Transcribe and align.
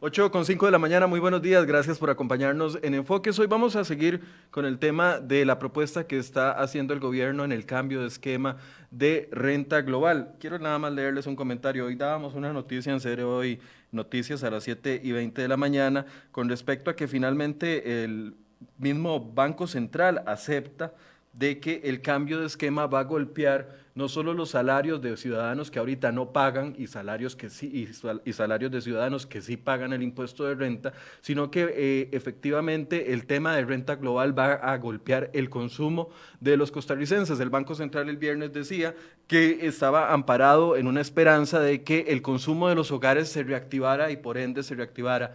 8 0.00 0.30
con 0.30 0.44
5 0.44 0.66
de 0.66 0.70
la 0.70 0.78
mañana, 0.78 1.08
muy 1.08 1.18
buenos 1.18 1.42
días, 1.42 1.66
gracias 1.66 1.98
por 1.98 2.08
acompañarnos 2.08 2.78
en 2.82 2.94
Enfoques. 2.94 3.36
Hoy 3.40 3.48
vamos 3.48 3.74
a 3.74 3.82
seguir 3.82 4.20
con 4.52 4.64
el 4.64 4.78
tema 4.78 5.18
de 5.18 5.44
la 5.44 5.58
propuesta 5.58 6.06
que 6.06 6.18
está 6.18 6.52
haciendo 6.52 6.94
el 6.94 7.00
gobierno 7.00 7.44
en 7.44 7.50
el 7.50 7.66
cambio 7.66 8.02
de 8.02 8.06
esquema 8.06 8.58
de 8.92 9.28
renta 9.32 9.80
global. 9.80 10.36
Quiero 10.38 10.60
nada 10.60 10.78
más 10.78 10.92
leerles 10.92 11.26
un 11.26 11.34
comentario. 11.34 11.86
Hoy 11.86 11.96
dábamos 11.96 12.36
una 12.36 12.52
noticia 12.52 12.92
en 12.92 13.00
serio 13.00 13.28
hoy, 13.28 13.58
noticias 13.90 14.44
a 14.44 14.50
las 14.52 14.62
7 14.62 15.00
y 15.02 15.10
20 15.10 15.42
de 15.42 15.48
la 15.48 15.56
mañana, 15.56 16.06
con 16.30 16.48
respecto 16.48 16.90
a 16.90 16.94
que 16.94 17.08
finalmente 17.08 18.04
el 18.04 18.36
mismo 18.78 19.18
Banco 19.18 19.66
Central 19.66 20.22
acepta 20.26 20.92
de 21.32 21.58
que 21.58 21.80
el 21.82 22.02
cambio 22.02 22.38
de 22.38 22.46
esquema 22.46 22.86
va 22.86 23.00
a 23.00 23.04
golpear 23.04 23.87
no 23.98 24.08
solo 24.08 24.32
los 24.32 24.50
salarios 24.50 25.02
de 25.02 25.16
ciudadanos 25.16 25.72
que 25.72 25.80
ahorita 25.80 26.12
no 26.12 26.32
pagan 26.32 26.76
y 26.78 26.86
salarios, 26.86 27.34
que 27.34 27.50
sí, 27.50 27.90
y, 28.24 28.32
salarios 28.32 28.70
de 28.70 28.80
ciudadanos 28.80 29.26
que 29.26 29.42
sí 29.42 29.56
pagan 29.56 29.92
el 29.92 30.04
impuesto 30.04 30.44
de 30.44 30.54
renta, 30.54 30.92
sino 31.20 31.50
que 31.50 31.68
eh, 31.74 32.08
efectivamente 32.12 33.12
el 33.12 33.26
tema 33.26 33.56
de 33.56 33.64
renta 33.64 33.96
global 33.96 34.38
va 34.38 34.52
a 34.52 34.78
golpear 34.78 35.30
el 35.34 35.50
consumo 35.50 36.10
de 36.38 36.56
los 36.56 36.70
costarricenses. 36.70 37.40
El 37.40 37.50
Banco 37.50 37.74
Central 37.74 38.08
el 38.08 38.18
viernes 38.18 38.52
decía 38.52 38.94
que 39.26 39.66
estaba 39.66 40.12
amparado 40.12 40.76
en 40.76 40.86
una 40.86 41.00
esperanza 41.00 41.58
de 41.58 41.82
que 41.82 42.06
el 42.08 42.22
consumo 42.22 42.68
de 42.68 42.76
los 42.76 42.92
hogares 42.92 43.28
se 43.28 43.42
reactivara 43.42 44.12
y 44.12 44.16
por 44.16 44.38
ende 44.38 44.62
se 44.62 44.76
reactivara 44.76 45.34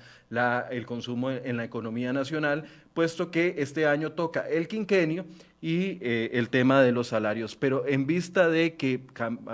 el 0.71 0.85
consumo 0.85 1.31
en 1.31 1.57
la 1.57 1.65
economía 1.65 2.13
nacional, 2.13 2.63
puesto 2.93 3.29
que 3.29 3.55
este 3.57 3.85
año 3.85 4.13
toca 4.13 4.47
el 4.47 4.67
quinquenio 4.67 5.25
y 5.61 5.97
eh, 6.01 6.31
el 6.33 6.49
tema 6.49 6.81
de 6.81 6.91
los 6.91 7.07
salarios. 7.07 7.55
Pero 7.55 7.87
en 7.87 8.05
vista 8.05 8.49
que 8.53 9.01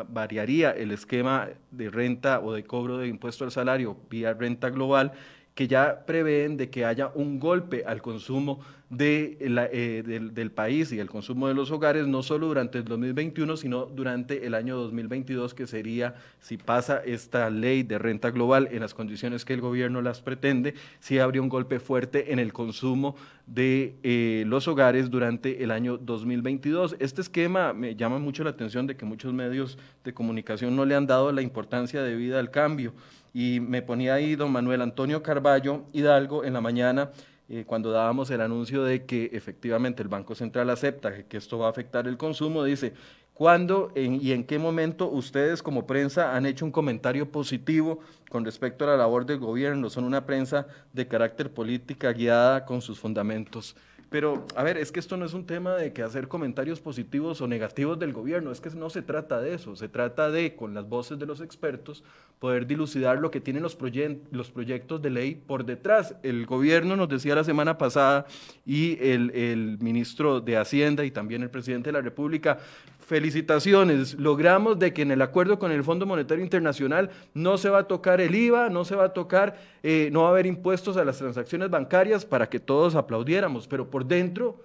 variaría 0.09 0.71
el 0.71 0.91
esquema 0.91 1.49
de 1.71 1.89
renta 1.89 2.39
o 2.39 2.53
de 2.53 2.63
cobro 2.63 2.98
de 2.98 3.08
impuesto 3.08 3.44
al 3.44 3.52
salario 3.52 3.98
vía 4.09 4.34
renta 4.34 4.70
global, 4.70 5.13
que 5.59 5.67
ya 5.67 6.05
prevén 6.05 6.55
de 6.55 6.69
que 6.69 6.85
haya 6.85 7.11
un 7.15 7.37
golpe 7.37 7.83
al 7.85 8.01
consumo 8.01 8.61
de 8.89 9.38
eh, 9.41 10.03
del, 10.31 10.51
país 10.51 10.93
y 10.93 10.99
el 10.99 11.09
consumo 11.09 11.49
de 11.49 11.53
los 11.53 11.69
hogares, 11.69 12.07
no 12.07 12.23
solo 12.23 12.47
durante 12.47 12.77
el 12.77 12.85
2021, 12.85 13.57
sino 13.57 13.85
durante 13.85 14.45
el 14.45 14.53
año 14.53 14.77
2022, 14.77 15.53
que 15.53 15.67
sería, 15.67 16.16
si 16.39 16.55
pasa 16.55 17.01
esta 17.05 17.49
ley 17.49 17.83
de 17.83 17.99
renta 17.99 18.31
global 18.31 18.69
en 18.71 18.79
las 18.79 18.93
condiciones 18.93 19.43
que 19.43 19.53
el 19.53 19.59
gobierno 19.59 20.01
las 20.01 20.21
pretende, 20.21 20.75
si 21.01 21.19
habría 21.19 21.41
un 21.41 21.49
golpe 21.49 21.81
fuerte 21.81 22.31
en 22.31 22.39
el 22.39 22.53
consumo 22.53 23.17
de 23.45 23.95
eh, 24.03 24.45
los 24.47 24.69
hogares 24.69 25.09
durante 25.09 25.61
el 25.61 25.71
año 25.71 25.97
2022. 25.97 26.95
Este 26.99 27.19
esquema 27.19 27.73
me 27.73 27.97
llama 27.97 28.17
mucho 28.17 28.45
la 28.45 28.51
atención 28.51 28.88
de 28.88 28.95
que 28.95 29.03
muchos 29.03 29.33
medios 29.33 29.77
de 30.05 30.13
comunicación 30.13 30.73
no 30.77 30.85
le 30.85 30.95
han 30.95 31.05
dado 31.05 31.33
la 31.33 31.41
importancia 31.41 32.01
debida 32.01 32.39
al 32.39 32.49
cambio 32.49 32.94
y 33.33 33.59
me 33.59 33.81
ponía 33.81 34.16
ahí 34.16 34.35
don 34.35 34.52
Manuel 34.52 34.81
Antonio 34.81 35.22
Carballo 35.23 35.83
Hidalgo 35.94 36.44
en 36.44 36.53
la 36.53 36.61
mañana 36.61 37.11
eh, 37.52 37.63
cuando 37.66 37.91
dábamos 37.91 38.30
el 38.30 38.41
anuncio 38.41 38.83
de 38.83 39.05
que 39.05 39.31
efectivamente 39.33 40.03
el 40.03 40.08
Banco 40.08 40.35
Central 40.35 40.69
acepta 40.69 41.23
que, 41.23 41.38
esto 41.38 41.57
va 41.57 41.66
a 41.66 41.72
afectar 41.72 42.07
el 42.07 42.16
consumo, 42.16 42.63
dice, 42.63 42.94
¿cuándo 43.33 43.91
y 43.95 44.33
en 44.33 44.44
qué 44.44 44.59
momento 44.59 45.09
ustedes 45.09 45.63
como 45.63 45.88
prensa 45.88 46.35
han 46.35 46.45
hecho 46.45 46.63
un 46.63 46.72
comentario 46.72 47.31
positivo 47.31 48.02
con 48.30 48.45
respecto 48.45 48.83
a 48.83 48.89
la 48.89 48.97
labor 48.97 49.25
del 49.25 49.39
gobierno? 49.39 49.89
Son 49.89 50.03
una 50.03 50.27
prensa 50.27 50.67
de 50.94 51.07
carácter 51.07 51.52
política 51.52 52.13
guiada 52.13 52.66
con 52.66 52.83
sus 52.83 53.00
fundamentos. 53.00 53.75
Pero, 54.09 54.45
a 54.55 54.63
ver, 54.63 54.77
es 54.77 54.91
que 54.91 54.99
esto 54.99 55.17
no 55.17 55.25
es 55.25 55.33
un 55.33 55.45
tema 55.45 55.75
de 55.75 55.93
que 55.93 56.02
hacer 56.02 56.27
comentarios 56.27 56.79
positivos 56.79 57.41
o 57.41 57.47
negativos 57.47 57.99
del 57.99 58.11
gobierno, 58.11 58.51
es 58.51 58.59
que 58.59 58.69
no 58.71 58.89
se 58.89 59.03
trata 59.03 59.39
de 59.39 59.53
eso, 59.53 59.75
se 59.75 59.88
trata 59.88 60.31
de, 60.31 60.55
con 60.55 60.73
las 60.73 60.89
voces 60.89 61.19
de 61.19 61.27
los 61.27 61.41
expertos, 61.41 62.03
poder 62.39 62.66
dilucidar 62.66 63.19
lo 63.19 63.29
que 63.29 63.39
tienen 63.39 63.61
los, 63.61 63.77
los 64.31 64.51
proyectos 64.51 65.01
de 65.01 65.09
ley 65.09 65.35
por 65.35 65.63
detrás. 65.63 66.16
El 66.23 66.47
gobierno 66.47 66.95
nos 66.95 67.09
decía 67.09 67.35
la 67.35 67.43
semana 67.43 67.77
pasada 67.77 68.25
y 68.66 68.97
el, 69.01 69.29
el 69.31 69.77
ministro 69.79 70.41
de 70.41 70.57
Hacienda 70.57 71.05
y 71.05 71.11
también 71.11 71.44
el 71.44 71.51
presidente 71.51 71.89
de 71.89 71.94
la 71.94 72.01
República, 72.01 72.57
felicitaciones, 73.09 74.13
logramos 74.19 74.78
de 74.78 74.94
que 74.94 75.01
en 75.01 75.09
el 75.09 75.23
acuerdo 75.23 75.57
con 75.57 75.72
el 75.72 75.84
Fondo 75.84 76.05
Monetario 76.05 76.44
Internacional 76.44 77.09
no 77.34 77.57
se 77.57 77.69
va 77.69 77.79
a 77.79 77.84
tocar 77.88 78.22
el 78.22 78.35
IVA, 78.35 78.69
no 78.69 78.85
se 78.85 78.95
va 78.95 79.05
a 79.05 79.13
tocar, 79.13 79.57
eh, 79.81 80.09
no 80.11 80.22
va 80.22 80.28
a 80.28 80.31
haber 80.31 80.45
impuestos 80.45 80.95
a 80.95 81.03
las 81.03 81.17
transacciones 81.17 81.72
bancarias 81.72 82.23
para 82.23 82.47
que 82.47 82.59
todos 82.59 82.94
aplaudiéramos, 82.94 83.67
pero 83.67 83.89
por 83.89 83.98
dentro 84.05 84.63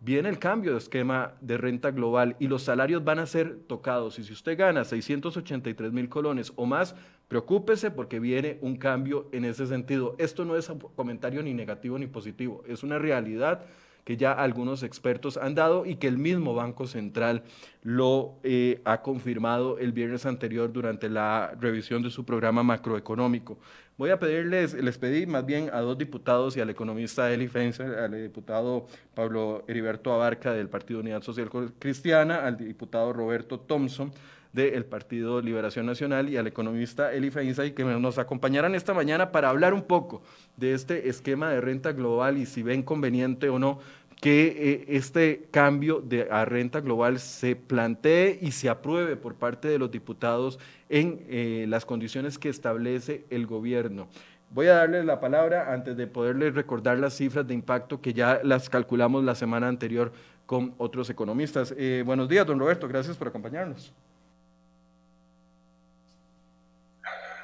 viene 0.00 0.28
el 0.28 0.38
cambio 0.38 0.72
de 0.72 0.78
esquema 0.78 1.34
de 1.40 1.56
renta 1.56 1.90
global 1.90 2.36
y 2.38 2.48
los 2.48 2.62
salarios 2.62 3.04
van 3.04 3.18
a 3.18 3.26
ser 3.26 3.60
tocados. 3.66 4.18
Y 4.18 4.24
si 4.24 4.32
usted 4.32 4.58
gana 4.58 4.84
683 4.84 5.92
mil 5.92 6.08
colones 6.08 6.52
o 6.56 6.66
más, 6.66 6.94
preocúpese 7.28 7.90
porque 7.90 8.20
viene 8.20 8.58
un 8.60 8.76
cambio 8.76 9.28
en 9.32 9.46
ese 9.46 9.66
sentido. 9.66 10.14
Esto 10.18 10.44
no 10.44 10.56
es 10.56 10.68
un 10.68 10.78
comentario 10.78 11.42
ni 11.42 11.54
negativo 11.54 11.98
ni 11.98 12.06
positivo, 12.06 12.62
es 12.66 12.82
una 12.82 12.98
realidad 12.98 13.64
que 14.04 14.16
ya 14.16 14.32
algunos 14.32 14.82
expertos 14.82 15.38
han 15.38 15.54
dado 15.54 15.86
y 15.86 15.96
que 15.96 16.08
el 16.08 16.18
mismo 16.18 16.54
Banco 16.54 16.86
Central 16.86 17.42
lo 17.82 18.34
eh, 18.42 18.82
ha 18.84 19.00
confirmado 19.00 19.78
el 19.78 19.92
viernes 19.92 20.26
anterior 20.26 20.72
durante 20.72 21.08
la 21.08 21.54
revisión 21.58 22.02
de 22.02 22.10
su 22.10 22.24
programa 22.24 22.62
macroeconómico. 22.62 23.58
Voy 23.96 24.10
a 24.10 24.18
pedirles, 24.18 24.74
les 24.74 24.98
pedí 24.98 25.24
más 25.24 25.46
bien 25.46 25.70
a 25.72 25.78
dos 25.80 25.96
diputados 25.96 26.56
y 26.56 26.60
al 26.60 26.68
economista 26.68 27.32
Eli 27.32 27.46
Fencer, 27.46 27.96
al 27.96 28.20
diputado 28.20 28.88
Pablo 29.14 29.62
Heriberto 29.68 30.12
Abarca 30.12 30.52
del 30.52 30.68
Partido 30.68 30.98
Unidad 30.98 31.22
Social 31.22 31.48
Cristiana, 31.78 32.44
al 32.44 32.56
diputado 32.56 33.12
Roberto 33.12 33.60
Thompson 33.60 34.10
del 34.52 34.84
Partido 34.84 35.40
Liberación 35.40 35.86
Nacional 35.86 36.28
y 36.28 36.36
al 36.36 36.46
economista 36.48 37.12
Eli 37.12 37.30
Feinstein 37.30 37.74
que 37.74 37.84
nos 37.84 38.18
acompañarán 38.18 38.74
esta 38.74 38.94
mañana 38.94 39.30
para 39.30 39.48
hablar 39.48 39.74
un 39.74 39.82
poco 39.82 40.22
de 40.56 40.74
este 40.74 41.08
esquema 41.08 41.50
de 41.50 41.60
renta 41.60 41.92
global 41.92 42.38
y 42.38 42.46
si 42.46 42.62
ven 42.62 42.82
conveniente 42.82 43.48
o 43.48 43.58
no 43.58 43.78
que 44.20 44.46
eh, 44.46 44.84
este 44.88 45.48
cambio 45.50 46.00
de, 46.00 46.28
a 46.30 46.44
renta 46.44 46.80
global 46.80 47.18
se 47.18 47.56
plantee 47.56 48.38
y 48.40 48.52
se 48.52 48.68
apruebe 48.68 49.16
por 49.16 49.34
parte 49.34 49.68
de 49.68 49.78
los 49.78 49.90
diputados 49.90 50.58
en 50.88 51.24
eh, 51.28 51.66
las 51.68 51.84
condiciones 51.84 52.38
que 52.38 52.48
establece 52.48 53.24
el 53.30 53.46
gobierno. 53.46 54.08
Voy 54.50 54.68
a 54.68 54.74
darles 54.74 55.04
la 55.04 55.20
palabra 55.20 55.72
antes 55.72 55.96
de 55.96 56.06
poderles 56.06 56.54
recordar 56.54 56.98
las 56.98 57.14
cifras 57.14 57.46
de 57.46 57.54
impacto 57.54 58.00
que 58.00 58.12
ya 58.12 58.40
las 58.44 58.70
calculamos 58.70 59.24
la 59.24 59.34
semana 59.34 59.68
anterior 59.68 60.12
con 60.46 60.74
otros 60.78 61.10
economistas. 61.10 61.74
Eh, 61.76 62.02
buenos 62.06 62.28
días, 62.28 62.46
don 62.46 62.58
Roberto, 62.58 62.86
gracias 62.86 63.16
por 63.16 63.28
acompañarnos. 63.28 63.92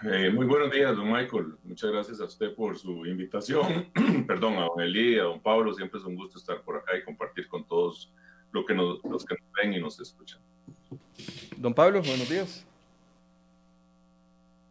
Eh, 0.03 0.31
muy 0.31 0.47
buenos 0.47 0.71
días, 0.71 0.97
don 0.97 1.13
Michael. 1.13 1.57
Muchas 1.63 1.91
gracias 1.91 2.21
a 2.21 2.25
usted 2.25 2.55
por 2.55 2.79
su 2.79 3.05
invitación. 3.05 3.87
Perdón, 4.27 4.55
a 4.55 4.63
don 4.63 4.81
Eli, 4.81 5.19
a 5.19 5.25
don 5.25 5.41
Pablo. 5.41 5.75
Siempre 5.75 6.01
es 6.01 6.07
un 6.07 6.17
gusto 6.17 6.39
estar 6.39 6.63
por 6.63 6.77
acá 6.77 6.97
y 6.97 7.05
compartir 7.05 7.49
con 7.49 7.67
todos 7.67 8.11
lo 8.51 8.65
que 8.65 8.75
nos, 8.75 9.05
los 9.05 9.27
que 9.27 9.35
nos 9.35 9.53
ven 9.61 9.75
y 9.75 9.79
nos 9.79 10.01
escuchan. 10.01 10.41
Don 11.59 11.75
Pablo, 11.75 12.01
buenos 12.01 12.31
días. 12.31 12.65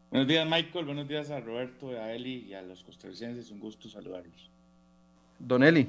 Buenos 0.10 0.28
días, 0.28 0.50
Michael. 0.50 0.86
Buenos 0.86 1.08
días 1.08 1.30
a 1.30 1.40
Roberto, 1.40 1.90
a 1.90 2.12
Eli 2.12 2.48
y 2.48 2.56
a 2.56 2.64
los 2.64 2.84
costarricenses. 2.84 3.52
Un 3.52 3.60
gusto 3.60 3.88
saludarlos. 3.88 4.50
Don 5.38 5.62
Eli. 5.62 5.88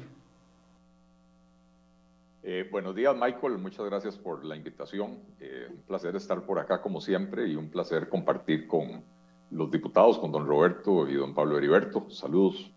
Eh, 2.43 2.69
buenos 2.71 2.95
días, 2.95 3.17
Michael. 3.17 3.57
Muchas 3.57 3.87
gracias 3.87 4.19
por 4.19 4.45
la 4.45 4.55
invitación. 4.55 5.19
Eh, 5.41 5.67
un 5.71 5.81
placer 5.81 6.15
estar 6.15 6.45
por 6.45 6.59
acá 6.59 6.83
como 6.83 7.01
siempre 7.01 7.49
y 7.49 7.57
un 7.57 7.71
placer 7.71 8.11
compartir 8.11 8.67
con 8.67 9.03
los 9.51 9.71
diputados, 9.71 10.19
con 10.19 10.33
don 10.33 10.47
Roberto 10.47 11.09
y 11.09 11.15
don 11.15 11.35
Pablo 11.35 11.59
Heriberto. 11.59 12.07
Saludos. 12.11 12.71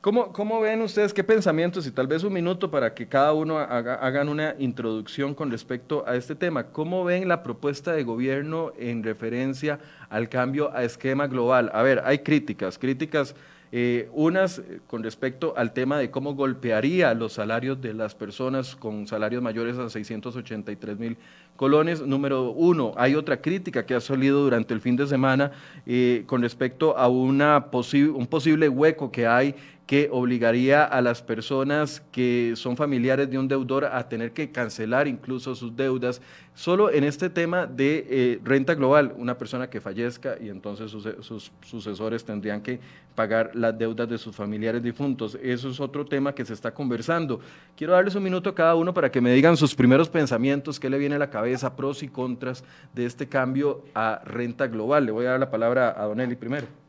¿Cómo, 0.00 0.34
¿Cómo, 0.34 0.60
ven 0.60 0.82
ustedes 0.82 1.14
qué 1.14 1.24
pensamientos 1.24 1.86
y 1.86 1.90
tal 1.90 2.06
vez 2.06 2.24
un 2.24 2.32
minuto 2.34 2.70
para 2.70 2.92
que 2.92 3.08
cada 3.08 3.32
uno 3.32 3.58
haga, 3.58 3.94
hagan 3.94 4.28
una 4.28 4.54
introducción 4.58 5.34
con 5.34 5.50
respecto 5.50 6.04
a 6.06 6.14
este 6.14 6.34
tema? 6.34 6.64
¿Cómo 6.72 7.04
ven 7.04 7.26
la 7.26 7.42
propuesta 7.42 7.92
de 7.92 8.04
gobierno 8.04 8.72
en 8.78 9.02
referencia 9.02 9.80
al 10.10 10.28
cambio 10.28 10.70
a 10.74 10.84
esquema 10.84 11.26
global? 11.26 11.70
A 11.72 11.82
ver, 11.82 12.02
hay 12.04 12.18
críticas, 12.18 12.78
críticas 12.78 13.34
eh, 13.76 14.08
unas 14.12 14.60
eh, 14.60 14.78
con 14.86 15.02
respecto 15.02 15.52
al 15.56 15.72
tema 15.72 15.98
de 15.98 16.08
cómo 16.08 16.36
golpearía 16.36 17.12
los 17.12 17.32
salarios 17.32 17.80
de 17.82 17.92
las 17.92 18.14
personas 18.14 18.76
con 18.76 19.08
salarios 19.08 19.42
mayores 19.42 19.76
a 19.78 19.90
683 19.90 20.96
mil 20.96 21.16
colones. 21.56 22.00
Número 22.00 22.52
uno, 22.52 22.92
hay 22.96 23.16
otra 23.16 23.40
crítica 23.40 23.84
que 23.84 23.96
ha 23.96 24.00
salido 24.00 24.44
durante 24.44 24.74
el 24.74 24.80
fin 24.80 24.94
de 24.94 25.08
semana 25.08 25.50
eh, 25.86 26.22
con 26.26 26.42
respecto 26.42 26.96
a 26.96 27.08
una 27.08 27.66
un 28.14 28.26
posible 28.28 28.68
hueco 28.68 29.10
que 29.10 29.26
hay 29.26 29.56
que 29.86 30.08
obligaría 30.10 30.82
a 30.84 31.02
las 31.02 31.20
personas 31.20 32.02
que 32.10 32.54
son 32.56 32.76
familiares 32.76 33.30
de 33.30 33.38
un 33.38 33.48
deudor 33.48 33.84
a 33.84 34.08
tener 34.08 34.32
que 34.32 34.50
cancelar 34.50 35.06
incluso 35.06 35.54
sus 35.54 35.76
deudas. 35.76 36.22
Solo 36.54 36.90
en 36.90 37.04
este 37.04 37.28
tema 37.28 37.66
de 37.66 38.06
eh, 38.08 38.40
renta 38.42 38.74
global, 38.74 39.14
una 39.18 39.36
persona 39.36 39.68
que 39.68 39.82
fallezca 39.82 40.36
y 40.40 40.48
entonces 40.48 40.90
sus, 40.90 41.52
sucesores 41.62 42.24
tendrían 42.24 42.62
que 42.62 42.80
pagar 43.14 43.50
las 43.54 43.76
deudas 43.76 44.08
de 44.08 44.16
sus 44.16 44.34
familiares 44.34 44.82
difuntos. 44.82 45.36
Eso 45.42 45.68
es 45.68 45.78
otro 45.78 46.06
tema 46.06 46.34
que 46.34 46.46
se 46.46 46.54
está 46.54 46.72
conversando. 46.72 47.40
Quiero 47.76 47.92
darles 47.92 48.14
un 48.14 48.22
minuto 48.22 48.50
a 48.50 48.54
cada 48.54 48.76
uno 48.76 48.94
para 48.94 49.10
que 49.10 49.20
me 49.20 49.34
digan 49.34 49.56
sus 49.56 49.74
primeros 49.74 50.08
pensamientos, 50.08 50.80
qué 50.80 50.88
le 50.88 50.96
viene 50.96 51.16
a 51.16 51.18
la 51.18 51.30
cabeza, 51.30 51.76
pros 51.76 52.02
y 52.02 52.08
contras 52.08 52.64
de 52.94 53.04
este 53.04 53.28
cambio 53.28 53.84
a 53.94 54.22
renta 54.24 54.66
global. 54.66 55.04
Le 55.04 55.12
voy 55.12 55.26
a 55.26 55.30
dar 55.30 55.40
la 55.40 55.50
palabra 55.50 55.94
a 55.94 56.04
Don 56.06 56.20
Eli 56.20 56.36
primero. 56.36 56.83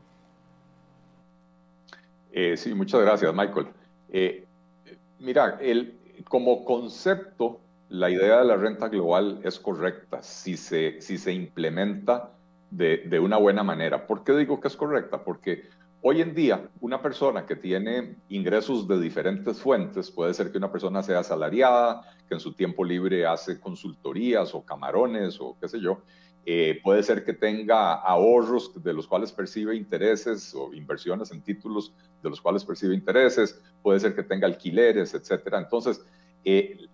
Eh, 2.38 2.54
sí, 2.58 2.74
muchas 2.74 3.00
gracias, 3.00 3.34
Michael. 3.34 3.68
Eh, 4.10 4.44
mira, 5.20 5.56
el, 5.58 5.98
como 6.28 6.66
concepto, 6.66 7.60
la 7.88 8.10
idea 8.10 8.40
de 8.40 8.44
la 8.44 8.56
renta 8.56 8.88
global 8.90 9.40
es 9.42 9.58
correcta 9.58 10.22
si 10.22 10.58
se, 10.58 11.00
si 11.00 11.16
se 11.16 11.32
implementa 11.32 12.32
de, 12.70 12.98
de 13.06 13.20
una 13.20 13.38
buena 13.38 13.62
manera. 13.62 14.06
¿Por 14.06 14.22
qué 14.22 14.36
digo 14.36 14.60
que 14.60 14.68
es 14.68 14.76
correcta? 14.76 15.24
Porque 15.24 15.62
Hoy 16.08 16.20
en 16.20 16.34
día, 16.34 16.68
una 16.80 17.02
persona 17.02 17.46
que 17.46 17.56
tiene 17.56 18.14
ingresos 18.28 18.86
de 18.86 19.00
diferentes 19.00 19.60
fuentes, 19.60 20.08
puede 20.10 20.34
ser 20.34 20.52
que 20.52 20.58
una 20.58 20.70
persona 20.70 21.02
sea 21.02 21.18
asalariada, 21.18 22.02
que 22.28 22.34
en 22.34 22.40
su 22.40 22.52
tiempo 22.52 22.84
libre 22.84 23.26
hace 23.26 23.58
consultorías 23.58 24.54
o 24.54 24.62
camarones 24.62 25.40
o 25.40 25.56
qué 25.60 25.66
sé 25.66 25.80
yo, 25.80 26.02
eh, 26.48 26.78
puede 26.84 27.02
ser 27.02 27.24
que 27.24 27.32
tenga 27.32 27.94
ahorros 27.94 28.70
de 28.80 28.92
los 28.92 29.08
cuales 29.08 29.32
percibe 29.32 29.74
intereses 29.74 30.54
o 30.54 30.72
inversiones 30.72 31.32
en 31.32 31.42
títulos 31.42 31.92
de 32.22 32.30
los 32.30 32.40
cuales 32.40 32.64
percibe 32.64 32.94
intereses, 32.94 33.60
puede 33.82 33.98
ser 33.98 34.14
que 34.14 34.22
tenga 34.22 34.46
alquileres, 34.46 35.12
etcétera. 35.12 35.58
Entonces, 35.58 36.00
eh, 36.44 36.86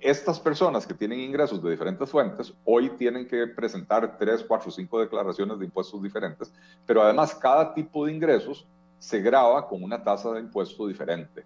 estas 0.00 0.38
personas 0.38 0.86
que 0.86 0.94
tienen 0.94 1.18
ingresos 1.18 1.60
de 1.60 1.72
diferentes 1.72 2.08
fuentes 2.08 2.54
hoy 2.64 2.90
tienen 2.90 3.26
que 3.26 3.48
presentar 3.48 4.16
tres, 4.16 4.44
cuatro, 4.46 4.70
cinco 4.70 5.00
declaraciones 5.00 5.58
de 5.58 5.64
impuestos 5.64 6.00
diferentes, 6.00 6.54
pero 6.86 7.02
además 7.02 7.34
cada 7.34 7.74
tipo 7.74 8.06
de 8.06 8.12
ingresos 8.12 8.64
se 9.00 9.20
graba 9.20 9.66
con 9.66 9.82
una 9.82 10.04
tasa 10.04 10.32
de 10.34 10.38
impuesto 10.38 10.86
diferente. 10.86 11.44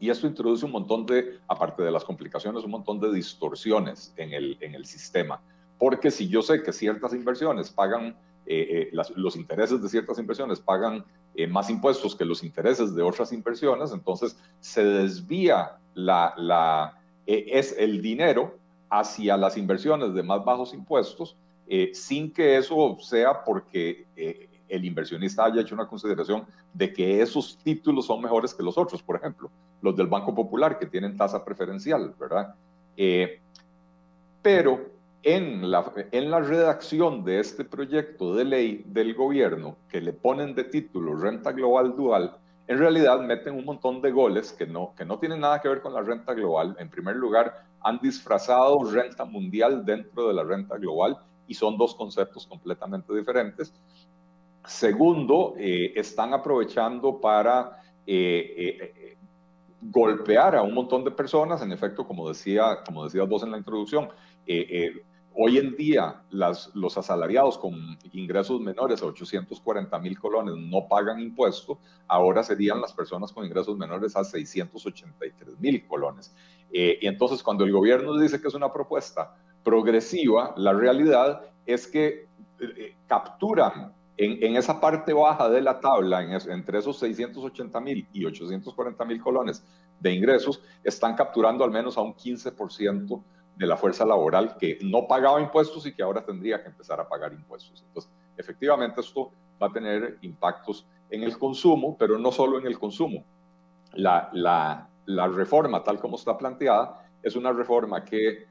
Y 0.00 0.10
esto 0.10 0.26
introduce 0.26 0.64
un 0.64 0.72
montón 0.72 1.06
de, 1.06 1.38
aparte 1.46 1.84
de 1.84 1.92
las 1.92 2.02
complicaciones, 2.02 2.64
un 2.64 2.72
montón 2.72 2.98
de 2.98 3.12
distorsiones 3.12 4.12
en 4.16 4.32
el, 4.32 4.56
en 4.60 4.74
el 4.74 4.86
sistema. 4.86 5.40
Porque 5.78 6.10
si 6.10 6.28
yo 6.28 6.42
sé 6.42 6.62
que 6.62 6.72
ciertas 6.72 7.12
inversiones 7.12 7.70
pagan, 7.70 8.16
eh, 8.46 8.90
eh, 8.92 8.96
los 9.14 9.36
intereses 9.36 9.80
de 9.82 9.88
ciertas 9.88 10.18
inversiones 10.18 10.60
pagan 10.60 11.04
eh, 11.34 11.46
más 11.46 11.70
impuestos 11.70 12.16
que 12.16 12.24
los 12.24 12.42
intereses 12.42 12.94
de 12.94 13.02
otras 13.02 13.32
inversiones, 13.32 13.92
entonces 13.92 14.36
se 14.60 14.82
desvía 14.82 15.78
la, 15.94 16.34
la 16.36 16.98
eh, 17.28 17.58
es 17.58 17.76
el 17.78 18.00
dinero 18.00 18.56
hacia 18.88 19.36
las 19.36 19.58
inversiones 19.58 20.14
de 20.14 20.22
más 20.22 20.42
bajos 20.44 20.72
impuestos, 20.72 21.36
eh, 21.68 21.90
sin 21.92 22.32
que 22.32 22.56
eso 22.56 22.96
sea 23.00 23.44
porque 23.44 24.06
eh, 24.16 24.48
el 24.66 24.84
inversionista 24.86 25.44
haya 25.44 25.60
hecho 25.60 25.74
una 25.74 25.86
consideración 25.86 26.46
de 26.72 26.90
que 26.90 27.20
esos 27.20 27.58
títulos 27.58 28.06
son 28.06 28.22
mejores 28.22 28.54
que 28.54 28.62
los 28.62 28.78
otros, 28.78 29.02
por 29.02 29.16
ejemplo, 29.16 29.50
los 29.82 29.94
del 29.94 30.06
Banco 30.06 30.34
Popular 30.34 30.78
que 30.78 30.86
tienen 30.86 31.18
tasa 31.18 31.44
preferencial, 31.44 32.14
¿verdad? 32.18 32.54
pero 34.42 34.90
en 35.22 35.70
la, 35.70 35.92
en 36.12 36.30
la 36.30 36.40
redacción 36.40 37.24
de 37.24 37.40
este 37.40 37.64
proyecto 37.64 38.34
de 38.34 38.44
ley 38.44 38.82
del 38.86 39.14
gobierno 39.14 39.76
que 39.88 40.00
le 40.00 40.12
ponen 40.12 40.54
de 40.54 40.64
título 40.64 41.14
renta 41.16 41.52
global 41.52 41.96
dual, 41.96 42.36
en 42.68 42.78
realidad 42.78 43.20
meten 43.20 43.54
un 43.54 43.64
montón 43.64 44.02
de 44.02 44.10
goles 44.10 44.52
que 44.52 44.66
no, 44.66 44.94
que 44.94 45.04
no 45.04 45.18
tienen 45.18 45.40
nada 45.40 45.60
que 45.60 45.68
ver 45.68 45.80
con 45.80 45.94
la 45.94 46.02
renta 46.02 46.34
global. 46.34 46.76
En 46.78 46.90
primer 46.90 47.16
lugar, 47.16 47.64
han 47.80 47.98
disfrazado 47.98 48.84
renta 48.84 49.24
mundial 49.24 49.84
dentro 49.86 50.28
de 50.28 50.34
la 50.34 50.44
renta 50.44 50.76
global 50.76 51.16
y 51.46 51.54
son 51.54 51.78
dos 51.78 51.94
conceptos 51.94 52.46
completamente 52.46 53.14
diferentes. 53.14 53.72
Segundo, 54.66 55.54
eh, 55.56 55.94
están 55.96 56.34
aprovechando 56.34 57.18
para 57.18 57.80
eh, 58.06 58.54
eh, 58.56 59.16
golpear 59.80 60.56
a 60.56 60.62
un 60.62 60.74
montón 60.74 61.04
de 61.04 61.10
personas. 61.10 61.62
En 61.62 61.72
efecto, 61.72 62.06
como 62.06 62.28
decía, 62.28 62.80
como 62.84 63.04
decías 63.04 63.26
vos 63.26 63.42
en 63.44 63.50
la 63.50 63.56
introducción, 63.56 64.10
Hoy 65.40 65.56
en 65.56 65.76
día, 65.76 66.20
los 66.30 66.98
asalariados 66.98 67.58
con 67.58 67.96
ingresos 68.10 68.60
menores 68.60 69.00
a 69.02 69.06
840 69.06 69.96
mil 70.00 70.18
colones 70.18 70.56
no 70.56 70.88
pagan 70.88 71.20
impuesto, 71.20 71.78
ahora 72.08 72.42
serían 72.42 72.80
las 72.80 72.92
personas 72.92 73.30
con 73.30 73.44
ingresos 73.44 73.78
menores 73.78 74.16
a 74.16 74.24
683 74.24 75.60
mil 75.60 75.86
colones. 75.86 76.34
Eh, 76.72 76.98
y 77.00 77.06
entonces, 77.06 77.40
cuando 77.40 77.62
el 77.62 77.70
gobierno 77.70 78.18
dice 78.18 78.40
que 78.40 78.48
es 78.48 78.54
una 78.54 78.72
propuesta 78.72 79.36
progresiva, 79.62 80.54
la 80.56 80.72
realidad 80.72 81.42
es 81.66 81.86
que 81.86 82.26
eh, 82.58 82.96
capturan 83.06 83.92
en, 84.16 84.56
esa 84.56 84.80
parte 84.80 85.12
baja 85.12 85.48
de 85.48 85.60
la 85.60 85.78
tabla, 85.78 86.20
entre 86.48 86.80
esos 86.80 86.98
680 86.98 87.80
mil 87.80 88.08
y 88.12 88.24
840 88.24 89.04
mil 89.04 89.20
colones 89.20 89.64
de 90.00 90.12
ingresos, 90.12 90.60
están 90.82 91.14
capturando 91.14 91.62
al 91.62 91.70
menos 91.70 91.96
a 91.96 92.00
un 92.00 92.14
15% 92.14 93.22
de 93.58 93.66
la 93.66 93.76
fuerza 93.76 94.06
laboral 94.06 94.56
que 94.56 94.78
no 94.82 95.08
pagaba 95.08 95.40
impuestos 95.40 95.84
y 95.84 95.92
que 95.92 96.02
ahora 96.02 96.24
tendría 96.24 96.62
que 96.62 96.68
empezar 96.68 97.00
a 97.00 97.08
pagar 97.08 97.32
impuestos. 97.32 97.82
Entonces, 97.86 98.10
efectivamente 98.36 99.00
esto 99.00 99.32
va 99.60 99.66
a 99.66 99.72
tener 99.72 100.18
impactos 100.22 100.86
en 101.10 101.24
el 101.24 101.36
consumo, 101.36 101.96
pero 101.98 102.18
no 102.18 102.30
solo 102.30 102.58
en 102.58 102.66
el 102.66 102.78
consumo. 102.78 103.24
La, 103.94 104.30
la, 104.32 104.88
la 105.06 105.26
reforma, 105.26 105.82
tal 105.82 105.98
como 105.98 106.16
está 106.16 106.38
planteada, 106.38 107.04
es 107.20 107.34
una 107.34 107.52
reforma 107.52 108.04
que 108.04 108.46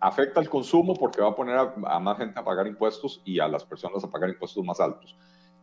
afecta 0.00 0.40
al 0.40 0.48
consumo 0.48 0.94
porque 0.94 1.20
va 1.20 1.28
a 1.28 1.36
poner 1.36 1.56
a, 1.56 1.98
más 2.00 2.16
gente 2.16 2.40
a 2.40 2.44
pagar 2.44 2.66
impuestos 2.66 3.20
y 3.24 3.38
a 3.38 3.46
las 3.48 3.64
personas 3.64 4.02
a 4.02 4.10
pagar 4.10 4.30
impuestos 4.30 4.64
más 4.64 4.80
altos. 4.80 5.14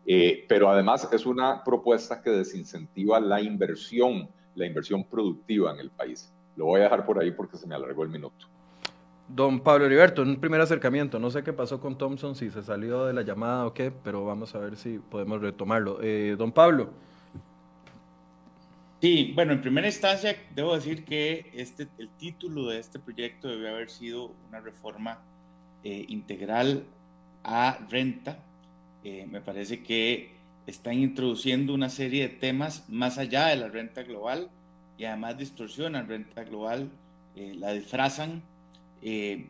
Eh, 0.06 0.46
pero 0.48 0.70
además 0.70 1.10
es 1.12 1.26
una 1.26 1.64
propuesta 1.64 2.22
que 2.22 2.30
desincentiva 2.30 3.20
la 3.20 3.42
inversión, 3.42 4.30
la 4.54 4.68
inversión 4.68 5.04
productiva 5.06 5.72
en 5.72 5.80
el 5.80 5.90
país. 5.90 6.32
Lo 6.56 6.66
voy 6.66 6.82
a 6.82 6.84
dejar 6.84 7.06
por 7.06 7.20
ahí 7.20 7.32
porque 7.32 7.58
se 7.58 7.68
me 7.68 7.76
alargó 7.76 8.04
el 8.04 8.10
minuto. 8.10 8.48
Don 9.30 9.60
Pablo 9.60 9.86
Heriberto, 9.86 10.24
un 10.24 10.40
primer 10.40 10.60
acercamiento, 10.60 11.20
no 11.20 11.30
sé 11.30 11.44
qué 11.44 11.54
pasó 11.54 11.80
con 11.80 12.00
Thompson, 12.00 12.36
si 12.36 12.50
se 12.50 12.64
salió 12.64 13.06
de 13.06 13.14
la 13.14 13.22
llamada 13.22 13.68
o 13.68 13.76
qué, 13.76 13.92
pero 13.92 14.26
vamos 14.26 14.56
a 14.56 14.58
ver 14.58 14.76
si 14.76 14.98
podemos 14.98 15.40
retomarlo. 15.40 16.00
Eh, 16.02 16.36
don 16.36 16.52
Pablo. 16.52 16.90
Sí, 19.00 19.32
bueno, 19.36 19.54
en 19.54 19.62
primera 19.62 19.86
instancia 19.86 20.36
debo 20.56 20.74
decir 20.74 21.06
que 21.06 21.52
este, 21.54 21.88
el 22.00 22.10
título 22.10 22.70
de 22.70 22.80
este 22.80 22.98
proyecto 22.98 23.48
debe 23.48 23.70
haber 23.70 23.92
sido 23.92 24.32
una 24.50 24.62
reforma 24.62 25.20
eh, 25.84 26.06
integral 26.08 26.86
a 27.44 27.78
renta. 27.88 28.40
Eh, 29.04 29.28
me 29.30 29.42
parece 29.42 29.84
que 29.84 30.32
están 30.66 30.96
introduciendo 30.96 31.76
una 31.76 31.90
serie 31.90 32.28
de 32.28 32.36
temas 32.36 32.90
más 32.90 33.20
allá 33.20 33.46
de 33.46 33.58
la 33.58 33.68
renta 33.68 34.02
global 34.02 34.50
y 34.98 35.06
además 35.06 35.38
distorsionan 35.38 36.08
renta 36.08 36.44
global, 36.44 36.90
la 37.36 37.72
disfrazan 37.72 38.42
eh, 39.02 39.48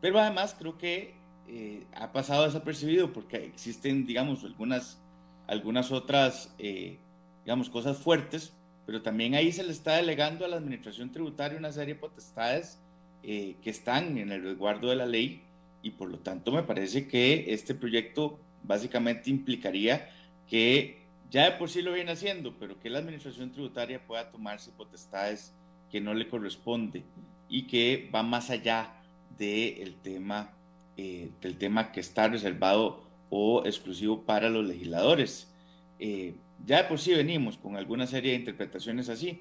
pero 0.00 0.18
además 0.18 0.54
creo 0.58 0.78
que 0.78 1.14
eh, 1.48 1.84
ha 1.94 2.12
pasado 2.12 2.44
desapercibido 2.44 3.12
porque 3.12 3.44
existen, 3.44 4.06
digamos, 4.06 4.44
algunas, 4.44 5.00
algunas 5.46 5.92
otras, 5.92 6.54
eh, 6.58 6.98
digamos, 7.44 7.68
cosas 7.68 7.98
fuertes, 7.98 8.52
pero 8.86 9.02
también 9.02 9.34
ahí 9.34 9.52
se 9.52 9.62
le 9.62 9.72
está 9.72 9.96
delegando 9.96 10.44
a 10.44 10.48
la 10.48 10.56
Administración 10.56 11.12
Tributaria 11.12 11.58
una 11.58 11.72
serie 11.72 11.94
de 11.94 12.00
potestades 12.00 12.78
que 13.22 13.58
están 13.64 14.16
en 14.16 14.32
el 14.32 14.42
resguardo 14.42 14.88
de 14.88 14.96
la 14.96 15.04
ley 15.04 15.42
y 15.82 15.90
por 15.90 16.08
lo 16.10 16.18
tanto 16.20 16.52
me 16.52 16.62
parece 16.62 17.06
que 17.06 17.52
este 17.52 17.74
proyecto 17.74 18.40
básicamente 18.62 19.28
implicaría 19.28 20.10
que 20.48 21.00
ya 21.30 21.44
de 21.44 21.58
por 21.58 21.68
sí 21.68 21.82
lo 21.82 21.92
viene 21.92 22.12
haciendo, 22.12 22.54
pero 22.58 22.80
que 22.80 22.88
la 22.90 22.98
Administración 22.98 23.52
Tributaria 23.52 24.04
pueda 24.04 24.30
tomarse 24.30 24.72
potestades 24.72 25.54
que 25.90 26.00
no 26.00 26.14
le 26.14 26.28
corresponde 26.28 27.04
y 27.50 27.62
que 27.66 28.08
va 28.14 28.22
más 28.22 28.48
allá 28.48 28.92
del 29.36 29.96
tema, 29.96 30.52
eh, 30.96 31.30
del 31.42 31.58
tema 31.58 31.92
que 31.92 32.00
está 32.00 32.28
reservado 32.28 33.02
o 33.28 33.62
exclusivo 33.66 34.22
para 34.22 34.48
los 34.48 34.64
legisladores. 34.64 35.52
Eh, 35.98 36.34
ya 36.64 36.82
de 36.82 36.88
por 36.88 36.98
sí 36.98 37.12
venimos 37.12 37.58
con 37.58 37.76
alguna 37.76 38.06
serie 38.06 38.32
de 38.32 38.38
interpretaciones 38.38 39.08
así, 39.08 39.40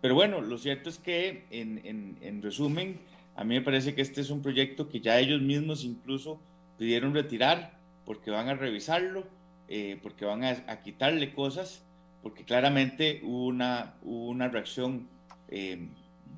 pero 0.00 0.14
bueno, 0.14 0.40
lo 0.40 0.58
cierto 0.58 0.90
es 0.90 0.98
que 0.98 1.46
en, 1.50 2.18
en, 2.20 2.42
resumen, 2.42 3.00
a 3.36 3.44
mí 3.44 3.54
me 3.54 3.62
parece 3.62 3.94
que 3.94 4.02
este 4.02 4.20
es 4.20 4.30
un 4.30 4.42
proyecto 4.42 4.88
que 4.88 5.00
ya 5.00 5.18
ellos 5.18 5.40
mismos 5.40 5.84
incluso 5.84 6.40
pidieron 6.78 7.14
retirar 7.14 7.78
porque 8.04 8.30
van 8.30 8.48
a 8.48 8.54
revisarlo, 8.54 9.24
eh, 9.68 9.98
porque 10.02 10.26
van 10.26 10.44
a, 10.44 10.50
a, 10.66 10.82
quitarle 10.82 11.32
cosas, 11.32 11.82
porque 12.22 12.44
claramente 12.44 13.20
hubo 13.24 13.46
una, 13.46 13.94
una 14.02 14.48
reacción 14.48 15.08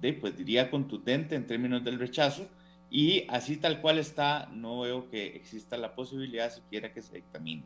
de, 0.00 0.12
pues 0.12 0.36
diría, 0.36 0.70
contundente 0.70 1.34
en 1.34 1.46
términos 1.46 1.84
del 1.84 1.98
rechazo, 1.98 2.48
y 2.90 3.26
así 3.28 3.56
tal 3.56 3.80
cual 3.80 3.98
está, 3.98 4.48
no 4.52 4.80
veo 4.80 5.08
que 5.10 5.36
exista 5.36 5.76
la 5.76 5.94
posibilidad 5.94 6.52
siquiera 6.52 6.92
que 6.92 7.02
se 7.02 7.16
dictamine. 7.16 7.64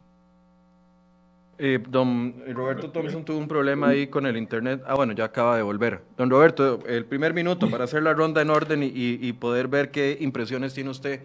Eh, 1.62 1.78
don 1.86 2.42
Roberto 2.54 2.90
Thompson 2.90 3.22
tuvo 3.22 3.36
un 3.36 3.46
problema 3.46 3.88
ahí 3.88 4.06
con 4.06 4.24
el 4.24 4.38
internet. 4.38 4.82
Ah, 4.86 4.94
bueno, 4.94 5.12
ya 5.12 5.24
acaba 5.24 5.56
de 5.56 5.62
volver. 5.62 6.00
Don 6.16 6.30
Roberto, 6.30 6.78
el 6.86 7.04
primer 7.04 7.34
minuto 7.34 7.68
para 7.68 7.84
hacer 7.84 8.02
la 8.02 8.14
ronda 8.14 8.40
en 8.40 8.48
orden 8.48 8.80
y, 8.82 9.32
poder 9.34 9.68
ver 9.68 9.90
qué 9.90 10.16
impresiones 10.20 10.72
tiene 10.72 10.88
usted 10.88 11.20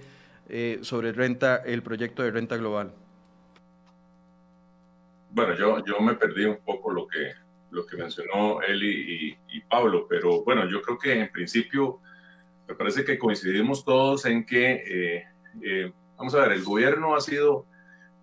eh, 0.50 0.80
sobre 0.82 1.14
renta, 1.14 1.56
el 1.66 1.82
proyecto 1.82 2.22
de 2.22 2.32
renta 2.32 2.58
global. 2.58 2.92
Bueno, 5.32 5.56
yo, 5.56 5.84
yo 5.86 6.02
me 6.02 6.16
perdí 6.16 6.44
un 6.44 6.58
poco 6.66 6.92
lo 6.92 7.08
que, 7.08 7.32
lo 7.76 7.86
que 7.86 7.98
mencionó 7.98 8.62
Eli 8.62 9.38
y, 9.50 9.58
y 9.58 9.62
Pablo, 9.62 10.08
pero 10.10 10.44
bueno, 10.44 10.68
yo 10.70 10.82
creo 10.82 10.98
que 10.98 11.20
en 11.20 11.32
principio 11.32 12.00
me 12.68 12.74
parece 12.74 13.04
que 13.04 13.20
coincidimos 13.20 13.84
todos 13.84 14.26
en 14.26 14.46
que, 14.46 14.84
eh, 14.88 15.24
eh, 15.62 15.92
vamos 16.18 16.34
a 16.34 16.42
ver, 16.42 16.54
el 16.54 16.64
gobierno 16.64 17.16
ha 17.16 17.22
sido 17.22 17.66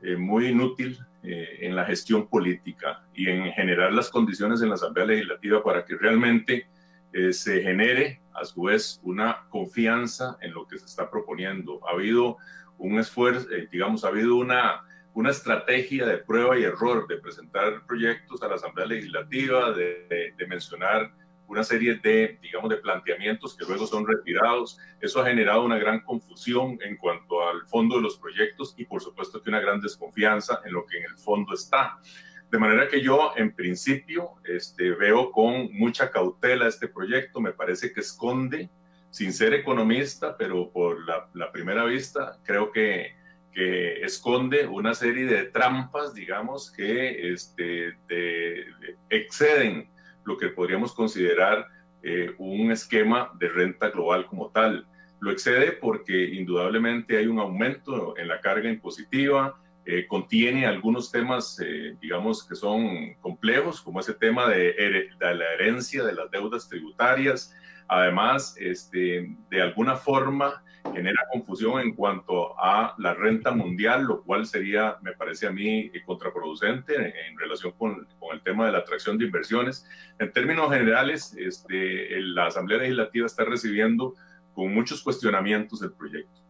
eh, 0.03 0.17
muy 0.17 0.47
inútil 0.49 0.99
eh, 1.23 1.59
en 1.61 1.77
la 1.77 1.85
gestión 1.85 2.27
política 2.27 3.05
y 3.15 3.29
en 3.29 3.53
generar 3.53 3.93
las 3.93 4.11
condiciones 4.11 4.61
en 4.63 4.71
la 4.71 4.75
Asamblea 4.75 5.07
Legislativa 5.07 5.63
para 5.63 5.85
que 5.85 5.97
realmente 5.97 6.67
eh, 7.13 7.33
se 7.33 7.63
genere 7.63 8.21
a 8.35 8.45
su 8.45 8.63
vez 8.63 9.01
una 9.05 9.45
confianza 9.51 10.37
en 10.41 10.53
lo 10.53 10.67
que 10.67 10.79
se 10.79 10.87
está 10.87 11.09
proponiendo. 11.11 11.79
Ha 11.87 11.93
habido 11.93 12.39
un 12.79 12.99
esfuerzo, 12.99 13.49
eh, 13.51 13.69
digamos, 13.71 14.05
ha 14.05 14.09
habido 14.09 14.35
una, 14.35 14.83
una 15.15 15.31
estrategia 15.31 16.07
de 16.07 16.19
prueba 16.19 16.59
y 16.59 16.65
error 16.65 17.07
de 17.07 17.19
presentar 17.19 17.85
proyectos 17.87 18.43
a 18.43 18.49
la 18.49 18.55
Asamblea 18.55 18.87
Legislativa, 18.87 19.73
de, 19.73 20.35
de 20.37 20.47
mencionar 20.47 21.13
una 21.53 21.65
serie 21.65 21.97
de, 21.97 22.39
digamos, 22.41 22.71
de 22.71 22.79
planteamientos 22.79 23.55
que 23.55 23.67
luego 23.67 23.87
son 23.87 24.07
retirados. 24.07 24.79
Eso 25.01 25.21
ha 25.21 25.27
generado 25.27 25.65
una 25.65 25.79
gran 25.79 26.01
confusión 26.01 26.79
en 26.81 26.97
cuanto 26.97 27.47
al 27.47 27.67
fondo 27.67 27.97
de 27.97 28.03
los 28.03 28.17
proyectos 28.17 28.75
y 28.79 28.87
por 28.87 29.03
supuesto 29.03 29.43
que 29.43 29.51
una 29.51 29.61
gran 29.61 29.79
desconfianza 29.79 30.61
en 30.65 30.73
lo 30.73 30.87
que 30.87 30.97
en 30.97 31.05
el 31.05 31.19
fondo 31.19 31.53
está. 31.53 31.99
De 32.51 32.59
manera 32.59 32.89
que 32.89 33.03
yo, 33.03 33.33
en 33.37 33.55
principio, 33.55 34.35
este, 34.45 34.93
veo 34.93 35.31
con 35.31 35.73
mucha 35.75 36.11
cautela 36.11 36.69
este 36.69 36.89
proyecto. 36.89 37.41
Me 37.41 37.53
parece 37.53 37.93
que 37.93 38.01
esconde, 38.01 38.71
sin 39.11 39.33
ser 39.35 39.53
economista, 39.53 40.37
pero 40.39 40.71
por 40.71 41.05
la, 41.07 41.29
la 41.35 41.53
primera 41.53 41.85
vista, 41.85 42.39
creo 42.45 42.73
que, 42.73 43.15
que, 43.53 44.03
esconde 44.03 44.67
una 44.67 44.95
serie 44.95 45.27
de 45.27 45.45
trampas, 45.45 46.15
digamos, 46.15 46.71
que 46.71 47.33
este, 47.33 47.95
de, 48.09 48.67
de, 48.81 48.97
exceden 49.11 49.89
lo 50.25 50.37
que 50.37 50.49
podríamos 50.49 50.93
considerar 50.93 51.67
eh, 52.03 52.35
un 52.39 52.73
esquema 52.73 53.31
de 53.39 53.49
renta 53.49 53.91
global 53.91 54.27
como 54.27 54.51
tal. 54.51 54.87
Lo 55.21 55.31
excede 55.31 55.73
porque 55.73 56.35
indudablemente 56.35 57.17
hay 57.17 57.27
un 57.27 57.39
aumento 57.39 58.19
en 58.19 58.27
la 58.27 58.41
carga 58.41 58.69
impositiva, 58.69 59.55
eh, 59.85 60.07
contiene 60.09 60.67
algunos 60.67 61.13
temas, 61.13 61.61
eh, 61.61 61.97
digamos, 62.01 62.47
que 62.47 62.57
son 62.57 63.15
complejos, 63.21 63.81
como 63.81 64.01
ese 64.01 64.15
tema 64.15 64.49
de, 64.49 64.73
de, 64.73 65.35
la 65.35 65.55
herencia 65.55 66.03
de 66.03 66.13
las 66.13 66.31
deudas 66.31 66.69
tributarias. 66.69 67.55
Además, 67.87 68.57
este, 68.59 69.37
de 69.51 69.63
alguna 69.63 69.97
forma, 69.97 70.65
genera 70.95 71.27
confusión 71.33 71.81
en 71.81 71.95
cuanto 71.95 72.59
a 72.59 72.95
la 72.99 73.15
renta 73.15 73.51
mundial, 73.53 74.05
lo 74.05 74.23
cual 74.23 74.47
sería, 74.47 74.97
me 75.03 75.13
parece 75.13 75.47
a 75.47 75.51
mí, 75.51 75.91
contraproducente 76.05 76.95
en, 76.95 77.39
relación 77.39 77.73
con, 77.73 78.07
con, 78.19 78.35
el 78.35 78.43
tema 78.43 78.67
de 78.67 78.73
la 78.73 78.79
atracción 78.79 79.19
de 79.19 79.27
inversiones. 79.27 79.87
En 80.19 80.33
términos 80.33 80.71
generales, 80.71 81.35
este, 81.39 82.21
la 82.21 82.47
Asamblea 82.47 82.79
Legislativa 82.79 83.27
está 83.27 83.45
recibiendo 83.45 84.15
con 84.55 84.73
muchos 84.73 85.03
cuestionamientos 85.03 85.83
el 85.83 85.93
proyecto. 85.93 86.43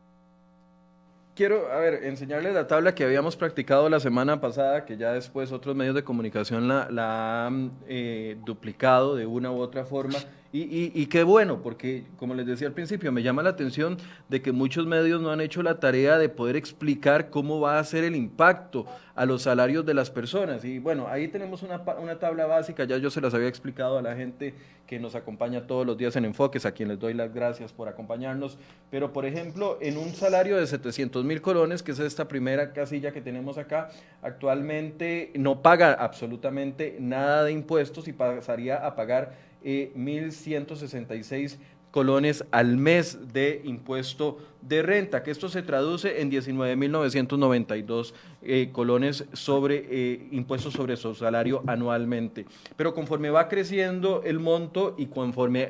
Quiero, 1.35 1.73
a 1.73 1.79
ver, 1.79 2.05
enseñarles 2.05 2.53
la 2.53 2.67
tabla 2.67 2.95
que 2.95 3.05
habíamos 3.05 3.37
practicado 3.37 3.89
la 3.89 4.01
semana 4.01 4.41
pasada, 4.41 4.85
que 4.85 4.99
ya 4.99 5.13
después 5.13 5.51
otros 5.51 5.75
medios 5.75 5.95
de 5.95 6.05
comunicación 6.05 6.69
la, 6.69 6.91
la 6.91 7.47
han 7.47 7.73
eh, 7.89 8.37
duplicado 8.45 9.17
de 9.17 9.25
una 9.25 9.51
u 9.51 9.59
otra 9.59 9.87
forma. 9.87 10.19
Y, 10.55 10.93
y, 10.95 11.07
qué 11.07 11.23
bueno, 11.23 11.63
porque 11.63 12.05
como 12.19 12.35
les 12.35 12.45
decía 12.45 12.69
al 12.69 12.75
principio, 12.75 13.11
me 13.11 13.23
llama 13.23 13.43
la 13.43 13.49
atención 13.49 13.97
de 14.29 14.43
que 14.43 14.53
muchos 14.53 14.87
medios 14.87 15.23
no 15.23 15.31
han 15.31 15.41
hecho 15.41 15.63
la 15.63 15.81
tarea 15.81 16.19
de 16.19 16.29
poder 16.29 16.57
explicar 16.57 17.31
cómo 17.31 17.59
va 17.59 17.79
a 17.79 17.85
ser 17.85 18.05
el 18.05 18.15
impacto 18.15 18.85
a 19.15 19.25
los 19.25 19.43
salarios 19.43 19.87
de 19.87 19.95
las 19.95 20.11
personas. 20.11 20.63
Y 20.67 20.79
bueno, 20.79 21.09
ahí 21.09 21.29
tenemos 21.29 21.63
una, 21.63 21.83
una 21.99 22.19
tabla 22.19 22.45
básica, 22.45 22.85
ya 22.85 22.99
yo 22.99 23.11
se 23.11 23.23
las 23.23 23.33
había 23.33 23.49
explicado 23.49 23.97
a 23.97 24.03
la 24.03 24.15
gente 24.15 24.53
que 24.87 24.99
nos 24.99 25.15
acompaña 25.15 25.67
todos 25.67 25.87
los 25.87 25.97
días 25.97 26.17
en 26.17 26.27
Enfoques, 26.27 26.67
a 26.67 26.73
quien 26.73 26.91
les 26.91 26.99
doy 26.99 27.15
las 27.15 27.33
gracias 27.33 27.73
por 27.73 27.89
acompañarnos. 27.89 28.59
Pero 28.91 29.11
por 29.11 29.25
ejemplo, 29.25 29.79
en 29.81 29.97
un 29.97 30.13
salario 30.13 30.59
de 30.59 30.67
700 30.67 31.25
mil 31.25 31.41
colones, 31.41 31.83
que 31.83 31.93
es 31.93 31.99
esta 31.99 32.29
primera 32.29 32.75
casilla 32.75 33.11
que 33.11 33.23
tenemos 33.23 33.57
acá, 33.57 33.89
actualmente 34.21 35.33
no 35.35 35.63
paga 35.63 35.95
absolutamente 35.95 36.99
nada 37.01 37.45
de 37.45 37.53
impuestos 37.53 38.07
y 38.07 38.13
pasaría 38.13 38.87
a 38.87 38.95
pagar 38.95 39.52
eh, 39.65 39.93
1.166 39.97 41.59
colones 41.93 42.45
al 42.51 42.79
mes 42.79 43.19
de 43.33 43.61
impuesto 43.65 44.39
de 44.63 44.83
renta, 44.83 45.23
que 45.23 45.31
esto 45.31 45.49
se 45.49 45.63
traduce 45.63 46.23
en 46.23 46.31
19.992 46.31 48.15
eh, 48.43 48.71
colones 48.73 49.27
sobre 49.35 49.85
eh, 49.91 50.29
impuestos 50.33 50.73
sobre 50.73 50.97
su 50.97 51.15
salario 51.15 51.63
anualmente. 51.67 52.47
Pero 52.77 52.95
conforme 52.95 53.31
va 53.31 53.49
creciendo 53.49 54.23
el 54.25 54.41
monto 54.41 54.95
y 54.97 55.07
conforme 55.07 55.69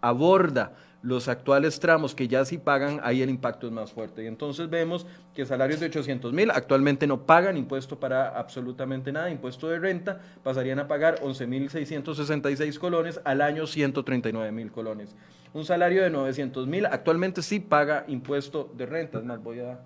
aborda 0.00 0.76
los 1.02 1.28
actuales 1.28 1.78
tramos 1.78 2.14
que 2.14 2.26
ya 2.26 2.44
sí 2.44 2.58
pagan, 2.58 3.00
ahí 3.04 3.22
el 3.22 3.30
impacto 3.30 3.66
es 3.66 3.72
más 3.72 3.92
fuerte. 3.92 4.24
Y 4.24 4.26
entonces 4.26 4.68
vemos 4.68 5.06
que 5.34 5.46
salarios 5.46 5.80
de 5.80 5.86
800 5.86 6.32
mil 6.32 6.50
actualmente 6.50 7.06
no 7.06 7.24
pagan 7.24 7.56
impuesto 7.56 8.00
para 8.00 8.36
absolutamente 8.36 9.12
nada, 9.12 9.30
impuesto 9.30 9.68
de 9.68 9.78
renta, 9.78 10.20
pasarían 10.42 10.80
a 10.80 10.88
pagar 10.88 11.20
11.666 11.20 12.78
colones, 12.78 13.20
al 13.24 13.40
año 13.40 13.66
139 13.66 14.50
mil 14.52 14.72
colones. 14.72 15.14
Un 15.54 15.64
salario 15.64 16.02
de 16.02 16.10
900 16.10 16.66
mil 16.66 16.86
actualmente 16.86 17.42
sí 17.42 17.60
paga 17.60 18.04
impuesto 18.08 18.70
de 18.76 18.86
renta. 18.86 19.18
Es 19.18 19.24
más, 19.24 19.42
voy 19.42 19.60
a 19.60 19.78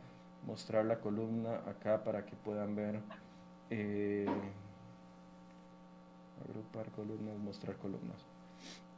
mostrar 0.46 0.84
la 0.84 0.98
columna 0.98 1.60
acá 1.68 2.02
para 2.02 2.24
que 2.24 2.34
puedan 2.36 2.74
ver. 2.74 3.00
Eh, 3.70 4.26
agrupar 6.48 6.86
columnas, 6.90 7.38
mostrar 7.38 7.76
columnas. 7.76 8.31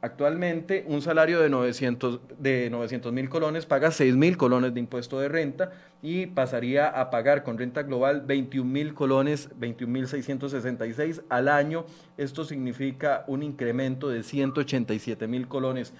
Actualmente, 0.01 0.83
un 0.87 1.01
salario 1.01 1.39
de 1.39 1.49
900 1.49 2.19
de 2.37 2.69
900 2.69 3.11
mil 3.11 3.27
colones 3.27 3.65
paga 3.65 3.89
6 3.89 4.15
mil 4.15 4.37
colones 4.37 4.73
de 4.73 4.79
impuesto 4.79 5.19
de 5.19 5.29
renta 5.29 5.71
y 6.03 6.27
pasaría 6.27 6.87
a 6.87 7.09
pagar 7.09 7.43
con 7.43 7.57
renta 7.57 7.81
global 7.81 8.21
21 8.21 8.69
mil 8.69 8.93
colones, 8.93 9.49
21 9.57 9.91
mil 9.91 10.07
666 10.07 11.23
al 11.29 11.47
año. 11.47 11.85
Esto 12.17 12.43
significa 12.43 13.23
un 13.25 13.41
incremento 13.41 14.09
de 14.09 14.21
187 14.21 15.27
mil 15.27 15.47
colones 15.47 15.93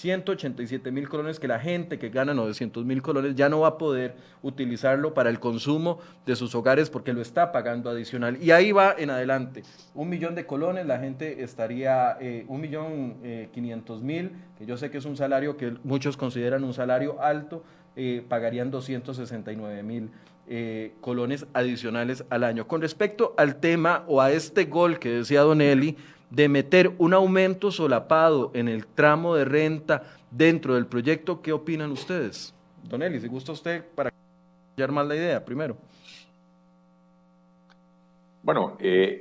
187 0.00 0.90
mil 0.90 1.08
colones 1.08 1.38
que 1.38 1.46
la 1.46 1.60
gente 1.60 1.98
que 1.98 2.08
gana 2.08 2.32
900 2.32 2.86
mil 2.86 3.02
colones 3.02 3.34
ya 3.34 3.50
no 3.50 3.60
va 3.60 3.68
a 3.68 3.78
poder 3.78 4.16
utilizarlo 4.42 5.12
para 5.12 5.28
el 5.28 5.38
consumo 5.38 5.98
de 6.24 6.36
sus 6.36 6.54
hogares 6.54 6.88
porque 6.88 7.12
lo 7.12 7.20
está 7.20 7.52
pagando 7.52 7.90
adicional. 7.90 8.42
Y 8.42 8.50
ahí 8.50 8.72
va 8.72 8.94
en 8.96 9.10
adelante. 9.10 9.62
Un 9.94 10.08
millón 10.08 10.34
de 10.34 10.46
colones, 10.46 10.86
la 10.86 10.98
gente 10.98 11.42
estaría 11.42 12.16
eh, 12.18 12.46
un 12.48 12.62
millón 12.62 13.18
eh, 13.22 13.50
quinientos 13.52 14.02
mil, 14.02 14.32
que 14.58 14.64
yo 14.64 14.78
sé 14.78 14.90
que 14.90 14.98
es 14.98 15.04
un 15.04 15.18
salario 15.18 15.58
que 15.58 15.74
muchos 15.84 16.16
consideran 16.16 16.64
un 16.64 16.72
salario 16.72 17.20
alto, 17.22 17.62
eh, 17.94 18.24
pagarían 18.26 18.70
269 18.70 19.82
mil. 19.82 20.10
Eh, 20.52 20.94
colones 21.00 21.46
adicionales 21.52 22.24
al 22.28 22.42
año. 22.42 22.66
Con 22.66 22.80
respecto 22.80 23.34
al 23.36 23.60
tema 23.60 24.02
o 24.08 24.20
a 24.20 24.32
este 24.32 24.64
gol 24.64 24.98
que 24.98 25.10
decía 25.10 25.42
Don 25.42 25.60
Eli, 25.60 25.96
de 26.30 26.48
meter 26.48 26.94
un 26.98 27.12
aumento 27.12 27.70
solapado 27.70 28.50
en 28.54 28.68
el 28.68 28.86
tramo 28.86 29.34
de 29.34 29.44
renta 29.44 30.04
dentro 30.30 30.74
del 30.74 30.86
proyecto, 30.86 31.42
¿qué 31.42 31.52
opinan 31.52 31.90
ustedes? 31.90 32.54
Don 32.88 33.02
Eli, 33.02 33.20
si 33.20 33.28
gusta 33.28 33.52
usted 33.52 33.84
para 33.94 34.12
hallar 34.76 34.92
más 34.92 35.06
la 35.06 35.16
idea 35.16 35.44
primero. 35.44 35.76
Bueno, 38.42 38.76
eh, 38.78 39.20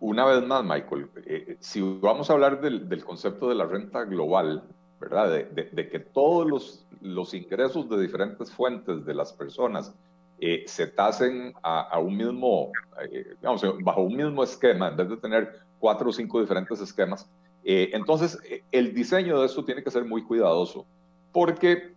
una 0.00 0.24
vez 0.24 0.44
más, 0.46 0.64
Michael, 0.64 1.08
eh, 1.26 1.56
si 1.60 1.80
vamos 1.80 2.28
a 2.28 2.32
hablar 2.32 2.60
del, 2.60 2.88
del, 2.88 3.04
concepto 3.04 3.48
de 3.48 3.54
la 3.54 3.66
renta 3.66 4.04
global, 4.04 4.64
¿verdad? 5.00 5.30
De, 5.30 5.44
de, 5.44 5.70
de 5.70 5.88
que 5.88 6.00
todos 6.00 6.46
los, 6.46 6.86
los, 7.00 7.34
ingresos 7.34 7.88
de 7.88 8.00
diferentes 8.00 8.50
fuentes 8.50 9.04
de 9.04 9.14
las 9.14 9.32
personas 9.32 9.94
eh, 10.40 10.64
se 10.66 10.88
tasen 10.88 11.54
a, 11.62 11.82
a 11.82 11.98
un 11.98 12.16
mismo, 12.16 12.72
eh, 13.10 13.34
digamos, 13.40 13.62
bajo 13.82 14.02
un 14.02 14.16
mismo 14.16 14.42
esquema, 14.42 14.88
en 14.88 14.96
vez 14.96 15.08
de 15.08 15.16
tener 15.16 15.63
cuatro 15.84 16.08
o 16.08 16.12
cinco 16.14 16.40
diferentes 16.40 16.80
esquemas. 16.80 17.28
Eh, 17.62 17.90
entonces, 17.92 18.38
eh, 18.48 18.62
el 18.72 18.94
diseño 18.94 19.38
de 19.38 19.44
esto 19.44 19.66
tiene 19.66 19.84
que 19.84 19.90
ser 19.90 20.06
muy 20.06 20.24
cuidadoso 20.24 20.86
porque 21.30 21.92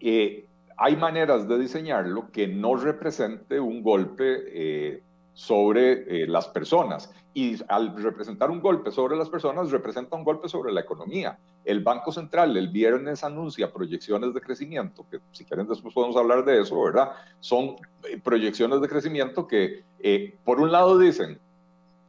eh, 0.00 0.46
hay 0.78 0.96
maneras 0.96 1.46
de 1.46 1.58
diseñarlo 1.58 2.30
que 2.32 2.48
no 2.48 2.76
represente 2.76 3.60
un 3.60 3.82
golpe 3.82 5.02
sobre 5.34 6.26
las 6.28 6.48
personas. 6.48 7.12
Y 7.34 7.56
al 7.68 7.94
representar 8.02 8.50
un 8.50 8.62
golpe 8.62 8.90
sobre 8.90 9.16
las 9.18 9.28
personas, 9.28 9.70
representa 9.70 10.16
un 10.16 10.24
golpe 10.24 10.48
sobre 10.48 10.72
la 10.72 10.80
economía. 10.80 11.38
El 11.66 11.80
Banco 11.80 12.12
Central 12.12 12.56
el 12.56 12.68
viernes 12.68 13.22
anuncia 13.22 13.70
proyecciones 13.70 14.32
de 14.32 14.40
crecimiento, 14.40 15.04
que 15.10 15.18
si 15.32 15.44
quieren 15.44 15.68
después 15.68 15.92
podemos 15.92 16.16
hablar 16.16 16.46
de 16.46 16.62
eso, 16.62 16.82
¿verdad? 16.82 17.10
Son 17.40 17.76
proyecciones 18.24 18.80
de 18.80 18.88
crecimiento 18.88 19.46
que, 19.46 19.84
por 20.42 20.58
un 20.58 20.72
lado, 20.72 20.98
dicen, 20.98 21.38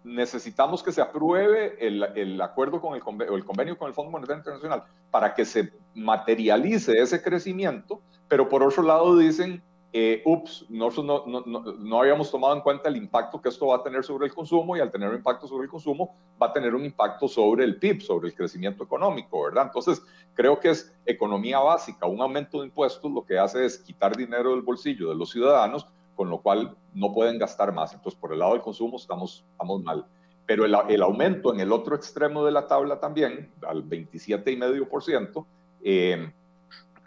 necesitamos 0.04 0.82
que 0.84 0.92
se 0.92 1.02
apruebe 1.02 1.76
el, 1.80 2.04
el 2.16 2.42
acuerdo 2.42 2.82
con 2.82 2.96
el 2.96 3.02
convenio, 3.02 3.36
el 3.36 3.46
convenio 3.46 3.78
con 3.78 3.88
el 3.88 3.94
Fondo 3.94 4.12
Monetario 4.12 4.40
Internacional 4.40 4.84
para 5.10 5.34
que 5.34 5.46
se 5.46 5.72
materialice 5.94 7.00
ese 7.00 7.22
crecimiento, 7.22 8.02
pero 8.28 8.50
por 8.50 8.64
otro 8.64 8.84
lado 8.84 9.18
dicen, 9.18 9.62
eh, 9.94 10.22
ups, 10.24 10.66
nosotros 10.70 11.06
no, 11.06 11.26
no, 11.28 11.44
no, 11.46 11.74
no, 11.74 12.00
habíamos 12.00 12.32
tomado 12.32 12.56
en 12.56 12.62
cuenta 12.62 12.88
el 12.88 12.96
impacto 12.96 13.42
que 13.42 13.50
esto 13.50 13.68
va 13.68 13.76
a 13.76 13.84
tener 13.84 14.06
sobre 14.06 14.26
el 14.26 14.34
consumo 14.34 14.78
y 14.78 14.80
al 14.80 14.90
tener 14.90 15.10
un 15.10 15.18
impacto 15.18 15.48
sobre 15.48 15.66
el 15.66 15.70
consumo 15.70 16.16
va 16.42 16.48
a 16.48 16.54
tener 16.54 16.74
un 16.74 16.86
impacto 16.86 17.28
sobre 17.28 17.66
el 17.66 17.76
PIB, 17.76 18.02
sobre 18.02 18.30
el 18.30 18.34
crecimiento 18.34 18.86
económico, 18.86 19.44
¿verdad? 19.44 19.66
Entonces, 19.66 20.02
creo 20.34 20.62
que 20.62 20.70
es 20.70 20.96
economía 21.06 21.60
básica. 21.60 22.06
Un 22.06 22.22
aumento 22.22 22.62
de 22.62 22.68
impuestos 22.68 23.12
lo 23.12 23.26
que 23.26 23.38
hace 23.38 23.66
es 23.66 23.80
quitar 23.80 24.16
dinero 24.16 24.52
del 24.52 24.62
bolsillo 24.62 25.10
de 25.10 25.16
los 25.16 25.30
ciudadanos 25.30 25.86
con 26.16 26.30
lo 26.30 26.40
cual 26.40 26.76
no 26.94 27.14
pueden 27.14 27.38
gastar 27.38 27.74
más. 27.74 27.94
Entonces, 27.94 28.20
por 28.20 28.34
el 28.34 28.40
lado 28.40 28.54
del 28.54 28.62
consumo 28.62 28.98
estamos, 28.98 29.44
estamos 29.52 29.84
mal. 29.84 30.06
Pero 30.46 30.66
el, 30.66 30.76
el 30.90 31.02
aumento 31.02 31.54
en 31.54 31.60
el 31.60 31.72
otro 31.72 31.96
extremo 31.96 32.46
de 32.46 32.52
la 32.52 32.68
tabla 32.68 33.00
también, 33.00 33.50
al 33.62 33.84
27,5%, 33.88 35.46
eh, 35.84 36.32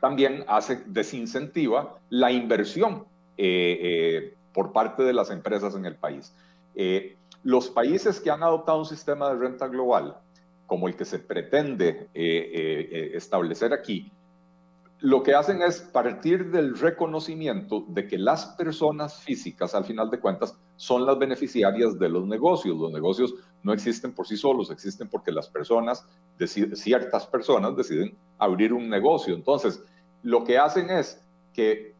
también 0.04 0.44
hace 0.48 0.82
desincentiva 0.84 1.98
la 2.10 2.30
inversión 2.30 3.06
eh, 3.38 3.78
eh, 3.80 4.34
por 4.52 4.70
parte 4.70 5.02
de 5.02 5.14
las 5.14 5.30
empresas 5.30 5.74
en 5.74 5.86
el 5.86 5.96
país. 5.96 6.30
Eh, 6.74 7.16
los 7.42 7.70
países 7.70 8.20
que 8.20 8.30
han 8.30 8.42
adoptado 8.42 8.80
un 8.80 8.84
sistema 8.84 9.30
de 9.30 9.36
renta 9.36 9.66
global, 9.66 10.18
como 10.66 10.88
el 10.88 10.94
que 10.94 11.06
se 11.06 11.20
pretende 11.20 12.08
establecer 12.12 13.72
aquí, 13.72 14.12
lo 15.04 15.22
que 15.22 15.34
hacen 15.34 15.60
es 15.60 15.82
partir 15.82 16.50
del 16.50 16.78
reconocimiento 16.78 17.84
de 17.88 18.06
que 18.06 18.16
las 18.16 18.46
personas 18.56 19.20
físicas, 19.20 19.74
al 19.74 19.84
final 19.84 20.08
de 20.08 20.18
cuentas, 20.18 20.58
son 20.76 21.04
las 21.04 21.18
beneficiarias 21.18 21.98
de 21.98 22.08
los 22.08 22.26
negocios. 22.26 22.74
Los 22.74 22.90
negocios 22.90 23.34
no 23.62 23.74
existen 23.74 24.14
por 24.14 24.26
sí 24.26 24.38
solos, 24.38 24.70
existen 24.70 25.10
porque 25.10 25.30
las 25.30 25.46
personas, 25.50 26.06
ciertas 26.72 27.26
personas 27.26 27.76
deciden 27.76 28.16
abrir 28.38 28.72
un 28.72 28.88
negocio. 28.88 29.34
Entonces, 29.34 29.84
lo 30.22 30.42
que 30.42 30.56
hacen 30.56 30.88
es 30.88 31.22
que 31.52 31.92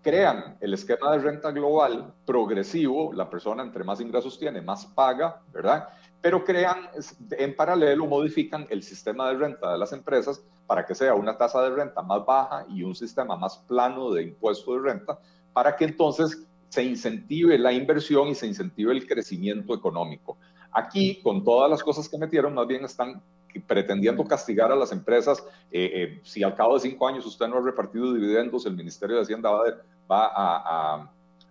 crean 0.00 0.56
el 0.62 0.72
esquema 0.72 1.12
de 1.12 1.18
renta 1.18 1.50
global 1.50 2.14
progresivo, 2.24 3.12
la 3.12 3.28
persona 3.28 3.62
entre 3.62 3.84
más 3.84 4.00
ingresos 4.00 4.38
tiene, 4.38 4.62
más 4.62 4.86
paga, 4.86 5.42
¿verdad? 5.52 5.90
Pero 6.22 6.42
crean, 6.46 6.88
en 7.30 7.54
paralelo, 7.54 8.06
modifican 8.06 8.66
el 8.70 8.82
sistema 8.82 9.28
de 9.28 9.34
renta 9.34 9.70
de 9.70 9.76
las 9.76 9.92
empresas 9.92 10.42
para 10.68 10.84
que 10.84 10.94
sea 10.94 11.14
una 11.14 11.36
tasa 11.36 11.62
de 11.62 11.70
renta 11.70 12.02
más 12.02 12.26
baja 12.26 12.66
y 12.68 12.82
un 12.82 12.94
sistema 12.94 13.36
más 13.36 13.56
plano 13.56 14.12
de 14.12 14.24
impuesto 14.24 14.74
de 14.74 14.80
renta, 14.80 15.18
para 15.54 15.74
que 15.74 15.86
entonces 15.86 16.46
se 16.68 16.84
incentive 16.84 17.56
la 17.56 17.72
inversión 17.72 18.28
y 18.28 18.34
se 18.34 18.46
incentive 18.46 18.92
el 18.92 19.06
crecimiento 19.06 19.74
económico. 19.74 20.36
Aquí, 20.70 21.22
con 21.22 21.42
todas 21.42 21.70
las 21.70 21.82
cosas 21.82 22.06
que 22.06 22.18
metieron, 22.18 22.52
más 22.52 22.66
bien 22.66 22.84
están 22.84 23.22
pretendiendo 23.66 24.22
castigar 24.26 24.70
a 24.70 24.76
las 24.76 24.92
empresas, 24.92 25.42
eh, 25.70 25.90
eh, 25.94 26.20
si 26.22 26.42
al 26.42 26.54
cabo 26.54 26.74
de 26.74 26.80
cinco 26.80 27.08
años 27.08 27.24
usted 27.24 27.48
no 27.48 27.56
ha 27.56 27.62
repartido 27.62 28.12
dividendos, 28.12 28.66
el 28.66 28.76
Ministerio 28.76 29.16
de 29.16 29.22
Hacienda 29.22 29.50
va, 29.50 30.26
a, 30.26 31.10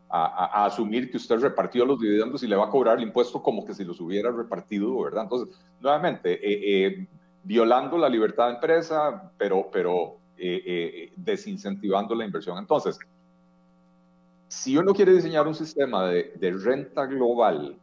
a, 0.10 0.66
asumir 0.66 1.10
que 1.10 1.18
usted 1.18 1.40
repartió 1.40 1.86
los 1.88 2.00
dividendos 2.00 2.44
y 2.44 2.48
le 2.48 2.56
va 2.56 2.66
a 2.66 2.70
cobrar 2.70 2.98
el 2.98 3.04
impuesto 3.04 3.42
como 3.42 3.66
que 3.66 3.74
si 3.74 3.84
los 3.84 4.00
hubiera 4.00 4.32
repartido, 4.32 5.02
¿verdad? 5.02 5.24
Entonces, 5.24 5.58
nuevamente, 5.82 6.40
eh, 6.40 7.08
violando 7.44 7.98
la 7.98 8.10
libertad 8.10 8.48
de 8.48 8.54
empresa, 8.56 9.32
pero, 9.38 9.70
pero 9.72 10.18
desincentivando 11.16 12.14
la 12.14 12.26
inversión. 12.26 12.58
Entonces, 12.58 13.00
si 14.48 14.78
uno 14.78 14.94
quiere 14.94 15.14
diseñar 15.14 15.48
un 15.48 15.56
sistema 15.56 16.08
de, 16.08 16.34
de 16.36 16.52
renta 16.52 17.06
global 17.06 17.76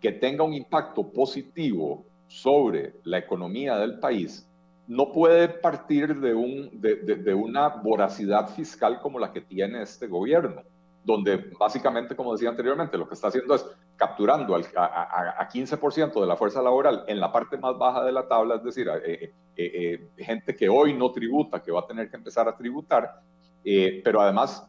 que 0.00 0.12
tenga 0.12 0.44
un 0.44 0.52
impacto 0.52 1.10
positivo 1.10 2.04
sobre 2.28 2.94
la 3.04 3.18
economía 3.18 3.76
del 3.76 3.98
país 3.98 4.46
no 4.88 5.12
puede 5.12 5.48
partir 5.48 6.14
de, 6.20 6.34
un, 6.34 6.70
de, 6.80 7.34
una 7.34 7.68
voracidad 7.68 8.48
fiscal 8.48 9.00
como 9.00 9.18
la 9.18 9.32
que 9.32 9.40
tiene 9.40 9.82
este 9.82 10.06
gobierno, 10.06 10.62
donde 11.06 11.36
básicamente, 11.58 12.16
como 12.16 12.32
decía 12.32 12.48
anteriormente, 12.48 12.98
lo 12.98 13.06
que 13.06 13.14
está 13.14 13.28
haciendo 13.28 13.54
es 13.54 13.64
capturando 13.94 14.56
a, 14.56 15.48
15% 15.48 16.20
de 16.20 16.26
la 16.26 16.36
fuerza 16.36 16.60
laboral 16.60 17.04
en 17.06 17.20
la 17.20 17.30
parte 17.30 17.56
más 17.56 17.78
baja 17.78 18.04
de 18.04 18.10
la 18.10 18.26
tabla, 18.26 18.56
es 18.56 18.64
decir, 18.64 18.88
eh, 18.88 19.22
eh, 19.22 19.30
eh, 19.56 20.08
gente 20.18 20.56
que 20.56 20.68
hoy 20.68 20.94
no 20.94 21.12
tributa, 21.12 21.62
que 21.62 21.70
va 21.70 21.80
a 21.80 21.86
tener 21.86 22.10
que 22.10 22.16
empezar 22.16 22.48
a 22.48 22.56
tributar, 22.56 23.20
pero 23.62 24.20
además, 24.20 24.68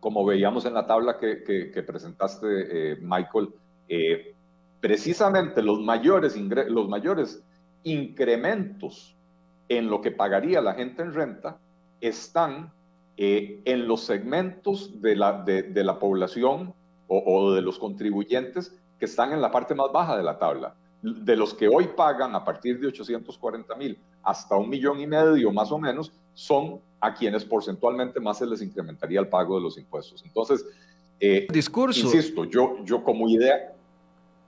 como 0.00 0.24
veíamos 0.24 0.64
en 0.64 0.74
la 0.74 0.86
tabla 0.86 1.16
que, 1.16 1.44
que 1.44 1.82
presentaste, 1.84 2.98
Michael, 3.00 3.54
precisamente 4.80 5.62
los 5.62 5.80
mayores, 5.80 6.36
los 6.36 6.88
mayores 6.88 7.44
incrementos 7.84 9.16
en 9.68 9.88
lo 9.88 10.00
que 10.00 10.10
pagaría 10.10 10.60
la 10.60 10.74
gente 10.74 11.02
en 11.02 11.14
renta 11.14 11.58
están 12.00 12.72
eh, 13.22 13.60
en 13.66 13.86
los 13.86 14.00
segmentos 14.00 14.98
de 15.02 15.14
la, 15.14 15.42
de, 15.42 15.84
la 15.84 15.98
población 15.98 16.72
o, 17.06 17.52
de 17.52 17.60
los 17.60 17.78
contribuyentes 17.78 18.74
que 18.98 19.04
están 19.04 19.34
en 19.34 19.42
la 19.42 19.50
parte 19.50 19.74
más 19.74 19.92
baja 19.92 20.16
de 20.16 20.22
la 20.22 20.38
tabla. 20.38 20.74
De 21.02 21.36
los 21.36 21.52
que 21.52 21.68
hoy 21.68 21.90
pagan 21.94 22.34
a 22.34 22.42
partir 22.42 22.80
de 22.80 22.86
840 22.86 23.74
mil 23.76 23.98
hasta 24.22 24.56
un 24.56 24.70
millón 24.70 25.00
y 25.00 25.06
medio 25.06 25.52
más 25.52 25.70
o 25.70 25.78
menos, 25.78 26.10
son 26.32 26.80
a 26.98 27.12
quienes 27.12 27.44
porcentualmente 27.44 28.20
más 28.20 28.38
se 28.38 28.46
les 28.46 28.62
incrementaría 28.62 29.20
el 29.20 29.28
pago 29.28 29.56
de 29.56 29.64
los 29.64 29.76
impuestos. 29.76 30.24
Entonces, 30.24 30.64
eh, 31.20 31.46
discurso. 31.52 32.00
Insisto, 32.00 32.46
yo, 32.46 32.82
yo 32.86 33.04
como 33.04 33.28
idea, 33.28 33.74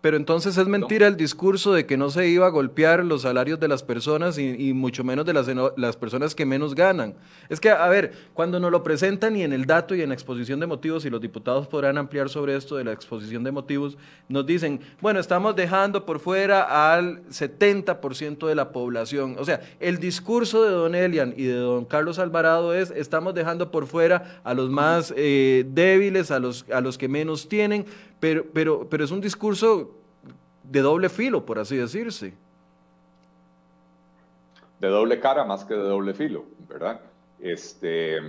pero 0.03 0.17
entonces 0.17 0.57
es 0.59 0.67
mentira 0.67 1.07
el 1.07 1.17
discurso 1.17 1.73
de 1.73 1.87
que 1.87 1.97
no 1.97 2.11
se 2.11 2.27
iba 2.27 2.45
a 2.45 2.51
golpear 2.51 3.05
los 3.05 3.23
salarios 3.23 3.61
de 3.61 3.69
las 3.69 3.85
personas 3.85 4.37
y, 4.37 4.73
mucho 4.75 5.05
menos 5.05 5.25
de 5.25 5.33
las, 5.33 5.47
las, 5.77 5.97
personas 5.97 6.35
que 6.35 6.45
menos 6.45 6.75
ganan. 6.75 7.15
Es 7.49 7.61
que, 7.61 7.71
a 7.71 7.87
ver, 7.88 8.12
cuando 8.35 8.59
nos 8.59 8.73
lo 8.73 8.83
presentan 8.83 9.37
y 9.37 9.45
en 9.45 9.53
el 9.53 9.65
dato 9.65 9.95
y 9.95 10.03
en 10.03 10.09
la 10.09 10.15
exposición 10.15 10.59
de 10.59 10.67
motivos, 10.67 11.05
y 11.05 11.11
los 11.11 11.21
diputados 11.21 11.69
podrán 11.69 11.99
ampliar 11.99 12.29
sobre 12.29 12.57
esto 12.57 12.77
de 12.77 12.83
la 12.83 12.93
exposición 12.93 13.45
de 13.45 13.53
motivos, 13.53 13.97
nos 14.29 14.45
dicen, 14.45 14.81
bueno, 15.01 15.21
estamos 15.21 15.55
dejando 15.55 16.05
por 16.05 16.19
fuera 16.19 16.95
al 16.95 17.23
70% 17.29 18.49
de 18.49 18.55
la 18.57 18.73
población. 18.73 19.37
O 19.38 19.45
sea, 19.45 19.61
el 19.79 19.99
discurso 19.99 20.65
de 20.65 20.71
don 20.73 20.97
Elian 20.97 21.33
y 21.37 21.45
de 21.45 21.55
don 21.55 21.85
Carlos 21.85 22.19
Alvarado 22.19 22.75
es, 22.75 22.91
estamos 22.91 23.35
dejando 23.35 23.71
por 23.71 23.87
fuera 23.87 24.41
a 24.43 24.53
los 24.53 24.69
más 24.69 25.15
eh, 25.17 25.65
débiles, 25.69 26.33
a 26.33 26.41
los, 26.41 26.67
a 26.73 26.81
los 26.81 26.99
que 26.99 27.07
menos 27.07 27.49
tienen, 27.49 27.87
pero, 28.23 28.47
pero, 28.53 28.89
pero 28.89 29.03
es 29.03 29.11
un 29.11 29.21
discurso 29.21 29.91
de 30.63 30.81
doble 30.81 31.09
filo, 31.09 31.45
por 31.45 31.59
así 31.59 31.77
decirse. 31.77 32.33
De 34.79 34.87
doble 34.87 35.19
cara 35.19 35.45
más 35.45 35.65
que 35.65 35.75
de 35.75 35.83
doble 35.83 36.15
filo, 36.15 36.45
¿verdad? 36.69 37.01
Este, 37.41 38.21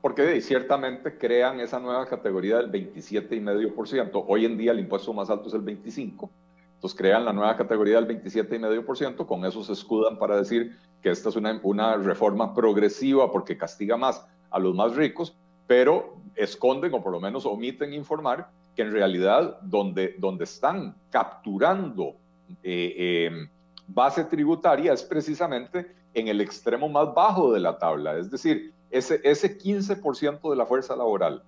porque 0.00 0.40
ciertamente 0.40 1.18
crean 1.18 1.60
esa 1.60 1.78
nueva 1.78 2.06
categoría 2.06 2.56
del 2.56 2.72
27,5%. 2.72 4.24
Hoy 4.26 4.46
en 4.46 4.56
día 4.56 4.72
el 4.72 4.80
impuesto 4.80 5.12
más 5.12 5.28
alto 5.28 5.48
es 5.48 5.54
el 5.54 5.66
25%. 5.66 6.30
Entonces 6.76 6.98
crean 6.98 7.26
la 7.26 7.34
nueva 7.34 7.58
categoría 7.58 8.00
del 8.00 8.22
27,5%, 8.22 9.26
con 9.26 9.44
eso 9.44 9.62
se 9.62 9.74
escudan 9.74 10.18
para 10.18 10.38
decir 10.38 10.78
que 11.02 11.10
esta 11.10 11.28
es 11.28 11.36
una, 11.36 11.60
una 11.62 11.98
reforma 11.98 12.54
progresiva 12.54 13.30
porque 13.30 13.58
castiga 13.58 13.98
más 13.98 14.26
a 14.50 14.58
los 14.58 14.74
más 14.74 14.96
ricos, 14.96 15.36
pero 15.66 16.16
esconden 16.36 16.94
o 16.94 17.02
por 17.02 17.12
lo 17.12 17.20
menos 17.20 17.44
omiten 17.44 17.92
informar 17.92 18.48
que 18.76 18.82
en 18.82 18.92
realidad 18.92 19.58
donde, 19.62 20.14
donde 20.18 20.44
están 20.44 20.94
capturando 21.10 22.14
eh, 22.62 22.94
eh, 22.96 23.48
base 23.88 24.24
tributaria 24.24 24.92
es 24.92 25.02
precisamente 25.02 25.90
en 26.12 26.28
el 26.28 26.40
extremo 26.42 26.88
más 26.88 27.12
bajo 27.14 27.52
de 27.52 27.60
la 27.60 27.78
tabla, 27.78 28.18
es 28.18 28.30
decir, 28.30 28.72
ese, 28.90 29.20
ese 29.24 29.58
15% 29.58 30.50
de 30.50 30.56
la 30.56 30.66
fuerza 30.66 30.94
laboral 30.94 31.42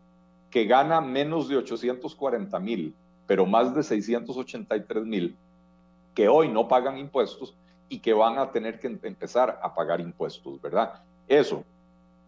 que 0.50 0.64
gana 0.64 1.00
menos 1.00 1.48
de 1.48 1.56
840 1.56 2.58
mil, 2.58 2.94
pero 3.26 3.44
más 3.44 3.74
de 3.74 3.82
683 3.82 5.04
mil, 5.04 5.36
que 6.14 6.28
hoy 6.28 6.48
no 6.48 6.66
pagan 6.66 6.96
impuestos 6.96 7.54
y 7.88 7.98
que 7.98 8.14
van 8.14 8.38
a 8.38 8.50
tener 8.50 8.80
que 8.80 8.86
empezar 8.86 9.60
a 9.62 9.74
pagar 9.74 10.00
impuestos, 10.00 10.60
¿verdad? 10.60 10.94
Eso. 11.28 11.64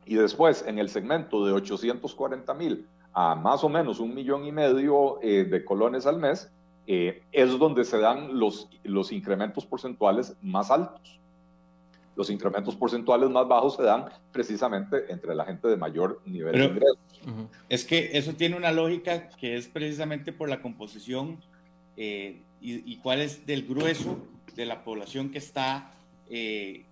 Y 0.04 0.14
después, 0.16 0.64
en 0.66 0.78
el 0.78 0.88
segmento 0.90 1.44
de 1.44 1.52
840 1.52 2.54
mil 2.54 2.86
a 3.12 3.34
más 3.34 3.64
o 3.64 3.68
menos 3.68 4.00
un 4.00 4.14
millón 4.14 4.44
y 4.44 4.52
medio 4.52 5.20
eh, 5.22 5.44
de 5.44 5.64
colones 5.64 6.06
al 6.06 6.18
mes, 6.18 6.50
eh, 6.86 7.22
es 7.32 7.58
donde 7.58 7.84
se 7.84 7.98
dan 7.98 8.38
los, 8.38 8.68
los 8.84 9.12
incrementos 9.12 9.66
porcentuales 9.66 10.34
más 10.42 10.70
altos. 10.70 11.18
Los 12.16 12.30
incrementos 12.30 12.74
porcentuales 12.76 13.30
más 13.30 13.48
bajos 13.48 13.76
se 13.76 13.82
dan 13.82 14.06
precisamente 14.32 15.10
entre 15.10 15.34
la 15.34 15.44
gente 15.44 15.68
de 15.68 15.76
mayor 15.76 16.20
nivel 16.26 16.52
de 16.52 16.64
ingresos. 16.64 16.98
Es 17.68 17.84
que 17.84 18.10
eso 18.12 18.34
tiene 18.34 18.56
una 18.56 18.72
lógica 18.72 19.28
que 19.28 19.56
es 19.56 19.68
precisamente 19.68 20.32
por 20.32 20.48
la 20.48 20.60
composición 20.60 21.38
eh, 21.96 22.40
y, 22.60 22.92
y, 22.92 22.96
cuál 22.96 23.20
es 23.20 23.46
del 23.46 23.66
grueso 23.66 24.18
de 24.54 24.66
la 24.66 24.84
población 24.84 25.30
que 25.30 25.38
está 25.38 25.92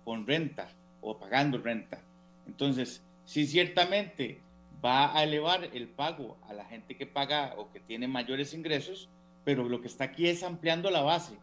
con 0.03 0.27
renta 0.27 0.67
o 1.01 1.17
pagando 1.17 1.57
renta. 1.59 1.99
Entonces, 2.47 3.01
si 3.25 3.45
ciertamente 3.45 4.39
va 4.83 5.17
a 5.17 5.23
elevar 5.23 5.69
el 5.73 5.87
pago 5.87 6.37
a 6.47 6.53
la 6.53 6.65
gente 6.65 6.95
que 6.95 7.05
paga 7.05 7.55
o 7.57 7.71
que 7.71 7.79
tiene 7.79 8.07
mayores 8.07 8.53
ingresos, 8.53 9.09
pero 9.43 9.67
lo 9.67 9.81
que 9.81 9.87
está 9.87 10.05
aquí 10.05 10.27
es 10.27 10.43
ampliando 10.43 10.89
la 10.91 11.01
base. 11.01 11.33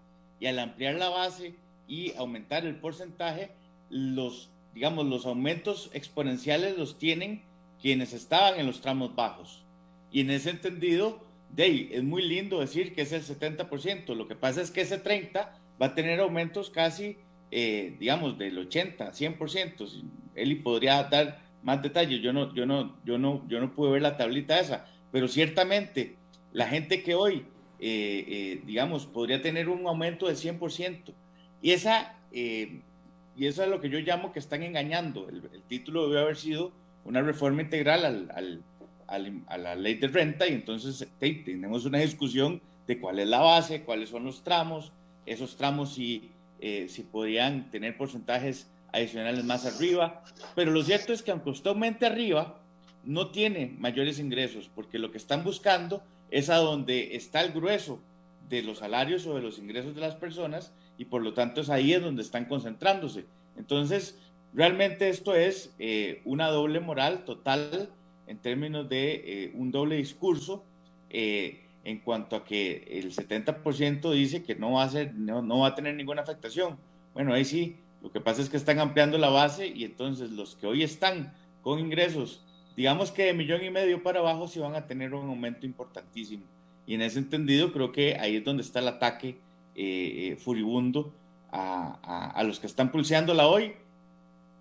Y 0.40 0.46
al 0.46 0.58
ampliar 0.58 0.94
la 0.94 1.08
base 1.08 1.54
y 1.88 2.14
aumentar 2.14 2.66
el 2.66 2.76
porcentaje, 2.76 3.50
los, 3.90 4.50
digamos, 4.74 5.06
los 5.06 5.26
aumentos 5.26 5.90
exponenciales 5.92 6.76
los 6.76 6.98
tienen 6.98 7.42
quienes 7.80 8.12
estaban 8.12 8.58
en 8.58 8.66
los 8.66 8.80
tramos 8.80 9.14
bajos. 9.14 9.64
Y 10.10 10.20
en 10.20 10.30
ese 10.30 10.50
entendido, 10.50 11.20
de 11.50 11.90
es 11.92 12.02
muy 12.02 12.22
lindo 12.22 12.60
decir 12.60 12.94
que 12.94 13.02
es 13.02 13.12
el 13.12 13.22
70%. 13.22 14.14
Lo 14.14 14.28
que 14.28 14.34
pasa 14.34 14.62
es 14.62 14.70
que 14.70 14.82
ese 14.82 15.02
30% 15.02 15.48
va 15.80 15.86
a 15.86 15.94
tener 15.94 16.20
aumentos 16.20 16.70
casi, 16.70 17.16
eh, 17.50 17.96
digamos, 17.98 18.38
del 18.38 18.58
80, 18.58 19.12
100%. 19.12 20.02
Eli 20.34 20.56
podría 20.56 21.02
dar 21.04 21.45
más 21.66 21.82
detalles. 21.82 22.22
Yo 22.22 22.32
no, 22.32 22.54
yo 22.54 22.64
no, 22.64 22.96
yo 23.04 23.18
no, 23.18 23.42
yo 23.48 23.60
no 23.60 23.74
pude 23.74 23.90
ver 23.90 24.02
la 24.02 24.16
tablita 24.16 24.60
esa, 24.60 24.86
pero 25.10 25.26
ciertamente 25.26 26.14
la 26.52 26.68
gente 26.68 27.02
que 27.02 27.16
hoy, 27.16 27.44
eh, 27.80 28.24
eh, 28.28 28.62
digamos, 28.64 29.04
podría 29.04 29.42
tener 29.42 29.68
un 29.68 29.84
aumento 29.84 30.28
del 30.28 30.36
100%, 30.36 31.12
y, 31.60 31.72
esa, 31.72 32.14
y 32.30 33.46
eso 33.46 33.64
es 33.64 33.68
lo 33.68 33.80
que 33.80 33.90
yo 33.90 33.98
llamo 33.98 34.32
que 34.32 34.38
están 34.38 34.62
engañando. 34.62 35.28
El, 35.28 35.42
título 35.66 36.08
debe 36.08 36.20
haber 36.20 36.36
sido 36.36 36.70
una 37.04 37.20
reforma 37.20 37.62
integral 37.62 38.04
al, 38.04 38.62
al, 39.08 39.42
a 39.48 39.58
la 39.58 39.74
ley 39.74 39.94
de 39.94 40.06
renta 40.06 40.46
y 40.46 40.52
entonces 40.52 41.08
tenemos 41.18 41.84
una 41.84 41.98
discusión 41.98 42.60
de 42.86 43.00
cuál 43.00 43.18
es 43.18 43.26
la 43.26 43.40
base, 43.40 43.82
cuáles 43.82 44.10
son 44.10 44.24
los 44.24 44.44
tramos, 44.44 44.92
esos 45.24 45.56
tramos 45.56 45.94
si, 45.94 46.30
si 46.60 47.02
podrían 47.02 47.72
tener 47.72 47.96
porcentajes 47.96 48.70
adicionales 48.96 49.44
más 49.44 49.66
arriba, 49.66 50.24
pero 50.54 50.70
lo 50.70 50.82
cierto 50.82 51.12
es 51.12 51.22
que 51.22 51.30
aunque 51.30 51.50
usted 51.50 51.68
aumente 51.68 52.06
arriba, 52.06 52.60
no 53.04 53.30
tiene 53.30 53.74
mayores 53.78 54.18
ingresos, 54.18 54.70
porque 54.74 54.98
lo 54.98 55.12
que 55.12 55.18
están 55.18 55.44
buscando 55.44 56.02
es 56.30 56.50
a 56.50 56.56
donde 56.56 57.14
está 57.14 57.40
el 57.42 57.52
grueso 57.52 58.00
de 58.48 58.62
los 58.62 58.78
salarios 58.78 59.26
o 59.26 59.34
de 59.34 59.42
los 59.42 59.58
ingresos 59.58 59.94
de 59.94 60.00
las 60.00 60.16
personas 60.16 60.72
y 60.98 61.06
por 61.06 61.22
lo 61.22 61.34
tanto 61.34 61.60
es 61.60 61.70
ahí 61.70 61.92
es 61.92 62.02
donde 62.02 62.22
están 62.22 62.46
concentrándose. 62.46 63.26
Entonces, 63.56 64.18
realmente 64.54 65.08
esto 65.08 65.34
es 65.34 65.74
eh, 65.78 66.20
una 66.24 66.48
doble 66.48 66.80
moral 66.80 67.24
total 67.24 67.90
en 68.26 68.38
términos 68.38 68.88
de 68.88 69.14
eh, 69.14 69.52
un 69.54 69.70
doble 69.70 69.96
discurso 69.96 70.64
eh, 71.10 71.62
en 71.84 72.00
cuanto 72.00 72.34
a 72.34 72.44
que 72.44 72.84
el 72.90 73.14
70% 73.14 74.10
dice 74.12 74.42
que 74.42 74.56
no 74.56 74.72
va, 74.72 74.84
a 74.84 74.88
ser, 74.88 75.14
no, 75.14 75.42
no 75.42 75.60
va 75.60 75.68
a 75.68 75.74
tener 75.74 75.94
ninguna 75.94 76.22
afectación. 76.22 76.76
Bueno, 77.14 77.32
ahí 77.32 77.44
sí, 77.44 77.76
lo 78.02 78.10
que 78.10 78.20
pasa 78.20 78.42
es 78.42 78.48
que 78.48 78.56
están 78.56 78.78
ampliando 78.78 79.18
la 79.18 79.28
base 79.28 79.68
y 79.68 79.84
entonces 79.84 80.30
los 80.30 80.54
que 80.54 80.66
hoy 80.66 80.82
están 80.82 81.34
con 81.62 81.78
ingresos, 81.78 82.44
digamos 82.76 83.10
que 83.10 83.24
de 83.24 83.34
millón 83.34 83.64
y 83.64 83.70
medio 83.70 84.02
para 84.02 84.20
abajo, 84.20 84.48
sí 84.48 84.60
van 84.60 84.74
a 84.74 84.86
tener 84.86 85.14
un 85.14 85.28
aumento 85.28 85.66
importantísimo. 85.66 86.44
Y 86.86 86.94
en 86.94 87.02
ese 87.02 87.18
entendido 87.18 87.72
creo 87.72 87.90
que 87.90 88.16
ahí 88.20 88.36
es 88.36 88.44
donde 88.44 88.62
está 88.62 88.78
el 88.78 88.88
ataque 88.88 89.38
eh, 89.74 90.32
eh, 90.32 90.36
furibundo 90.36 91.12
a, 91.50 92.30
a, 92.34 92.42
los 92.44 92.60
que 92.60 92.66
están 92.66 92.92
pulseándola 92.92 93.46
hoy, 93.46 93.72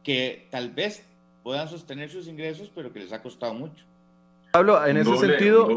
que 0.04 0.48
tal 0.50 0.72
vez 0.72 1.06
puedan 1.44 1.70
sostener 1.70 2.10
sus 2.10 2.28
ingresos, 2.28 2.72
pero 2.74 2.92
que 2.92 3.00
les 3.00 3.12
ha 3.12 3.22
costado 3.22 3.54
mucho. 3.54 3.86
Pablo, 4.52 4.86
en 4.86 4.98
ese 4.98 5.18
sentido... 5.18 5.68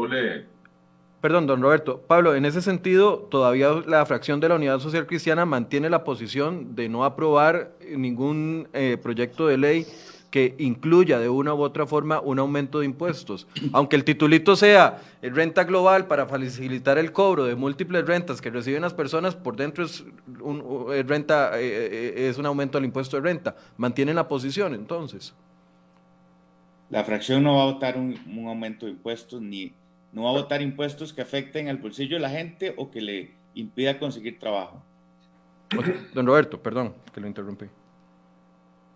Perdón, 1.21 1.47
don 1.47 1.61
Roberto. 1.61 2.01
Pablo, 2.07 2.33
en 2.33 2.45
ese 2.45 2.61
sentido, 2.61 3.27
todavía 3.29 3.71
la 3.85 4.05
fracción 4.05 4.39
de 4.39 4.47
la 4.47 4.55
Unidad 4.55 4.79
Social 4.79 5.05
Cristiana 5.05 5.45
mantiene 5.45 5.89
la 5.89 6.05
posición 6.05 6.75
de 6.75 6.87
no 6.87 7.03
aprobar 7.03 7.73
ningún 7.93 8.69
eh, 8.71 8.97
proyecto 9.01 9.47
de 9.47 9.57
ley 9.57 9.85
que 10.31 10.55
incluya 10.59 11.19
de 11.19 11.27
una 11.27 11.53
u 11.53 11.61
otra 11.61 11.85
forma 11.85 12.21
un 12.21 12.39
aumento 12.39 12.79
de 12.79 12.85
impuestos. 12.85 13.47
Aunque 13.73 13.97
el 13.97 14.05
titulito 14.05 14.55
sea 14.55 15.01
renta 15.21 15.65
global 15.65 16.07
para 16.07 16.25
facilitar 16.25 16.97
el 16.97 17.11
cobro 17.11 17.43
de 17.43 17.55
múltiples 17.55 18.05
rentas 18.05 18.39
que 18.39 18.49
reciben 18.49 18.83
las 18.83 18.93
personas, 18.93 19.35
por 19.35 19.57
dentro 19.57 19.83
es 19.83 20.05
un, 20.39 20.87
renta, 21.05 21.59
eh, 21.59 21.63
eh, 21.65 22.29
es 22.29 22.37
un 22.37 22.45
aumento 22.45 22.77
del 22.77 22.85
impuesto 22.85 23.17
de 23.17 23.23
renta. 23.23 23.57
¿Mantienen 23.75 24.15
la 24.15 24.27
posición 24.27 24.73
entonces? 24.73 25.33
La 26.89 27.03
fracción 27.03 27.43
no 27.43 27.57
va 27.57 27.63
a 27.63 27.65
votar 27.73 27.97
un, 27.97 28.17
un 28.25 28.47
aumento 28.47 28.85
de 28.85 28.93
impuestos 28.93 29.41
ni 29.41 29.73
no 30.11 30.23
va 30.23 30.29
a 30.29 30.33
votar 30.33 30.61
impuestos 30.61 31.13
que 31.13 31.21
afecten 31.21 31.67
al 31.69 31.77
bolsillo 31.77 32.15
de 32.15 32.21
la 32.21 32.29
gente 32.29 32.73
o 32.77 32.89
que 32.89 33.01
le 33.01 33.35
impida 33.53 33.99
conseguir 33.99 34.39
trabajo. 34.39 34.83
Don 36.13 36.25
Roberto, 36.25 36.61
perdón 36.61 36.95
que 37.13 37.21
lo 37.21 37.27
interrumpí. 37.27 37.65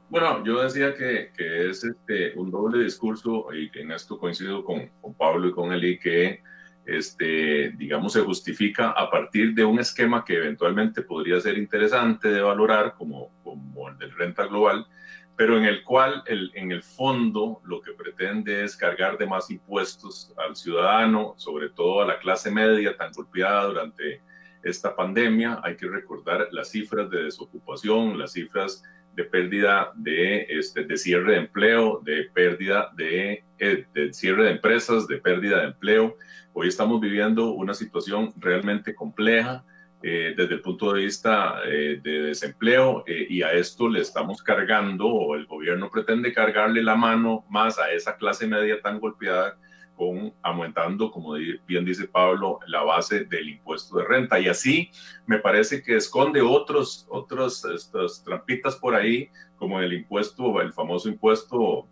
Bueno, 0.09 0.43
yo 0.43 0.61
decía 0.61 0.93
que, 0.95 1.31
que 1.35 1.69
es 1.69 1.83
este, 1.83 2.37
un 2.37 2.51
doble 2.51 2.83
discurso 2.83 3.47
y 3.53 3.71
en 3.79 3.91
esto 3.91 4.17
coincido 4.17 4.63
con, 4.63 4.89
con 5.01 5.13
Pablo 5.13 5.47
y 5.47 5.51
con 5.51 5.71
Eli 5.71 5.97
que 5.97 6.41
este, 6.85 7.71
digamos, 7.77 8.13
se 8.13 8.21
justifica 8.21 8.91
a 8.91 9.09
partir 9.09 9.53
de 9.53 9.63
un 9.63 9.79
esquema 9.79 10.23
que 10.25 10.35
eventualmente 10.35 11.01
podría 11.01 11.39
ser 11.39 11.57
interesante 11.57 12.27
de 12.29 12.41
valorar, 12.41 12.95
como, 12.95 13.31
como 13.43 13.89
el 13.89 13.97
del 13.97 14.11
renta 14.11 14.45
global, 14.45 14.85
pero 15.35 15.57
en 15.57 15.65
el 15.65 15.83
cual 15.83 16.23
en 16.27 16.71
el 16.71 16.83
fondo 16.83 17.61
lo 17.65 17.81
que 17.81 17.93
pretende 17.93 18.63
es 18.63 18.75
cargar 18.75 19.17
de 19.17 19.25
más 19.25 19.49
impuestos 19.49 20.31
al 20.37 20.55
ciudadano, 20.55 21.33
sobre 21.37 21.69
todo 21.69 22.01
a 22.01 22.05
la 22.05 22.19
clase 22.19 22.51
media 22.51 22.95
tan 22.95 23.11
golpeada 23.11 23.65
durante 23.65 24.21
esta 24.61 24.95
pandemia. 24.95 25.59
Hay 25.63 25.75
que 25.75 25.87
recordar 25.87 26.47
las 26.51 26.69
cifras 26.69 27.09
de 27.09 27.23
desocupación, 27.23 28.19
las 28.19 28.33
cifras 28.33 28.83
de 29.15 29.23
pérdida 29.23 29.91
de, 29.95 30.45
este, 30.49 30.85
de 30.85 30.97
cierre 30.97 31.33
de 31.33 31.39
empleo, 31.39 31.99
de 32.03 32.29
pérdida 32.33 32.91
de, 32.95 33.43
eh, 33.57 33.85
de 33.93 34.13
cierre 34.13 34.45
de 34.45 34.51
empresas, 34.51 35.07
de 35.07 35.17
pérdida 35.17 35.61
de 35.61 35.67
empleo. 35.67 36.15
Hoy 36.53 36.67
estamos 36.67 37.01
viviendo 37.01 37.51
una 37.51 37.73
situación 37.73 38.33
realmente 38.37 38.93
compleja 38.93 39.63
eh, 40.05 40.33
desde 40.35 40.55
el 40.55 40.61
punto 40.61 40.91
de 40.91 41.05
vista 41.05 41.61
eh, 41.65 41.97
de 42.03 42.23
desempleo 42.23 43.05
eh, 43.07 43.25
y 43.29 43.41
a 43.41 43.53
esto 43.53 43.87
le 43.87 44.01
estamos 44.01 44.43
cargando 44.43 45.07
o 45.07 45.33
el 45.33 45.45
gobierno 45.45 45.89
pretende 45.89 46.33
cargarle 46.33 46.83
la 46.83 46.97
mano 46.97 47.45
más 47.49 47.79
a 47.79 47.89
esa 47.89 48.17
clase 48.17 48.45
media 48.45 48.81
tan 48.81 48.99
golpeada 48.99 49.57
con 49.95 50.33
aumentando, 50.41 51.09
como 51.09 51.35
bien 51.65 51.85
dice 51.85 52.05
Pablo, 52.05 52.59
la 52.67 52.83
base 52.83 53.23
del 53.23 53.47
impuesto 53.47 53.95
de 53.95 54.03
renta. 54.03 54.41
Y 54.41 54.49
así 54.49 54.91
me 55.25 55.39
parece 55.39 55.81
que 55.81 55.95
esconde 55.95 56.41
otros, 56.41 57.07
otros 57.09 57.63
estas 57.63 58.25
trampitas 58.25 58.75
por 58.75 58.95
ahí, 58.95 59.29
como 59.55 59.79
el 59.79 59.93
impuesto, 59.93 60.59
el 60.59 60.73
famoso 60.73 61.07
impuesto 61.07 61.87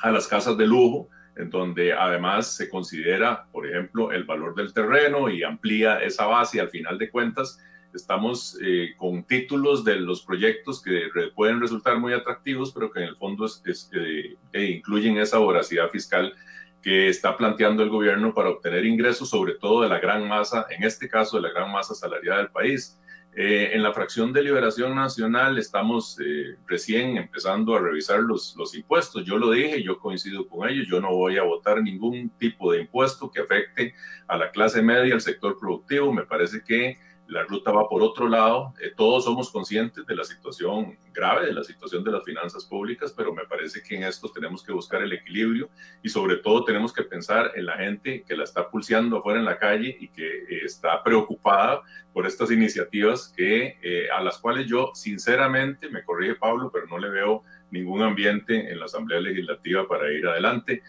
a 0.00 0.12
las 0.12 0.28
casas 0.28 0.56
de 0.56 0.66
lujo, 0.68 1.08
en 1.38 1.50
donde 1.50 1.92
además 1.92 2.56
se 2.56 2.68
considera, 2.68 3.46
por 3.52 3.66
ejemplo, 3.66 4.12
el 4.12 4.24
valor 4.24 4.54
del 4.54 4.72
terreno 4.72 5.30
y 5.30 5.44
amplía 5.44 5.98
esa 6.02 6.26
base 6.26 6.58
y 6.58 6.60
al 6.60 6.68
final 6.68 6.98
de 6.98 7.10
cuentas 7.10 7.58
estamos 7.94 8.58
eh, 8.62 8.90
con 8.96 9.24
títulos 9.24 9.84
de 9.84 9.96
los 9.96 10.22
proyectos 10.22 10.82
que 10.82 11.08
pueden 11.34 11.60
resultar 11.60 11.98
muy 11.98 12.12
atractivos, 12.12 12.72
pero 12.72 12.90
que 12.90 13.00
en 13.00 13.08
el 13.08 13.16
fondo 13.16 13.46
eh, 13.94 14.36
incluyen 14.52 15.18
esa 15.18 15.38
voracidad 15.38 15.88
fiscal 15.90 16.34
que 16.82 17.08
está 17.08 17.36
planteando 17.36 17.82
el 17.82 17.88
gobierno 17.88 18.34
para 18.34 18.50
obtener 18.50 18.84
ingresos, 18.84 19.30
sobre 19.30 19.54
todo 19.54 19.82
de 19.82 19.88
la 19.88 20.00
gran 20.00 20.28
masa, 20.28 20.66
en 20.70 20.84
este 20.84 21.08
caso 21.08 21.36
de 21.36 21.44
la 21.44 21.52
gran 21.52 21.70
masa 21.72 21.94
salarial 21.94 22.38
del 22.38 22.50
país. 22.50 22.98
Eh, 23.34 23.70
en 23.74 23.82
la 23.82 23.92
fracción 23.92 24.32
de 24.32 24.42
Liberación 24.42 24.94
Nacional 24.96 25.58
estamos 25.58 26.18
eh, 26.18 26.56
recién 26.66 27.16
empezando 27.16 27.76
a 27.76 27.80
revisar 27.80 28.20
los, 28.20 28.56
los 28.56 28.74
impuestos. 28.74 29.24
Yo 29.24 29.38
lo 29.38 29.52
dije, 29.52 29.82
yo 29.82 29.98
coincido 29.98 30.48
con 30.48 30.68
ellos, 30.68 30.86
yo 30.88 31.00
no 31.00 31.14
voy 31.14 31.38
a 31.38 31.44
votar 31.44 31.80
ningún 31.82 32.30
tipo 32.30 32.72
de 32.72 32.80
impuesto 32.80 33.30
que 33.30 33.40
afecte 33.40 33.94
a 34.26 34.36
la 34.36 34.50
clase 34.50 34.82
media, 34.82 35.14
al 35.14 35.20
sector 35.20 35.56
productivo. 35.58 36.12
Me 36.12 36.24
parece 36.24 36.62
que 36.64 36.98
la 37.28 37.44
ruta 37.44 37.70
va 37.70 37.88
por 37.88 38.02
otro 38.02 38.28
lado. 38.28 38.74
Eh, 38.80 38.92
todos 38.96 39.24
somos 39.24 39.50
conscientes 39.50 40.04
de 40.06 40.16
la 40.16 40.24
situación 40.24 40.98
grave, 41.12 41.46
de 41.46 41.52
la 41.52 41.62
situación 41.62 42.02
de 42.02 42.10
las 42.10 42.24
finanzas 42.24 42.64
públicas, 42.64 43.12
pero 43.16 43.34
me 43.34 43.44
parece 43.44 43.82
que 43.82 43.96
en 43.96 44.04
esto 44.04 44.30
tenemos 44.30 44.62
que 44.62 44.72
buscar 44.72 45.02
el 45.02 45.12
equilibrio 45.12 45.68
y 46.02 46.08
sobre 46.08 46.36
todo 46.36 46.64
tenemos 46.64 46.92
que 46.92 47.02
pensar 47.02 47.52
en 47.54 47.66
la 47.66 47.76
gente 47.76 48.24
que 48.26 48.36
la 48.36 48.44
está 48.44 48.70
pulseando 48.70 49.18
afuera 49.18 49.38
en 49.38 49.44
la 49.44 49.58
calle 49.58 49.96
y 50.00 50.08
que 50.08 50.26
eh, 50.26 50.64
está 50.64 51.02
preocupada 51.02 51.82
por 52.14 52.26
estas 52.26 52.50
iniciativas 52.50 53.32
que, 53.36 53.78
eh, 53.82 54.08
a 54.10 54.22
las 54.22 54.38
cuales 54.38 54.66
yo 54.66 54.90
sinceramente, 54.94 55.90
me 55.90 56.04
corrige 56.04 56.34
Pablo, 56.34 56.70
pero 56.72 56.86
no 56.86 56.98
le 56.98 57.10
veo 57.10 57.42
ningún 57.70 58.02
ambiente 58.02 58.70
en 58.70 58.78
la 58.78 58.86
Asamblea 58.86 59.20
Legislativa 59.20 59.86
para 59.86 60.12
ir 60.12 60.26
adelante. 60.26 60.82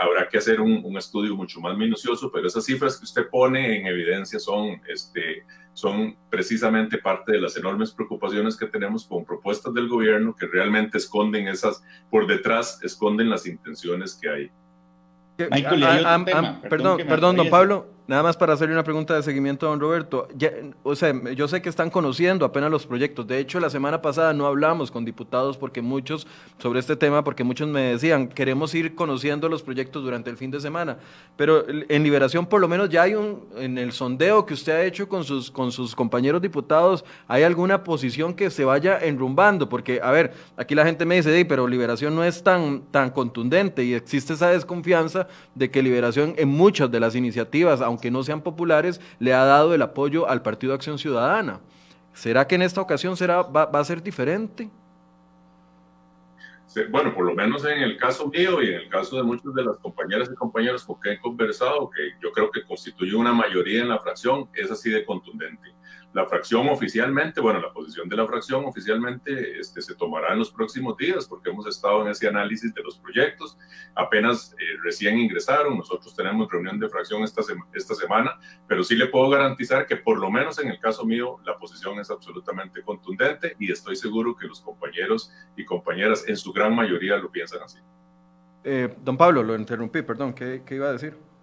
habrá 0.00 0.28
que 0.28 0.38
hacer 0.38 0.60
un, 0.60 0.80
un, 0.84 0.96
estudio 0.96 1.34
mucho 1.34 1.60
más 1.60 1.76
minucioso, 1.76 2.30
pero 2.32 2.46
esas 2.46 2.64
cifras 2.64 2.98
que 2.98 3.04
usted 3.04 3.28
pone 3.28 3.78
en 3.78 3.86
evidencia 3.86 4.38
son 4.38 4.80
este, 4.88 5.44
son 5.74 6.16
precisamente 6.30 6.98
parte 6.98 7.32
de 7.32 7.40
las 7.40 7.56
enormes 7.56 7.90
preocupaciones 7.90 8.56
que 8.56 8.66
tenemos 8.66 9.06
con 9.06 9.24
propuestas 9.24 9.74
del 9.74 9.88
gobierno 9.88 10.34
que 10.34 10.46
realmente 10.46 10.98
esconden 10.98 11.48
esas, 11.48 11.84
por 12.10 12.26
detrás 12.26 12.82
esconden 12.82 13.28
las 13.28 13.46
intenciones 13.46 14.14
que 14.14 14.28
hay. 14.28 14.50
Michael, 15.50 15.82
ah, 15.82 16.00
ah, 16.04 16.24
ah, 16.32 16.60
perdón, 16.68 16.98
perdón, 17.08 17.36
don 17.36 17.50
Pablo. 17.50 17.93
Nada 18.06 18.22
más 18.22 18.36
para 18.36 18.52
hacerle 18.52 18.74
una 18.74 18.84
pregunta 18.84 19.14
de 19.14 19.22
seguimiento 19.22 19.66
a 19.66 19.70
don 19.70 19.80
Roberto. 19.80 20.28
o 20.82 20.94
sea, 20.94 21.14
yo 21.32 21.48
sé 21.48 21.62
que 21.62 21.70
están 21.70 21.88
conociendo 21.88 22.44
apenas 22.44 22.70
los 22.70 22.86
proyectos. 22.86 23.26
De 23.26 23.38
hecho, 23.38 23.58
la 23.60 23.70
semana 23.70 24.02
pasada 24.02 24.34
no 24.34 24.46
hablamos 24.46 24.90
con 24.90 25.06
diputados 25.06 25.56
porque 25.56 25.80
muchos, 25.80 26.26
sobre 26.58 26.80
este 26.80 26.96
tema, 26.96 27.24
porque 27.24 27.44
muchos 27.44 27.66
me 27.66 27.80
decían, 27.80 28.28
queremos 28.28 28.74
ir 28.74 28.94
conociendo 28.94 29.48
los 29.48 29.62
proyectos 29.62 30.04
durante 30.04 30.28
el 30.28 30.36
fin 30.36 30.50
de 30.50 30.60
semana. 30.60 30.98
Pero 31.36 31.64
en 31.68 32.02
Liberación, 32.02 32.44
por 32.44 32.60
lo 32.60 32.68
menos, 32.68 32.90
ya 32.90 33.04
hay 33.04 33.14
un, 33.14 33.42
en 33.56 33.78
el 33.78 33.92
sondeo 33.92 34.44
que 34.44 34.52
usted 34.52 34.72
ha 34.72 34.84
hecho 34.84 35.08
con 35.08 35.24
sus, 35.24 35.50
con 35.50 35.72
sus 35.72 35.94
compañeros 35.94 36.42
diputados, 36.42 37.06
¿hay 37.26 37.42
alguna 37.42 37.84
posición 37.84 38.34
que 38.34 38.50
se 38.50 38.66
vaya 38.66 38.98
enrumbando? 38.98 39.70
Porque, 39.70 40.00
a 40.02 40.10
ver, 40.10 40.34
aquí 40.58 40.74
la 40.74 40.84
gente 40.84 41.06
me 41.06 41.16
dice, 41.16 41.42
pero 41.46 41.66
Liberación 41.66 42.14
no 42.14 42.22
es 42.22 42.42
tan, 42.42 42.82
tan 42.90 43.08
contundente 43.08 43.82
y 43.82 43.94
existe 43.94 44.34
esa 44.34 44.50
desconfianza 44.50 45.26
de 45.54 45.70
que 45.70 45.82
Liberación 45.82 46.34
en 46.36 46.50
muchas 46.50 46.90
de 46.90 47.00
las 47.00 47.14
iniciativas, 47.14 47.80
aunque 47.94 48.10
no 48.10 48.22
sean 48.24 48.42
populares, 48.42 49.00
le 49.20 49.32
ha 49.32 49.44
dado 49.44 49.72
el 49.72 49.82
apoyo 49.82 50.28
al 50.28 50.42
Partido 50.42 50.74
Acción 50.74 50.98
Ciudadana. 50.98 51.60
¿Será 52.12 52.46
que 52.46 52.56
en 52.56 52.62
esta 52.62 52.80
ocasión 52.80 53.16
será, 53.16 53.42
va, 53.42 53.62
a 53.72 53.84
ser 53.84 54.02
diferente? 54.02 54.68
bueno, 56.90 57.14
por 57.14 57.24
lo 57.24 57.34
menos 57.36 57.64
en 57.66 57.82
el 57.82 57.96
caso 57.96 58.26
mío 58.26 58.60
y 58.60 58.66
en 58.66 58.74
el 58.74 58.88
caso 58.88 59.16
de 59.16 59.22
muchas 59.22 59.54
de 59.54 59.62
las 59.62 59.78
compañeras 59.78 60.28
y 60.32 60.34
compañeros 60.34 60.84
con 60.84 61.00
que 61.00 61.12
he 61.12 61.20
conversado, 61.20 61.88
que 61.88 62.14
yo 62.20 62.32
creo 62.32 62.50
que 62.50 62.64
constituye 62.64 63.14
una 63.14 63.32
mayoría 63.32 63.82
en 63.82 63.88
la 63.88 64.00
fracción, 64.00 64.48
es 64.54 64.72
así 64.72 64.90
de 64.90 65.04
contundente. 65.04 65.73
La 66.14 66.26
fracción 66.26 66.68
oficialmente, 66.68 67.40
bueno, 67.40 67.60
la 67.60 67.72
posición 67.72 68.08
de 68.08 68.16
la 68.16 68.24
fracción 68.24 68.64
oficialmente 68.64 69.58
este, 69.58 69.82
se 69.82 69.96
tomará 69.96 70.32
en 70.32 70.38
los 70.38 70.52
próximos 70.52 70.96
días 70.96 71.26
porque 71.26 71.50
hemos 71.50 71.66
estado 71.66 72.02
en 72.02 72.08
ese 72.12 72.28
análisis 72.28 72.72
de 72.72 72.84
los 72.84 72.98
proyectos. 73.00 73.58
Apenas 73.96 74.52
eh, 74.52 74.78
recién 74.84 75.18
ingresaron, 75.18 75.76
nosotros 75.76 76.14
tenemos 76.14 76.48
reunión 76.48 76.78
de 76.78 76.88
fracción 76.88 77.24
esta, 77.24 77.42
esta 77.72 77.96
semana, 77.96 78.38
pero 78.68 78.84
sí 78.84 78.94
le 78.94 79.06
puedo 79.06 79.28
garantizar 79.28 79.88
que 79.88 79.96
por 79.96 80.20
lo 80.20 80.30
menos 80.30 80.60
en 80.60 80.70
el 80.70 80.78
caso 80.78 81.04
mío 81.04 81.40
la 81.44 81.58
posición 81.58 81.98
es 81.98 82.08
absolutamente 82.08 82.80
contundente 82.82 83.56
y 83.58 83.72
estoy 83.72 83.96
seguro 83.96 84.36
que 84.36 84.46
los 84.46 84.60
compañeros 84.60 85.32
y 85.56 85.64
compañeras 85.64 86.28
en 86.28 86.36
su 86.36 86.52
gran 86.52 86.76
mayoría 86.76 87.16
lo 87.16 87.28
piensan 87.28 87.60
así. 87.64 87.80
Eh, 88.62 88.94
don 89.02 89.16
Pablo, 89.16 89.42
lo 89.42 89.56
interrumpí, 89.56 90.02
perdón, 90.02 90.32
¿qué, 90.32 90.62
¿qué 90.64 90.76
iba 90.76 90.90
a 90.90 90.92
decir? 90.92 91.33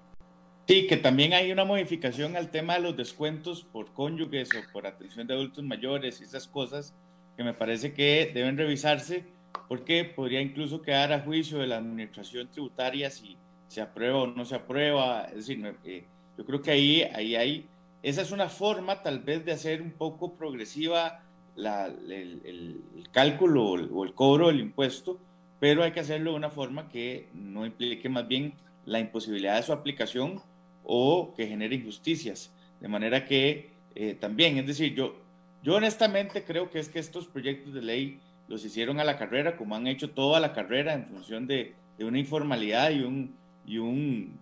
Sí, 0.71 0.88
que 0.88 0.95
también 0.95 1.34
hay 1.34 1.51
una 1.51 1.65
modificación 1.65 2.38
al 2.38 2.49
tema 2.49 2.75
de 2.75 2.79
los 2.79 2.95
descuentos 2.95 3.62
por 3.62 3.91
cónyuges 3.91 4.47
o 4.55 4.71
por 4.71 4.88
atención 4.88 5.27
de 5.27 5.34
adultos 5.34 5.65
mayores 5.65 6.21
y 6.21 6.23
esas 6.23 6.47
cosas 6.47 6.93
que 7.36 7.43
me 7.43 7.53
parece 7.53 7.93
que 7.93 8.31
deben 8.34 8.55
revisarse 8.55 9.25
porque 9.67 10.05
podría 10.05 10.39
incluso 10.39 10.81
quedar 10.81 11.12
a 11.12 11.19
juicio 11.19 11.57
de 11.57 11.67
la 11.67 11.75
administración 11.75 12.47
tributaria 12.49 13.10
si 13.10 13.36
se 13.67 13.81
aprueba 13.81 14.19
o 14.19 14.27
no 14.27 14.45
se 14.45 14.55
aprueba. 14.55 15.25
Es 15.25 15.45
decir, 15.45 15.75
eh, 15.84 16.05
yo 16.38 16.45
creo 16.45 16.62
que 16.62 16.71
ahí, 16.71 17.01
ahí 17.01 17.36
hay, 17.36 17.67
esa 18.01 18.21
es 18.21 18.31
una 18.31 18.47
forma 18.47 19.03
tal 19.03 19.19
vez 19.19 19.43
de 19.43 19.51
hacer 19.51 19.81
un 19.81 19.91
poco 19.91 20.36
progresiva 20.36 21.21
la, 21.57 21.88
el, 21.88 22.41
el, 22.45 23.10
cálculo 23.12 23.71
o 23.71 24.05
el 24.05 24.13
cobro 24.13 24.47
del 24.47 24.62
impuesto, 24.62 25.19
pero 25.60 25.84
hay 25.84 25.91
que 25.91 25.99
hacerlo 25.99 26.31
de 26.31 26.38
una 26.38 26.49
forma 26.49 26.88
que 26.88 27.27
no 27.34 27.65
implique 27.65 28.07
más 28.07 28.25
bien 28.25 28.53
la 28.86 28.99
imposibilidad 28.99 29.57
de 29.57 29.63
su 29.63 29.73
aplicación 29.73 30.41
o 30.84 31.34
que 31.36 31.48
genere 31.48 31.76
injusticias. 31.76 32.52
De 32.80 32.88
manera 32.88 33.26
que 33.26 33.72
eh, 33.96 34.15
también, 34.20 34.58
es 34.58 34.67
decir, 34.67 34.96
yo, 34.96 35.15
yo 35.63 35.76
honestamente 35.76 36.44
creo 36.44 36.70
que 36.70 36.80
es 36.80 36.89
que 36.89 37.00
estos 37.00 37.28
proyectos 37.28 37.74
de 37.74 37.82
ley 37.82 38.20
los 38.48 38.65
hicieron 38.65 39.00
a 39.00 39.04
la 39.04 39.17
carrera, 39.17 39.56
como 39.56 39.76
han 39.76 39.88
hecho 39.88 40.10
toda 40.10 40.39
la 40.39 40.54
carrera 40.54 40.94
en 40.94 41.06
función 41.06 41.48
de, 41.48 41.74
de 41.98 42.06
una 42.06 42.20
informalidad 42.20 42.91
y 42.91 43.02
un, 43.02 43.36
y 43.65 43.78
un 43.78 44.39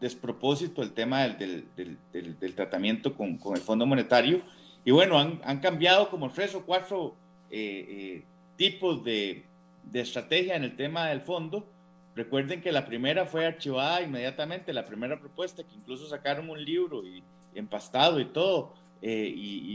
despropósito 0.00 0.82
el 0.82 0.92
tema 0.92 1.26
del, 1.28 1.64
del, 2.12 2.54
tratamiento 2.54 3.14
con, 3.14 3.38
con, 3.38 3.56
el 3.56 3.62
Fondo 3.62 3.86
Monetario. 3.86 4.40
Y 4.84 4.90
bueno, 4.90 5.18
han, 5.18 5.40
han 5.44 5.60
cambiado 5.60 6.10
como 6.10 6.30
tres 6.30 6.54
o 6.54 6.64
cuatro 6.64 7.14
eh, 7.50 7.86
eh, 7.88 8.24
tipos 8.56 9.02
de, 9.04 9.44
de 9.84 10.00
estrategia 10.00 10.56
en 10.56 10.64
el 10.64 10.76
tema 10.76 11.06
del 11.08 11.20
fondo 11.20 11.66
Recuerden 12.16 12.62
que 12.62 12.72
la 12.72 12.86
primera 12.86 13.26
fue 13.26 13.44
archivada 13.44 14.00
inmediatamente, 14.00 14.72
la 14.72 14.86
primera 14.86 15.20
propuesta, 15.20 15.62
que 15.62 15.74
incluso 15.74 16.08
sacaron 16.08 16.48
un 16.48 16.64
libro 16.64 17.06
y, 17.06 17.22
empastado 17.54 18.18
y 18.18 18.24
todo. 18.24 18.72
Eh, 19.02 19.30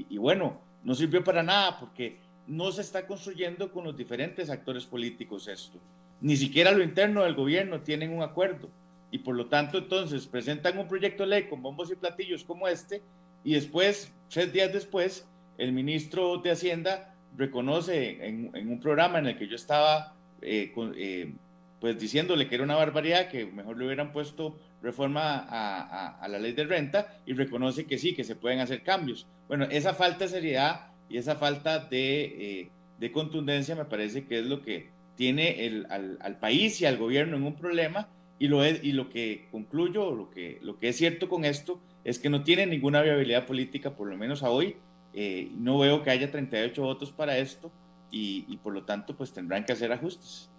y, 0.10 0.18
bueno, 0.18 0.60
no 0.84 0.96
sirvió 0.96 1.24
para 1.24 1.44
nada 1.44 1.80
porque 1.80 2.18
no 2.48 2.72
se 2.72 2.82
está 2.82 3.06
construyendo 3.06 3.72
con 3.72 3.84
los 3.84 3.96
diferentes 3.96 4.50
actores 4.50 4.86
políticos 4.86 5.48
esto. 5.48 5.78
Ni 6.20 6.36
siquiera 6.36 6.72
lo 6.72 6.84
interno 6.84 7.24
del 7.24 7.36
gobierno 7.36 7.80
tienen 7.82 8.12
un 8.12 8.24
acuerdo. 8.24 8.70
Y 9.12 9.20
por 9.20 9.36
lo 9.36 9.46
tanto, 9.46 9.78
entonces 9.78 10.26
presentan 10.26 10.80
un 10.80 10.88
proyecto 10.88 11.24
de 11.24 11.30
ley 11.30 11.44
con 11.44 11.62
bombos 11.62 11.92
y 11.92 11.96
platillos 11.96 12.44
como 12.44 12.68
este, 12.68 13.04
y 13.44 13.54
después, 13.54 14.12
tres 14.30 14.52
días 14.52 14.74
después, 14.74 15.28
el 15.60 15.74
ministro 15.74 16.38
de 16.38 16.52
Hacienda 16.52 17.14
reconoce 17.38 18.26
en, 18.26 18.52
un 18.54 18.80
programa 18.80 19.20
en 19.20 19.28
el 19.28 19.38
que 19.38 19.48
yo 19.48 19.56
estaba 19.56 20.16
eh, 20.42 20.74
eh, 20.96 21.34
pues 21.82 22.00
diciéndole 22.00 22.48
que 22.48 22.54
era 22.56 22.64
una 22.64 22.76
barbaridad, 22.76 23.28
que 23.28 23.48
mejor 23.48 23.76
le 23.76 23.86
hubieran 23.86 24.14
puesto 24.14 24.56
reforma 24.84 25.48
a, 25.50 26.28
la 26.28 26.38
ley 26.38 26.54
de 26.54 26.64
renta 26.64 27.20
y 27.26 27.34
reconoce 27.34 27.88
que 27.88 27.98
sí, 27.98 28.14
que 28.14 28.24
se 28.24 28.36
pueden 28.36 28.60
hacer 28.60 28.84
cambios. 28.84 29.28
Bueno, 29.48 29.66
esa 29.66 29.96
falta 29.96 30.26
de 30.26 30.30
seriedad 30.30 30.92
y 31.10 31.18
esa 31.18 31.36
falta 31.36 31.80
de, 31.80 32.70
eh, 33.00 33.12
contundencia 33.12 33.76
me 33.76 33.86
parece 33.86 34.28
que 34.28 34.40
es 34.40 34.46
lo 34.46 34.62
que 34.62 34.92
tiene 35.16 35.66
el, 35.66 35.88
al, 35.90 36.38
país 36.40 36.80
y 36.82 36.86
al 36.86 36.98
gobierno 36.98 37.36
en 37.36 37.44
un 37.44 37.56
problema 37.56 38.10
y 38.38 38.48
lo, 38.48 38.64
es, 38.64 38.84
y 38.84 38.92
lo 38.92 39.10
que 39.10 39.48
concluyo, 39.50 40.12
lo 40.12 40.30
que, 40.30 40.60
lo 40.62 40.78
que 40.78 40.90
es 40.90 40.98
cierto 40.98 41.30
con 41.30 41.46
esto, 41.46 41.82
es 42.04 42.20
que 42.20 42.30
no 42.30 42.44
tiene 42.44 42.68
ninguna 42.68 43.02
viabilidad 43.02 43.48
política, 43.48 43.96
por 43.96 44.08
lo 44.08 44.18
menos 44.18 44.44
a 44.44 44.52
hoy. 44.52 44.76
Eh, 45.16 45.50
no 45.58 45.80
veo 45.80 46.04
que 46.04 46.12
haya 46.12 46.30
38 46.30 46.80
votos 46.80 47.12
para 47.12 47.40
esto 47.40 47.72
y, 48.12 48.46
y 48.48 48.58
por 48.58 48.72
lo 48.72 48.84
tanto 48.84 49.18
pues 49.18 49.34
tendrán 49.34 49.66
que 49.66 49.74
hacer 49.74 49.92
ajustes. 49.92 50.51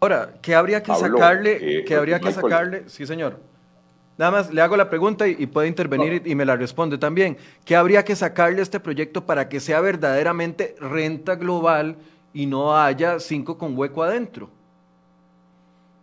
Ahora, 0.00 0.34
¿qué 0.40 0.54
habría 0.54 0.82
que 0.82 0.94
sacarle? 0.94 1.80
Eh, 1.80 1.94
habría 1.94 2.20
que 2.20 2.32
sacarle? 2.32 2.88
Sí, 2.88 3.06
señor. 3.06 3.40
Nada 4.16 4.32
más 4.32 4.52
le 4.52 4.60
hago 4.60 4.76
la 4.76 4.90
pregunta 4.90 5.28
y, 5.28 5.46
puede 5.46 5.68
intervenir 5.68 6.22
y, 6.24 6.34
me 6.34 6.44
la 6.44 6.56
responde 6.56 6.98
también. 6.98 7.36
¿Qué 7.64 7.76
habría 7.76 8.04
que 8.04 8.16
sacarle 8.16 8.60
a 8.60 8.62
este 8.62 8.80
proyecto 8.80 9.24
para 9.24 9.48
que 9.48 9.60
sea 9.60 9.80
verdaderamente 9.80 10.74
renta 10.80 11.36
global 11.36 11.96
y 12.32 12.46
no 12.46 12.76
haya 12.76 13.20
cinco 13.20 13.56
con 13.56 13.78
hueco 13.78 14.02
adentro? 14.02 14.50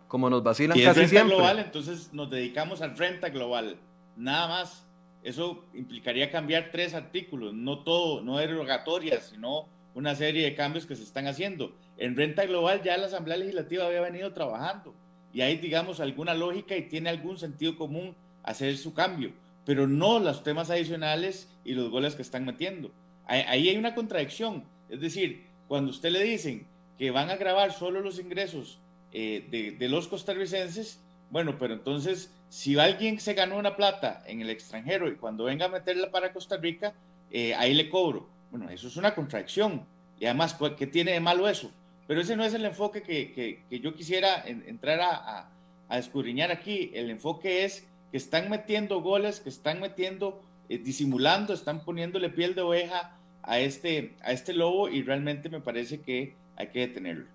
Como 0.08 0.30
nos 0.30 0.42
vacilan 0.42 0.76
si 0.76 0.84
casi 0.84 0.90
es 0.90 0.96
renta 0.96 1.10
siempre. 1.10 1.36
global, 1.36 1.58
entonces 1.58 2.12
nos 2.12 2.30
dedicamos 2.30 2.80
a 2.80 2.88
renta 2.88 3.28
global. 3.28 3.76
Nada 4.16 4.48
más. 4.48 4.82
Eso 5.22 5.64
implicaría 5.74 6.30
cambiar 6.30 6.68
tres 6.70 6.94
artículos, 6.94 7.52
no 7.52 7.80
todo, 7.80 8.22
no 8.22 8.38
derogatorias, 8.38 9.30
sino 9.30 9.66
una 9.92 10.14
serie 10.14 10.44
de 10.44 10.54
cambios 10.54 10.86
que 10.86 10.94
se 10.94 11.02
están 11.02 11.26
haciendo. 11.26 11.72
En 11.98 12.16
renta 12.16 12.44
global 12.44 12.82
ya 12.82 12.96
la 12.96 13.06
Asamblea 13.06 13.38
Legislativa 13.38 13.86
había 13.86 14.00
venido 14.00 14.32
trabajando 14.32 14.94
y 15.32 15.40
hay, 15.40 15.56
digamos, 15.56 16.00
alguna 16.00 16.34
lógica 16.34 16.76
y 16.76 16.88
tiene 16.88 17.10
algún 17.10 17.38
sentido 17.38 17.76
común 17.76 18.14
hacer 18.42 18.76
su 18.76 18.94
cambio, 18.94 19.32
pero 19.64 19.86
no 19.86 20.18
los 20.18 20.42
temas 20.42 20.70
adicionales 20.70 21.48
y 21.64 21.72
los 21.72 21.90
goles 21.90 22.14
que 22.14 22.22
están 22.22 22.44
metiendo. 22.44 22.90
Ahí 23.26 23.68
hay 23.68 23.76
una 23.76 23.94
contradicción, 23.94 24.64
es 24.88 25.00
decir, 25.00 25.46
cuando 25.68 25.90
usted 25.90 26.10
le 26.10 26.22
dicen 26.22 26.66
que 26.98 27.10
van 27.10 27.30
a 27.30 27.36
grabar 27.36 27.72
solo 27.72 28.00
los 28.00 28.18
ingresos 28.18 28.78
eh, 29.12 29.74
de, 29.78 29.88
los 29.88 30.08
costarricenses, 30.08 31.00
bueno, 31.30 31.58
pero 31.58 31.74
entonces, 31.74 32.32
si 32.48 32.78
alguien 32.78 33.18
se 33.18 33.34
ganó 33.34 33.56
una 33.56 33.76
plata 33.76 34.22
en 34.26 34.40
el 34.40 34.50
extranjero 34.50 35.08
y 35.08 35.16
cuando 35.16 35.44
venga 35.44 35.66
a 35.66 35.70
meterla 35.70 36.10
para 36.10 36.32
Costa 36.32 36.56
Rica, 36.56 36.94
eh, 37.30 37.54
ahí 37.54 37.74
le 37.74 37.90
cobro. 37.90 38.28
Bueno, 38.50 38.70
eso 38.70 38.86
es 38.86 38.96
una 38.96 39.14
contradicción. 39.14 39.84
Y 40.20 40.26
además, 40.26 40.56
¿qué 40.78 40.86
tiene 40.86 41.12
de 41.12 41.20
malo 41.20 41.48
eso? 41.48 41.72
Pero 42.06 42.20
ese 42.20 42.36
no 42.36 42.44
es 42.44 42.54
el 42.54 42.64
enfoque 42.64 43.02
que, 43.02 43.32
que, 43.68 43.80
yo 43.80 43.94
quisiera 43.94 44.44
entrar 44.46 45.00
a, 45.00 45.48
a, 45.88 45.98
escudriñar 45.98 46.50
aquí. 46.52 46.90
El 46.94 47.10
enfoque 47.10 47.64
es 47.64 47.86
que 48.10 48.16
están 48.16 48.48
metiendo 48.48 49.00
goles, 49.00 49.40
que 49.40 49.48
están 49.48 49.80
metiendo, 49.80 50.42
eh, 50.68 50.78
disimulando, 50.78 51.52
están 51.52 51.84
poniéndole 51.84 52.30
piel 52.30 52.54
de 52.54 52.62
oveja 52.62 53.16
a 53.42 53.58
este, 53.58 54.14
a 54.22 54.32
este 54.32 54.52
lobo 54.52 54.88
y 54.88 55.02
realmente 55.02 55.48
me 55.48 55.60
parece 55.60 56.00
que 56.00 56.34
hay 56.56 56.68
que 56.68 56.80
detenerlo. 56.80 57.26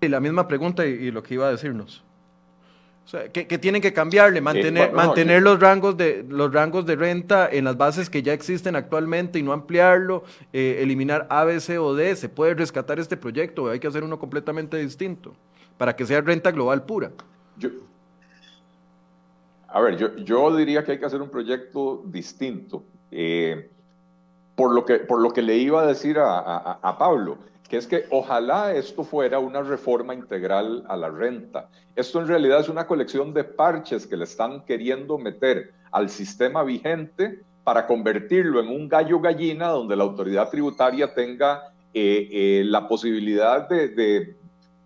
Y 0.00 0.08
la 0.08 0.20
misma 0.20 0.48
pregunta 0.48 0.86
y 0.86 1.10
lo 1.10 1.22
que 1.22 1.34
iba 1.34 1.48
a 1.48 1.50
decirnos. 1.50 2.04
O 3.04 3.08
sea, 3.08 3.28
que, 3.30 3.58
tienen 3.58 3.82
que 3.82 3.92
cambiarle, 3.92 4.40
mantener, 4.40 4.92
mantener 4.92 5.42
los, 5.42 5.58
rangos 5.58 5.96
de, 5.96 6.24
los 6.28 6.52
rangos 6.52 6.86
de 6.86 6.94
renta 6.94 7.48
en 7.50 7.64
las 7.64 7.76
bases 7.76 8.08
que 8.08 8.22
ya 8.22 8.32
existen 8.32 8.76
actualmente 8.76 9.38
y 9.38 9.42
no 9.42 9.52
ampliarlo, 9.52 10.22
eh, 10.52 10.78
eliminar 10.80 11.26
A, 11.28 11.44
B, 11.44 11.60
C 11.60 11.78
o 11.78 11.94
D. 11.94 12.14
Se 12.14 12.28
puede 12.28 12.54
rescatar 12.54 13.00
este 13.00 13.16
proyecto, 13.16 13.68
hay 13.68 13.80
que 13.80 13.88
hacer 13.88 14.04
uno 14.04 14.18
completamente 14.18 14.76
distinto 14.76 15.34
para 15.78 15.96
que 15.96 16.06
sea 16.06 16.20
renta 16.20 16.52
global 16.52 16.84
pura. 16.84 17.10
Yo, 17.58 17.70
a 19.68 19.80
ver, 19.80 19.96
yo, 19.96 20.16
yo 20.16 20.54
diría 20.54 20.84
que 20.84 20.92
hay 20.92 20.98
que 20.98 21.06
hacer 21.06 21.20
un 21.20 21.30
proyecto 21.30 22.02
distinto. 22.06 22.84
Eh, 23.10 23.68
por, 24.54 24.72
lo 24.72 24.84
que, 24.84 25.00
por 25.00 25.20
lo 25.20 25.30
que 25.32 25.42
le 25.42 25.56
iba 25.56 25.82
a 25.82 25.86
decir 25.86 26.18
a, 26.18 26.38
a, 26.38 26.78
a 26.82 26.98
Pablo, 26.98 27.38
que 27.72 27.78
es 27.78 27.86
que 27.86 28.04
ojalá 28.10 28.74
esto 28.74 29.02
fuera 29.02 29.38
una 29.38 29.62
reforma 29.62 30.12
integral 30.12 30.84
a 30.88 30.94
la 30.94 31.08
renta. 31.08 31.70
Esto 31.96 32.20
en 32.20 32.28
realidad 32.28 32.60
es 32.60 32.68
una 32.68 32.86
colección 32.86 33.32
de 33.32 33.44
parches 33.44 34.06
que 34.06 34.14
le 34.14 34.24
están 34.24 34.62
queriendo 34.66 35.16
meter 35.16 35.72
al 35.90 36.10
sistema 36.10 36.64
vigente 36.64 37.40
para 37.64 37.86
convertirlo 37.86 38.60
en 38.60 38.68
un 38.68 38.90
gallo 38.90 39.20
gallina 39.20 39.68
donde 39.68 39.96
la 39.96 40.04
autoridad 40.04 40.50
tributaria 40.50 41.14
tenga 41.14 41.72
eh, 41.94 42.28
eh, 42.30 42.62
la 42.66 42.86
posibilidad 42.86 43.66
de, 43.66 44.36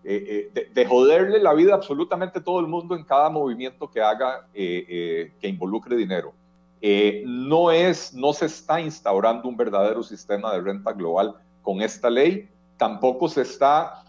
eh, 0.05 0.51
de, 0.55 0.69
de, 0.73 0.87
joderle 0.87 1.41
la 1.41 1.55
vida 1.55 1.73
a 1.73 1.77
absolutamente 1.79 2.41
todo 2.41 2.61
el 2.61 2.69
mundo 2.69 2.95
en 2.95 3.03
cada 3.03 3.29
movimiento 3.31 3.91
que 3.91 4.01
haga 4.01 4.47
que 4.55 5.33
involucre 5.43 5.97
dinero. 5.97 6.35
no, 7.25 7.73
es, 7.73 8.15
no 8.15 8.33
se 8.33 8.47
está 8.47 8.81
instaurando 8.81 9.49
un 9.49 9.57
verdadero 9.57 10.05
sistema 10.05 10.53
de 10.53 10.61
renta 10.61 10.93
global 10.93 11.35
con 11.63 11.83
esta 11.83 12.09
ley 12.09 12.49
tampoco 12.77 13.29
se 13.29 13.43
está, 13.43 14.05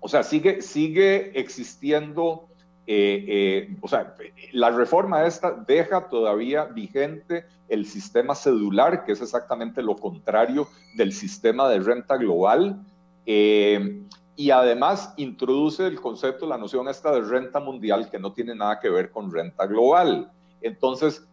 o 0.00 0.08
sea, 0.08 0.22
sigue, 0.22 0.62
sigue 0.62 1.38
existiendo, 1.38 2.48
eh, 2.86 3.24
eh, 3.28 3.76
o 3.80 3.88
sea, 3.88 4.14
la 4.52 4.70
reforma 4.70 5.24
esta 5.24 5.52
deja 5.52 6.08
todavía 6.08 6.64
vigente 6.64 7.46
el 7.68 7.86
sistema 7.86 8.34
cedular, 8.34 9.04
que 9.04 9.12
es 9.12 9.22
exactamente 9.22 9.82
lo 9.82 9.96
contrario 9.96 10.68
del 10.96 11.12
sistema 11.12 11.68
de 11.68 11.80
renta 11.80 12.16
global. 12.16 12.84
Eh, 13.24 14.02
y 14.34 14.50
además 14.50 15.12
introduce 15.18 15.86
el 15.86 16.00
concepto, 16.00 16.46
la 16.46 16.56
noción 16.56 16.88
esta 16.88 17.12
de 17.12 17.20
renta 17.20 17.60
mundial 17.60 18.10
que 18.10 18.18
no 18.18 18.32
tiene 18.32 18.54
nada 18.54 18.80
que 18.80 18.90
ver 18.90 19.10
con 19.10 19.30
renta 19.30 19.66
global. 19.66 20.32
Entonces, 20.62 21.26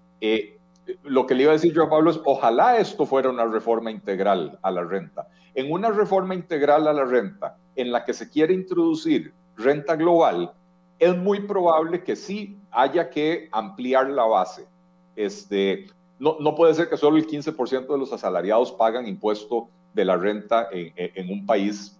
lo 1.03 1.25
que 1.25 1.35
le 1.35 1.43
iba 1.43 1.51
a 1.51 1.53
decir 1.53 1.73
yo 1.73 1.83
a 1.83 1.89
Pablo 1.89 2.11
es, 2.11 2.19
ojalá 2.25 2.77
esto 2.77 3.05
fuera 3.05 3.29
una 3.29 3.45
reforma 3.45 3.91
integral 3.91 4.57
a 4.61 4.71
la 4.71 4.83
renta. 4.83 5.27
En 5.55 5.71
una 5.71 5.89
reforma 5.89 6.33
integral 6.35 6.87
a 6.87 6.93
la 6.93 7.05
renta, 7.05 7.57
en 7.75 7.91
la 7.91 8.05
que 8.05 8.13
se 8.13 8.29
quiere 8.29 8.53
introducir 8.53 9.33
renta 9.57 9.95
global, 9.95 10.53
es 10.99 11.15
muy 11.17 11.41
probable 11.41 12.03
que 12.03 12.15
sí 12.15 12.59
haya 12.71 13.09
que 13.09 13.49
ampliar 13.51 14.09
la 14.09 14.25
base. 14.25 14.67
Este, 15.15 15.87
no, 16.17 16.37
no 16.39 16.55
puede 16.55 16.73
ser 16.73 16.89
que 16.89 16.97
solo 16.97 17.17
el 17.17 17.27
15% 17.27 17.87
de 17.87 17.97
los 17.97 18.11
asalariados 18.13 18.71
pagan 18.71 19.07
impuesto 19.07 19.69
de 19.93 20.05
la 20.05 20.17
renta 20.17 20.67
en, 20.71 20.93
en 20.95 21.31
un 21.31 21.45
país 21.45 21.99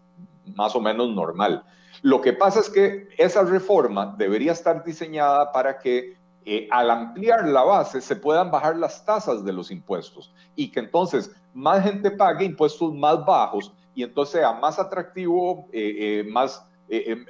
más 0.56 0.76
o 0.76 0.82
menos 0.82 1.10
normal. 1.10 1.64
Lo 2.02 2.22
que 2.22 2.34
pasa 2.34 2.60
es 2.60 2.70
que 2.70 3.08
esa 3.18 3.44
reforma 3.44 4.16
debería 4.18 4.52
estar 4.52 4.84
diseñada 4.84 5.52
para 5.52 5.80
que 5.80 6.19
eh, 6.46 6.68
al 6.72 6.90
ampliar 6.90 7.48
la 7.48 7.64
base 7.64 8.02
se 8.02 8.16
puedan 8.16 8.50
bajar 8.50 8.78
las 8.78 9.06
tasas 9.06 9.44
de 9.44 9.54
los 9.54 9.72
impuestos 9.72 10.34
y 10.56 10.72
que 10.72 10.80
entonces 10.80 11.36
más 11.54 11.84
gente 11.84 12.12
pague 12.12 12.46
impuestos 12.46 12.94
más 12.94 13.26
bajos 13.26 13.74
y 13.94 14.04
entonces 14.04 14.40
sea 14.40 14.54
más 14.54 14.80
atractivo, 14.80 15.68
eh, 15.72 16.24
eh, 16.24 16.24
más, 16.30 16.66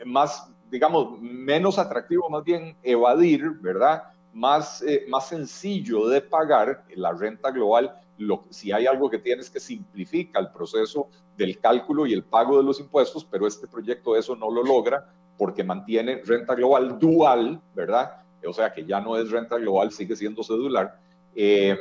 más, 0.06 0.52
digamos, 0.69 1.19
menos 1.19 1.80
atractivo 1.80 2.30
más 2.30 2.43
bien 2.43 2.78
evadir, 2.84 3.50
¿verdad? 3.62 4.04
Más, 4.32 4.84
más 5.08 5.28
sencillo 5.28 6.08
de 6.08 6.22
pagar 6.22 6.86
la 6.95 7.12
renta 7.12 7.50
global 7.50 7.95
si 8.50 8.72
hay 8.72 8.86
algo 8.86 9.10
que 9.10 9.19
tiene 9.19 9.41
es 9.41 9.50
que 9.50 9.60
simplifica 9.60 10.39
el 10.39 10.52
proceso 10.52 11.08
del 11.38 11.60
cálculo 11.60 12.06
y 12.06 12.13
el 12.13 12.24
pago 12.24 12.58
de 12.58 12.63
los 12.63 12.80
impuestos, 12.80 13.26
pero 13.26 13.48
este 13.48 13.67
proyecto 13.67 14.15
eso 14.15 14.36
no 14.36 14.52
lo 14.52 14.63
logra 14.63 15.10
porque 15.38 15.63
mantiene 15.63 16.22
renta 16.26 16.54
global 16.54 17.00
dual, 17.00 17.62
¿verdad? 17.74 18.24
O 18.47 18.54
sea 18.54 18.71
que 18.71 18.86
ya 18.86 18.99
no 18.99 19.17
es 19.17 19.30
renta 19.30 19.58
global, 19.58 19.91
sigue 19.91 20.15
siendo 20.15 20.43
cedular. 20.43 20.99
Eh, 21.36 21.78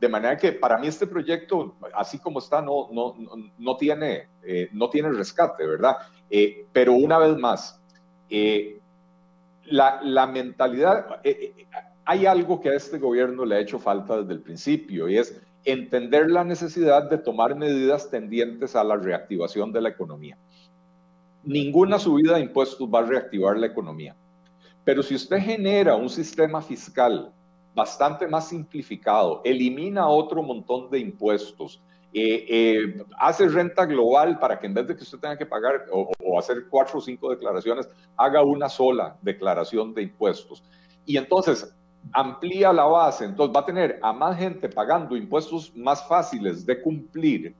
de 0.00 0.08
manera 0.08 0.36
que 0.36 0.52
para 0.52 0.78
mí 0.78 0.86
este 0.86 1.06
proyecto, 1.06 1.76
así 1.94 2.18
como 2.18 2.38
está, 2.38 2.60
no, 2.60 2.88
no, 2.92 3.14
no, 3.58 3.76
tiene, 3.76 4.28
eh, 4.42 4.68
no 4.72 4.90
tiene 4.90 5.10
rescate, 5.10 5.66
¿verdad? 5.66 5.96
Eh, 6.28 6.66
pero 6.72 6.92
una 6.92 7.18
vez 7.18 7.36
más, 7.36 7.80
la, 9.66 10.00
la, 10.02 10.26
mentalidad, 10.26 11.20
hay 12.04 12.26
algo 12.26 12.60
que 12.60 12.70
a 12.70 12.74
este 12.74 12.98
gobierno 12.98 13.44
le 13.44 13.56
ha 13.56 13.60
hecho 13.60 13.78
falta 13.78 14.20
desde 14.20 14.34
el 14.34 14.40
principio 14.40 15.08
y 15.08 15.16
es 15.16 15.40
entender 15.64 16.30
la 16.30 16.44
necesidad 16.44 17.08
de 17.08 17.18
tomar 17.18 17.54
medidas 17.54 18.10
tendientes 18.10 18.76
a 18.76 18.84
la 18.84 18.96
reactivación 18.96 19.72
de 19.72 19.80
la 19.80 19.88
economía. 19.88 20.36
Ninguna 21.44 21.98
subida 21.98 22.34
de 22.34 22.42
impuestos 22.42 22.88
va 22.88 23.00
a 23.00 23.06
reactivar 23.06 23.58
la 23.58 23.66
economía. 23.66 24.14
Pero 24.84 25.02
si 25.02 25.14
usted 25.14 25.38
genera 25.38 25.96
un 25.96 26.08
sistema 26.08 26.60
fiscal 26.60 27.32
bastante 27.74 28.28
más 28.28 28.48
simplificado, 28.48 29.40
elimina 29.44 30.06
otro 30.06 30.42
montón 30.42 30.90
de 30.90 30.98
impuestos, 30.98 31.82
eh, 32.12 32.46
eh, 32.48 33.04
hace 33.18 33.48
renta 33.48 33.84
global 33.86 34.38
para 34.38 34.58
que 34.58 34.66
en 34.66 34.74
vez 34.74 34.86
de 34.86 34.94
que 34.94 35.02
usted 35.02 35.18
tenga 35.18 35.36
que 35.36 35.46
pagar 35.46 35.86
o, 35.90 36.12
o, 36.22 36.38
hacer 36.38 36.66
cuatro 36.70 36.98
o 36.98 37.02
cinco 37.02 37.30
declaraciones, 37.30 37.88
haga 38.16 38.42
una 38.44 38.68
sola 38.68 39.16
declaración 39.20 39.92
de 39.94 40.02
impuestos. 40.02 40.62
Y 41.04 41.16
entonces 41.16 41.74
amplía 42.12 42.72
la 42.72 42.84
base, 42.84 43.24
entonces 43.24 43.54
va 43.54 43.60
a 43.60 43.66
tener 43.66 43.98
a 44.02 44.12
más 44.12 44.38
gente 44.38 44.68
pagando 44.68 45.16
impuestos 45.16 45.74
más 45.74 46.06
fáciles 46.06 46.64
de 46.64 46.80
cumplir. 46.80 47.54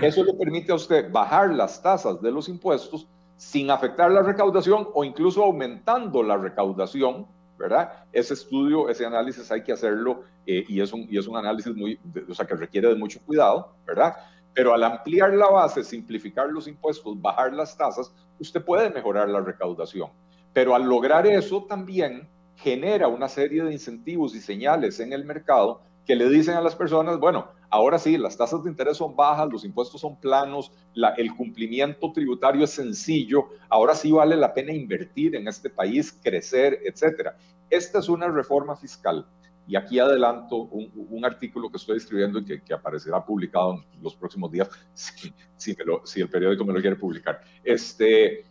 Eso 0.00 0.24
le 0.24 0.32
permite 0.34 0.72
a 0.72 0.76
usted 0.76 1.10
bajar 1.10 1.52
las 1.52 1.82
tasas 1.82 2.20
de 2.22 2.30
los 2.30 2.48
impuestos 2.48 3.06
sin 3.42 3.72
afectar 3.72 4.08
la 4.08 4.22
recaudación 4.22 4.88
o 4.94 5.02
incluso 5.02 5.42
aumentando 5.42 6.22
la 6.22 6.36
recaudación, 6.36 7.26
¿verdad? 7.58 8.04
Ese 8.12 8.34
estudio, 8.34 8.88
ese 8.88 9.04
análisis 9.04 9.50
hay 9.50 9.64
que 9.64 9.72
hacerlo 9.72 10.22
eh, 10.46 10.64
y, 10.68 10.80
es 10.80 10.92
un, 10.92 11.08
y 11.10 11.18
es 11.18 11.26
un 11.26 11.36
análisis 11.36 11.74
muy, 11.74 11.98
o 12.28 12.34
sea, 12.34 12.46
que 12.46 12.54
requiere 12.54 12.88
de 12.88 12.94
mucho 12.94 13.18
cuidado, 13.26 13.74
¿verdad? 13.84 14.14
Pero 14.54 14.72
al 14.72 14.84
ampliar 14.84 15.34
la 15.34 15.50
base, 15.50 15.82
simplificar 15.82 16.50
los 16.50 16.68
impuestos, 16.68 17.20
bajar 17.20 17.52
las 17.52 17.76
tasas, 17.76 18.14
usted 18.38 18.64
puede 18.64 18.90
mejorar 18.90 19.28
la 19.28 19.40
recaudación. 19.40 20.10
Pero 20.52 20.76
al 20.76 20.84
lograr 20.84 21.26
eso 21.26 21.64
también 21.64 22.28
genera 22.54 23.08
una 23.08 23.28
serie 23.28 23.64
de 23.64 23.72
incentivos 23.72 24.36
y 24.36 24.40
señales 24.40 25.00
en 25.00 25.12
el 25.12 25.24
mercado 25.24 25.80
que 26.06 26.16
le 26.16 26.28
dicen 26.28 26.54
a 26.54 26.60
las 26.60 26.74
personas, 26.74 27.18
bueno, 27.18 27.48
ahora 27.70 27.98
sí, 27.98 28.18
las 28.18 28.36
tasas 28.36 28.64
de 28.64 28.70
interés 28.70 28.96
son 28.96 29.14
bajas, 29.14 29.48
los 29.50 29.64
impuestos 29.64 30.00
son 30.00 30.18
planos, 30.18 30.72
el 31.16 31.34
cumplimiento 31.34 32.12
tributario 32.12 32.64
es 32.64 32.70
sencillo, 32.70 33.46
ahora 33.68 33.94
sí 33.94 34.10
vale 34.10 34.36
la 34.36 34.52
pena 34.52 34.72
invertir 34.72 35.36
en 35.36 35.48
este 35.48 35.70
país, 35.70 36.18
crecer, 36.22 36.80
etcétera. 36.84 37.36
Esta 37.70 38.00
es 38.00 38.08
una 38.08 38.28
reforma 38.28 38.76
fiscal. 38.76 39.26
Y 39.66 39.76
aquí 39.76 40.00
adelanto 40.00 40.56
un, 40.56 41.24
artículo 41.24 41.70
que 41.70 41.76
estoy 41.76 41.96
escribiendo 41.96 42.40
y 42.40 42.60
que, 42.60 42.74
aparecerá 42.74 43.24
publicado 43.24 43.74
en 43.74 44.02
los 44.02 44.16
próximos 44.16 44.50
días, 44.50 44.68
si, 44.94 45.32
si, 45.56 46.20
el 46.20 46.28
periódico 46.28 46.64
me 46.64 46.72
lo 46.72 46.80
quiere 46.80 46.96
publicar. 46.96 47.40
Este, 47.62 48.44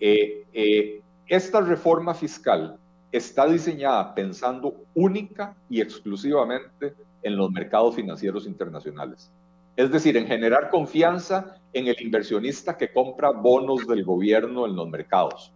eh, 0.00 0.44
eh, 0.52 1.02
esta 1.28 1.60
reforma 1.60 2.14
fiscal 2.14 2.78
está 3.12 3.46
diseñada 3.46 4.14
pensando 4.14 4.84
única 4.94 5.56
y 5.68 5.80
exclusivamente 5.80 6.94
en 7.22 7.36
los 7.36 7.50
mercados 7.50 7.94
financieros 7.94 8.46
internacionales. 8.46 9.30
Es 9.76 9.90
decir, 9.90 10.16
en 10.16 10.26
generar 10.26 10.70
confianza 10.70 11.56
en 11.72 11.86
el 11.88 11.96
inversionista 12.00 12.76
que 12.76 12.92
compra 12.92 13.30
bonos 13.30 13.86
del 13.86 14.04
gobierno 14.04 14.66
en 14.66 14.76
los 14.76 14.88
mercados 14.88 15.52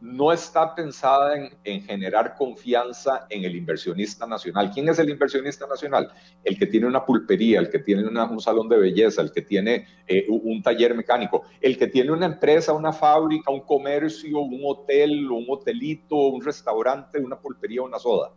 no 0.00 0.32
está 0.32 0.74
pensada 0.74 1.34
en, 1.64 1.82
generar 1.82 2.34
confianza 2.34 3.26
en 3.30 3.44
el 3.44 3.56
inversionista 3.56 4.26
nacional. 4.26 4.70
¿Quién 4.72 4.88
es 4.88 4.98
el 4.98 5.08
inversionista 5.08 5.66
nacional? 5.66 6.10
El 6.44 6.58
que 6.58 6.66
tiene 6.66 6.86
una 6.86 7.04
pulpería, 7.04 7.60
el 7.60 7.70
que 7.70 7.78
tiene 7.78 8.06
un 8.06 8.40
salón 8.40 8.68
de 8.68 8.78
belleza, 8.78 9.22
el 9.22 9.32
que 9.32 9.42
tiene 9.42 9.86
eh, 10.06 10.26
un 10.28 10.62
taller 10.62 10.94
mecánico, 10.94 11.42
el 11.60 11.78
que 11.78 11.86
tiene 11.86 12.12
una 12.12 12.26
empresa, 12.26 12.72
una 12.72 12.92
fábrica, 12.92 13.50
un 13.50 13.62
comercio, 13.62 14.40
un 14.40 14.60
hotel, 14.64 15.30
un 15.30 15.46
hotelito, 15.48 16.16
un 16.16 16.44
restaurante, 16.44 17.18
una 17.18 17.38
pulpería, 17.38 17.82
una 17.82 17.98
soda. 17.98 18.32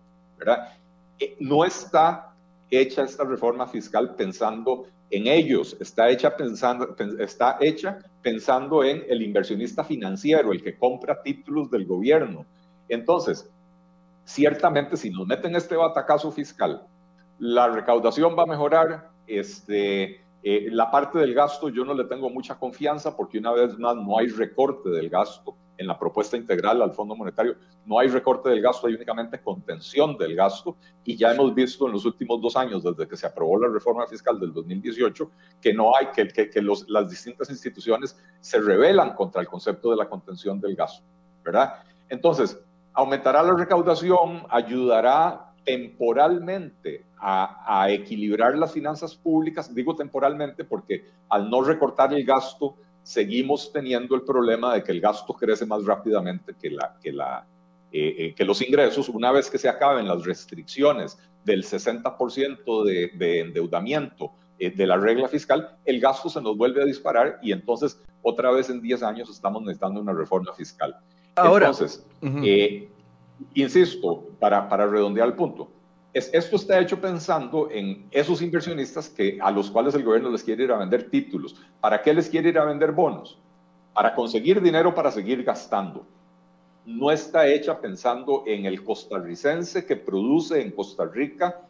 Eh, 1.19 1.36
no 1.39 1.65
está 1.65 2.34
hecha 2.72 3.04
esta 3.04 3.26
reforma 3.26 3.67
fiscal 3.67 4.15
pensando 4.15 4.86
en 5.12 5.28
ellos, 5.28 5.76
está 5.80 6.10
hecha 6.10 6.36
pensando, 6.36 6.95
está 7.19 7.58
hecha 7.60 8.00
pensando 8.22 8.84
en 8.84 9.04
el 9.08 9.22
inversionista 9.22 9.84
financiero, 9.84 10.52
el 10.52 10.62
que 10.62 10.78
compra 10.78 11.22
títulos 11.22 11.72
del 11.72 11.86
gobierno. 11.86 12.45
Entonces, 12.88 13.50
ciertamente 14.26 14.98
si 14.98 15.10
nos 15.10 15.26
meten 15.26 15.56
este 15.56 15.76
batacazo 15.76 16.32
fiscal, 16.32 16.84
la 17.39 17.67
recaudación 17.69 18.38
va 18.38 18.43
a 18.43 18.48
mejorar, 18.48 19.10
este, 19.26 20.22
eh, 20.43 20.67
la 20.72 20.91
parte 20.91 21.17
del 21.19 21.34
gasto 21.34 21.69
yo 21.69 21.84
no 21.86 21.93
le 21.93 22.04
tengo 22.06 22.30
mucha 22.30 22.56
confianza 22.60 23.15
porque 23.15 23.39
una 23.39 23.52
vez 23.52 23.78
más 23.80 23.95
no 23.95 24.17
hay 24.17 24.28
recorte 24.28 24.89
del 24.89 25.10
gasto 25.10 25.56
en 25.80 25.88
la 25.88 25.98
propuesta 25.98 26.36
integral 26.36 26.82
al 26.82 26.92
Fondo 26.92 27.15
Monetario. 27.15 27.56
No 27.86 27.98
hay 28.00 28.10
recorte 28.10 28.50
del 28.50 28.62
gasto, 28.62 28.88
hay 28.88 28.96
únicamente 28.96 29.42
contención 29.42 30.18
del 30.18 30.36
gasto 30.36 30.76
y 31.06 31.15
ya 31.15 31.32
hemos 31.32 31.56
visto 31.56 31.88
en 31.88 31.94
los 31.94 32.06
últimos 32.06 32.42
dos 32.42 32.58
años, 32.58 32.84
desde 32.84 33.08
que 33.08 33.15
se 33.15 33.26
aprobó 33.26 33.58
la 33.58 33.70
reforma 33.70 34.06
fiscal 34.06 34.38
del 34.39 34.52
2018, 34.52 35.32
que 35.62 35.74
no 35.74 35.96
hay, 35.96 36.08
que, 36.08 36.28
que, 36.28 36.50
que 36.50 36.62
los, 36.62 36.88
las 36.89 37.10
distintas 37.10 37.50
instituciones 37.50 38.22
se 38.42 38.60
rebelan 38.60 39.15
contra 39.15 39.42
el 39.42 39.48
concepto 39.48 39.92
de 39.92 39.96
la 39.96 40.10
contención 40.10 40.60
del 40.60 40.76
gasto, 40.76 41.02
¿verdad? 41.46 41.76
Entonces, 42.10 42.60
aumentará 42.94 43.42
la 43.42 43.54
recaudación, 43.54 44.44
ayudará 44.50 45.54
temporalmente 45.63 47.06
a, 47.18 47.84
a, 47.84 47.89
equilibrar 47.89 48.58
las 48.58 48.74
finanzas 48.74 49.15
públicas, 49.15 49.74
digo 49.74 49.96
temporalmente 49.96 50.65
porque 50.65 51.06
al 51.30 51.50
no 51.50 51.62
recortar 51.62 52.13
el 52.13 52.26
gasto, 52.26 52.76
seguimos 53.10 53.72
teniendo 53.74 54.13
el 54.13 54.22
problema 54.22 54.76
de 54.76 54.84
que 54.84 54.91
el 54.91 55.02
gasto 55.02 55.34
crece 55.34 55.65
más 55.65 55.84
rápidamente 55.84 56.54
que, 56.62 56.69
la, 56.69 56.95
que, 57.02 57.12
la, 57.12 57.43
eh, 57.91 58.16
eh, 58.20 58.36
que 58.36 58.45
los 58.45 58.62
ingresos. 58.62 59.10
Una 59.10 59.32
vez 59.32 59.49
que 59.49 59.57
se 59.57 59.68
acaben 59.68 60.07
las 60.07 60.24
restricciones 60.24 61.18
del 61.43 61.64
60% 61.64 62.84
de, 62.84 63.12
de 63.16 63.39
endeudamiento 63.39 64.32
eh, 64.60 64.70
de 64.70 64.86
la 64.86 64.95
regla 64.97 65.28
fiscal, 65.28 65.76
el 65.86 65.99
gasto 65.99 66.30
se 66.30 66.39
nos 66.39 66.55
vuelve 66.55 66.84
a 66.84 66.86
disparar 66.86 67.39
y 67.41 67.51
entonces 67.51 67.99
otra 68.22 68.51
vez 68.51 68.70
en 68.70 68.80
10 68.80 69.01
años 69.01 69.28
estamos 69.32 69.64
necesitando 69.64 70.01
una 70.01 70.14
reforma 70.14 70.53
fiscal. 70.53 70.95
Ahora, 71.34 71.70
entonces, 71.70 72.05
insisto, 73.55 74.28
para, 74.39 74.70
para 74.70 74.86
redondear 74.86 75.30
el 75.30 75.34
punto, 75.34 75.68
es, 76.14 76.30
esto 76.34 76.55
está 76.55 76.80
hecho 76.80 76.99
pensando 76.99 77.70
en 77.72 78.07
esos 78.12 78.41
inversionistas 78.41 79.10
que, 79.10 79.38
a 79.41 79.51
los 79.51 79.70
cuales 79.70 79.93
el 79.95 80.03
gobierno 80.03 80.30
les 80.30 80.43
quiere 80.43 80.64
ir 80.64 80.72
a 80.72 80.78
vender 80.78 81.10
títulos. 81.10 81.55
¿Para 81.80 82.01
qué 82.01 82.14
les 82.14 82.30
quiere 82.30 82.49
ir 82.49 82.57
a 82.57 82.66
vender 82.66 82.91
bonos? 82.91 83.39
Para 83.93 84.16
conseguir 84.16 84.62
dinero 84.62 84.95
para 84.95 85.12
seguir 85.12 85.43
gastando. 85.43 86.05
No 86.86 87.12
está 87.12 87.47
hecha 87.47 87.80
pensando 87.80 88.43
en 88.47 88.66
el 88.66 88.84
costarricense 88.84 89.86
que 89.86 89.95
produce 89.95 90.62
en 90.62 90.72
Costa 90.72 91.05
Rica 91.05 91.62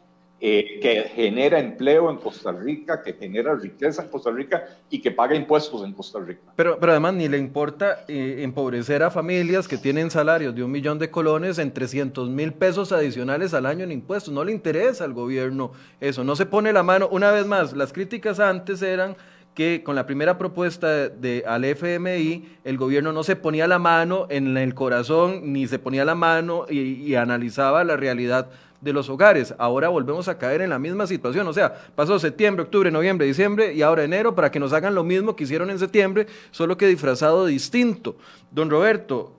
eh, 0.42 0.78
que 0.80 1.02
genera 1.14 1.58
empleo 1.58 2.10
en 2.10 2.16
Costa 2.16 2.50
Rica, 2.50 3.02
que 3.02 3.12
genera 3.12 3.54
riqueza 3.54 4.04
en 4.04 4.08
Costa 4.08 4.30
Rica 4.30 4.64
y 4.88 5.02
que 5.02 5.10
paga 5.10 5.34
impuestos 5.34 5.84
en 5.84 5.92
Costa 5.92 6.18
Rica. 6.18 6.40
Pero, 6.56 6.78
pero 6.80 6.92
además 6.92 7.12
ni 7.12 7.28
le 7.28 7.36
importa 7.36 8.06
eh, 8.08 8.38
empobrecer 8.40 9.02
a 9.02 9.10
familias 9.10 9.68
que 9.68 9.76
tienen 9.76 10.10
salarios 10.10 10.54
de 10.54 10.64
un 10.64 10.70
millón 10.70 10.98
de 10.98 11.10
colones 11.10 11.58
en 11.58 11.74
300 11.74 12.30
mil 12.30 12.54
pesos 12.54 12.90
adicionales 12.90 13.52
al 13.52 13.66
año 13.66 13.84
en 13.84 13.92
impuestos. 13.92 14.32
No 14.32 14.42
le 14.42 14.52
interesa 14.52 15.04
al 15.04 15.12
gobierno 15.12 15.72
eso, 16.00 16.24
no 16.24 16.34
se 16.34 16.46
pone 16.46 16.72
la 16.72 16.82
mano. 16.82 17.06
Una 17.12 17.30
vez 17.32 17.44
más, 17.44 17.74
las 17.74 17.92
críticas 17.92 18.40
antes 18.40 18.80
eran 18.80 19.16
que 19.54 19.82
con 19.84 19.94
la 19.94 20.06
primera 20.06 20.38
propuesta 20.38 21.10
de, 21.10 21.44
al 21.46 21.66
FMI, 21.66 22.48
el 22.64 22.78
gobierno 22.78 23.12
no 23.12 23.24
se 23.24 23.36
ponía 23.36 23.66
la 23.66 23.78
mano 23.78 24.26
en 24.30 24.56
el 24.56 24.74
corazón, 24.74 25.52
ni 25.52 25.66
se 25.66 25.78
ponía 25.78 26.06
la 26.06 26.14
mano 26.14 26.64
y 26.70 27.14
analizaba 27.16 27.84
la 27.84 27.98
realidad 27.98 28.48
de 28.80 28.92
los 28.92 29.08
hogares. 29.08 29.54
Ahora 29.58 29.88
volvemos 29.88 30.28
a 30.28 30.38
caer 30.38 30.62
en 30.62 30.70
la 30.70 30.78
misma 30.78 31.06
situación. 31.06 31.46
O 31.46 31.52
sea, 31.52 31.74
pasó 31.94 32.18
septiembre, 32.18 32.64
octubre, 32.64 32.90
noviembre, 32.90 33.26
diciembre 33.26 33.74
y 33.74 33.82
ahora 33.82 34.04
enero 34.04 34.34
para 34.34 34.50
que 34.50 34.60
nos 34.60 34.72
hagan 34.72 34.94
lo 34.94 35.04
mismo 35.04 35.36
que 35.36 35.44
hicieron 35.44 35.70
en 35.70 35.78
septiembre, 35.78 36.26
solo 36.50 36.76
que 36.76 36.86
disfrazado 36.86 37.46
distinto. 37.46 38.16
Don 38.50 38.70
Roberto, 38.70 39.32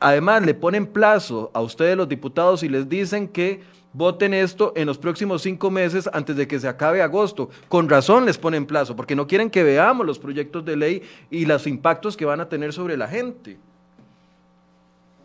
además 0.00 0.44
le 0.44 0.54
ponen 0.54 0.86
plazo 0.86 1.50
a 1.54 1.60
ustedes 1.60 1.96
los 1.96 2.08
diputados 2.08 2.62
y 2.62 2.68
les 2.68 2.88
dicen 2.88 3.28
que 3.28 3.60
voten 3.92 4.32
esto 4.34 4.72
en 4.74 4.86
los 4.86 4.98
próximos 4.98 5.42
cinco 5.42 5.70
meses 5.70 6.08
antes 6.12 6.36
de 6.36 6.48
que 6.48 6.58
se 6.58 6.68
acabe 6.68 7.02
agosto. 7.02 7.50
Con 7.68 7.88
razón 7.88 8.24
les 8.24 8.38
ponen 8.38 8.66
plazo, 8.66 8.96
porque 8.96 9.14
no 9.14 9.26
quieren 9.26 9.50
que 9.50 9.62
veamos 9.62 10.06
los 10.06 10.18
proyectos 10.18 10.64
de 10.64 10.76
ley 10.76 11.02
y 11.30 11.44
los 11.44 11.66
impactos 11.66 12.16
que 12.16 12.24
van 12.24 12.40
a 12.40 12.48
tener 12.48 12.72
sobre 12.72 12.96
la 12.96 13.08
gente. 13.08 13.58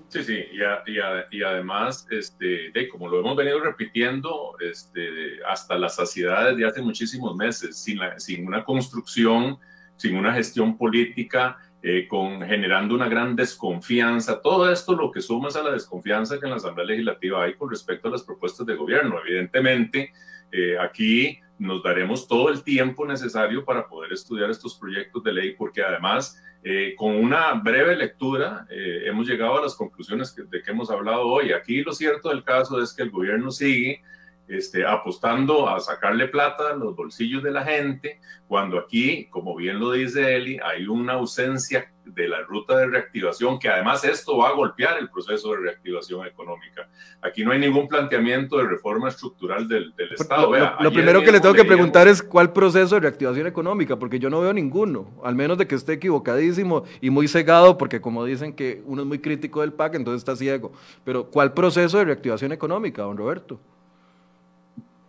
Sí, 0.10 0.24
sí, 0.24 0.46
y, 0.54 1.42
además, 1.42 2.08
este, 2.10 2.72
de, 2.72 2.88
como 2.88 3.10
lo 3.10 3.20
hemos 3.20 3.36
venido 3.36 3.60
repitiendo 3.60 4.56
este, 4.62 5.40
hasta 5.46 5.78
la 5.78 5.90
saciedad 5.90 6.52
desde 6.52 6.66
hace 6.66 6.82
muchísimos 6.82 7.36
meses, 7.36 7.78
sin, 7.78 8.00
sin 8.18 8.48
una 8.48 8.64
construcción, 8.64 9.58
sin 9.98 10.16
una 10.16 10.34
gestión 10.34 10.78
política, 10.78 11.58
eh, 11.84 12.08
con, 12.08 12.42
generando 12.42 12.96
una 12.96 13.10
gran 13.10 13.36
desconfianza. 13.36 14.42
Todo 14.42 14.72
esto 14.72 14.96
lo 14.96 15.12
que 15.12 15.22
suma 15.22 15.50
es 15.50 15.56
a 15.58 15.64
la 15.64 15.72
desconfianza 15.72 16.40
que 16.40 16.46
en 16.46 16.52
la 16.52 16.58
Asamblea 16.58 16.88
Legislativa 16.88 17.44
hay 17.44 17.54
con 17.56 17.70
respecto 17.70 18.08
a 18.08 18.12
las 18.12 18.24
propuestas 18.24 18.66
de 18.66 18.76
gobierno. 18.76 19.20
Evidentemente, 19.24 20.12
eh, 20.52 20.78
aquí 20.80 21.40
nos 21.60 21.82
daremos 21.84 22.28
todo 22.28 22.50
el 22.50 22.64
tiempo 22.64 23.06
necesario 23.06 23.66
para 23.66 23.88
poder 23.88 24.14
estudiar 24.14 24.50
estos 24.50 24.76
proyectos 24.76 25.24
de 25.24 25.34
ley, 25.34 25.56
porque 25.56 25.82
además 25.82 26.42
eh, 26.64 26.96
con 26.98 27.16
una 27.16 27.54
breve 27.54 27.96
lectura 27.96 28.66
eh, 28.70 29.04
hemos 29.06 29.28
llegado 29.28 29.58
a 29.58 29.62
las 29.62 29.76
conclusiones 29.76 30.36
de 30.36 30.62
que 30.62 30.72
hemos 30.72 30.90
hablado 30.90 31.28
hoy. 31.28 31.54
Aquí 31.54 31.82
lo 31.82 31.94
cierto 31.94 32.30
del 32.30 32.44
caso 32.44 32.82
es 32.82 32.94
que 32.94 33.04
el 33.04 33.12
gobierno 33.12 33.52
sigue 33.52 34.02
este, 34.48 34.86
apostando 34.86 35.68
a 35.68 35.80
sacarle 35.80 36.28
plata 36.28 36.72
a 36.72 36.76
los 36.76 36.96
bolsillos 36.96 37.44
de 37.44 37.52
la 37.52 37.64
gente, 37.64 38.20
cuando 38.48 38.80
aquí, 38.80 39.28
como 39.30 39.56
bien 39.56 39.80
lo 39.80 39.92
dice 39.92 40.36
Eli, 40.36 40.60
hay 40.64 40.88
una 40.88 41.14
ausencia 41.14 41.92
de 42.06 42.28
la 42.28 42.42
ruta 42.42 42.78
de 42.78 42.88
reactivación, 42.88 43.60
que 43.60 43.68
además 43.68 44.04
esto 44.06 44.38
va 44.38 44.50
a 44.50 44.54
golpear 44.54 44.98
el 44.98 45.10
proceso 45.10 45.52
de 45.52 45.58
reactivación 45.58 46.26
económica. 46.26 46.88
Aquí 47.22 47.44
no 47.44 47.52
hay 47.52 47.60
ningún 47.60 47.88
planteamiento 47.88 48.58
de 48.58 48.64
reforma 48.64 49.10
estructural 49.10 49.68
del, 49.68 49.94
Estado. 50.12 50.52
Lo, 50.80 50.92
primero 50.92 51.22
que 51.22 51.32
le 51.32 51.42
tengo 51.42 51.54
que 51.54 51.66
preguntar 51.66 52.08
es 52.08 52.24
cuál 52.24 52.54
proceso 52.54 52.96
de 52.96 53.02
reactivación 53.02 53.48
económica, 53.48 53.98
porque 53.98 54.20
yo 54.20 54.30
no 54.30 54.40
veo 54.40 54.54
ninguno, 54.54 55.12
al 55.24 55.36
menos 55.36 55.58
de 55.58 55.68
que 55.68 55.76
esté 55.76 55.94
equivocadísimo 55.94 56.86
y 57.02 57.10
muy 57.10 57.28
cegado, 57.28 57.78
porque 57.78 58.00
como 58.00 58.24
dicen 58.24 58.54
que 58.54 58.82
uno 58.86 59.02
es 59.02 59.08
muy 59.08 59.20
crítico 59.20 59.62
del 59.62 59.74
PAC, 59.74 59.96
entonces 59.96 60.22
está 60.22 60.36
ciego. 60.36 60.72
Pero 61.04 61.26
¿cuál 61.26 61.54
proceso 61.54 61.98
de 61.98 62.06
reactivación 62.06 62.54
económica, 62.54 63.02
don 63.02 63.18
Roberto? 63.18 63.60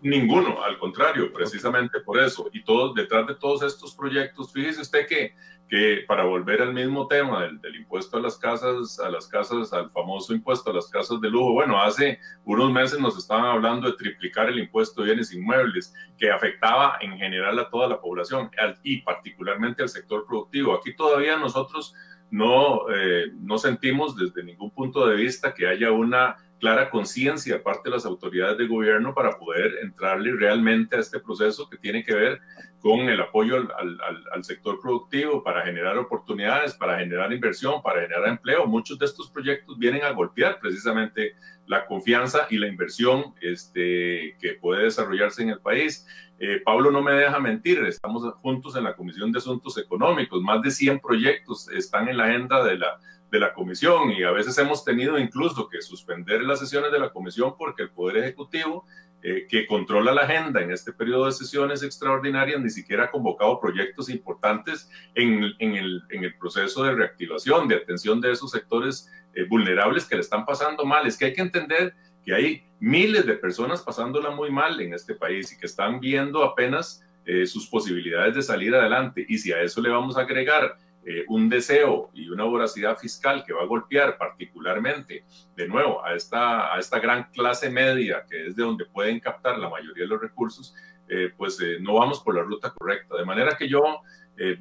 Ninguno, 0.00 0.62
al 0.62 0.78
contrario, 0.78 1.32
precisamente 1.32 2.00
por 2.00 2.20
eso. 2.20 2.48
Y 2.52 2.62
todo, 2.62 2.94
detrás 2.94 3.26
de 3.26 3.34
todos 3.34 3.62
estos 3.62 3.94
proyectos, 3.96 4.52
fíjese 4.52 4.82
usted 4.82 5.08
que, 5.08 5.34
que 5.68 6.04
para 6.06 6.22
volver 6.22 6.62
al 6.62 6.72
mismo 6.72 7.08
tema 7.08 7.42
del, 7.42 7.60
del, 7.60 7.76
impuesto 7.76 8.16
a 8.16 8.20
las 8.20 8.38
casas, 8.38 9.00
a 9.00 9.10
las 9.10 9.26
casas, 9.26 9.72
al 9.72 9.90
famoso 9.90 10.32
impuesto 10.32 10.70
a 10.70 10.74
las 10.74 10.88
casas 10.88 11.20
de 11.20 11.28
lujo, 11.28 11.52
bueno, 11.52 11.82
hace 11.82 12.20
unos 12.44 12.70
meses 12.70 13.00
nos 13.00 13.18
estaban 13.18 13.46
hablando 13.46 13.90
de 13.90 13.96
triplicar 13.96 14.48
el 14.48 14.60
impuesto 14.60 15.02
de 15.02 15.08
bienes 15.08 15.34
inmuebles, 15.34 15.92
que 16.16 16.30
afectaba 16.30 16.98
en 17.00 17.18
general 17.18 17.58
a 17.58 17.68
toda 17.68 17.88
la 17.88 18.00
población 18.00 18.50
y 18.84 19.02
particularmente 19.02 19.82
al 19.82 19.88
sector 19.88 20.26
productivo. 20.26 20.74
Aquí 20.74 20.94
todavía 20.94 21.36
nosotros 21.36 21.92
no, 22.30 22.90
eh, 22.94 23.32
no 23.40 23.58
sentimos 23.58 24.16
desde 24.16 24.44
ningún 24.44 24.70
punto 24.70 25.06
de 25.06 25.16
vista 25.16 25.54
que 25.54 25.66
haya 25.66 25.90
una 25.92 26.36
clara 26.58 26.90
conciencia 26.90 27.56
aparte 27.56 27.88
de 27.88 27.96
las 27.96 28.04
autoridades 28.04 28.58
de 28.58 28.66
gobierno 28.66 29.14
para 29.14 29.38
poder 29.38 29.78
entrarle 29.82 30.32
realmente 30.32 30.96
a 30.96 31.00
este 31.00 31.20
proceso 31.20 31.68
que 31.68 31.78
tiene 31.78 32.04
que 32.04 32.14
ver 32.14 32.40
con 32.80 33.00
el 33.00 33.20
apoyo 33.20 33.56
al, 33.56 33.98
al, 34.32 34.44
sector 34.44 34.80
productivo 34.80 35.42
para 35.42 35.62
generar 35.62 35.98
oportunidades, 35.98 36.74
para 36.74 36.98
generar 36.98 37.32
inversión, 37.32 37.82
para 37.82 38.02
generar 38.02 38.28
empleo. 38.28 38.66
Muchos 38.66 38.98
de 38.98 39.06
estos 39.06 39.30
proyectos 39.30 39.78
vienen 39.78 40.04
a 40.04 40.10
golpear 40.10 40.60
precisamente 40.60 41.34
la 41.66 41.86
confianza 41.86 42.46
y 42.50 42.56
la 42.56 42.68
inversión 42.68 43.34
este, 43.40 44.36
que 44.40 44.54
puede 44.60 44.84
desarrollarse 44.84 45.42
en 45.42 45.50
el 45.50 45.60
país. 45.60 46.06
Eh, 46.38 46.60
Pablo 46.64 46.92
no 46.92 47.02
me 47.02 47.12
deja 47.12 47.40
mentir, 47.40 47.84
estamos 47.84 48.22
juntos 48.36 48.76
en 48.76 48.84
la 48.84 48.94
Comisión 48.94 49.32
de 49.32 49.38
Asuntos 49.38 49.76
Económicos, 49.76 50.40
más 50.40 50.62
de 50.62 50.70
100 50.70 51.00
proyectos 51.00 51.68
están 51.70 52.08
en 52.08 52.16
la 52.16 52.26
agenda 52.26 52.62
de 52.62 52.78
la 52.78 53.00
de 53.30 53.40
la 53.40 53.52
comisión 53.52 54.10
y 54.10 54.22
a 54.22 54.30
veces 54.30 54.56
hemos 54.58 54.84
tenido 54.84 55.18
incluso 55.18 55.68
que 55.68 55.82
suspender 55.82 56.42
las 56.42 56.60
sesiones 56.60 56.90
de 56.90 56.98
la 56.98 57.10
comisión 57.10 57.54
porque 57.58 57.82
el 57.82 57.90
Poder 57.90 58.18
Ejecutivo, 58.18 58.86
eh, 59.20 59.46
que 59.48 59.66
controla 59.66 60.14
la 60.14 60.22
agenda 60.22 60.60
en 60.60 60.70
este 60.70 60.92
periodo 60.92 61.26
de 61.26 61.32
sesiones 61.32 61.82
extraordinarias, 61.82 62.60
ni 62.60 62.70
siquiera 62.70 63.04
ha 63.04 63.10
convocado 63.10 63.58
proyectos 63.58 64.08
importantes 64.08 64.88
en, 65.16 65.42
en, 65.58 65.74
el, 65.74 66.02
en 66.10 66.22
el, 66.22 66.36
proceso 66.36 66.84
de 66.84 66.94
reactivación, 66.94 67.66
de 67.66 67.74
atención 67.74 68.20
de 68.20 68.30
esos 68.30 68.52
sectores 68.52 69.10
eh, 69.34 69.44
vulnerables 69.44 70.04
que 70.04 70.14
le 70.14 70.20
están 70.20 70.46
pasando 70.46 70.84
mal. 70.84 71.04
Es 71.06 71.18
que 71.18 71.24
hay 71.24 71.32
que 71.32 71.40
entender 71.40 71.94
que 72.24 72.32
hay 72.32 72.62
miles 72.78 73.26
de 73.26 73.34
personas 73.34 73.82
pasándola 73.82 74.30
muy 74.30 74.50
mal 74.50 74.80
en 74.80 74.94
este 74.94 75.14
país 75.14 75.52
y 75.52 75.58
que 75.58 75.66
están 75.66 75.98
viendo 75.98 76.44
apenas 76.44 77.04
eh, 77.24 77.44
sus 77.44 77.66
posibilidades 77.66 78.36
de 78.36 78.42
salir 78.42 78.74
adelante. 78.74 79.26
Y 79.28 79.38
si 79.38 79.52
a 79.52 79.60
eso 79.60 79.80
le 79.82 79.90
vamos 79.90 80.16
a 80.16 80.20
agregar 80.20 80.78
eh, 81.10 81.24
un 81.28 81.48
deseo 81.48 82.10
y 82.12 82.28
una 82.28 82.44
voracidad 82.44 82.98
fiscal 82.98 83.42
que 83.42 83.54
va 83.54 83.62
a 83.62 83.66
golpear 83.66 84.18
particularmente, 84.18 85.24
de 85.56 85.66
nuevo, 85.66 86.04
a 86.04 86.14
esta, 86.14 86.74
a 86.74 86.78
esta 86.78 86.98
gran 86.98 87.30
clase 87.32 87.70
media, 87.70 88.26
que 88.28 88.48
es 88.48 88.56
de 88.56 88.62
donde 88.62 88.84
pueden 88.84 89.18
captar 89.18 89.58
la 89.58 89.70
mayoría 89.70 90.04
de 90.04 90.08
los 90.08 90.20
recursos, 90.20 90.74
eh, 91.08 91.32
pues 91.34 91.58
eh, 91.62 91.78
no 91.80 91.94
vamos 91.94 92.20
por 92.20 92.34
la 92.34 92.42
ruta 92.42 92.74
correcta. 92.74 93.16
De 93.16 93.24
manera 93.24 93.56
que 93.56 93.66
yo 93.66 94.02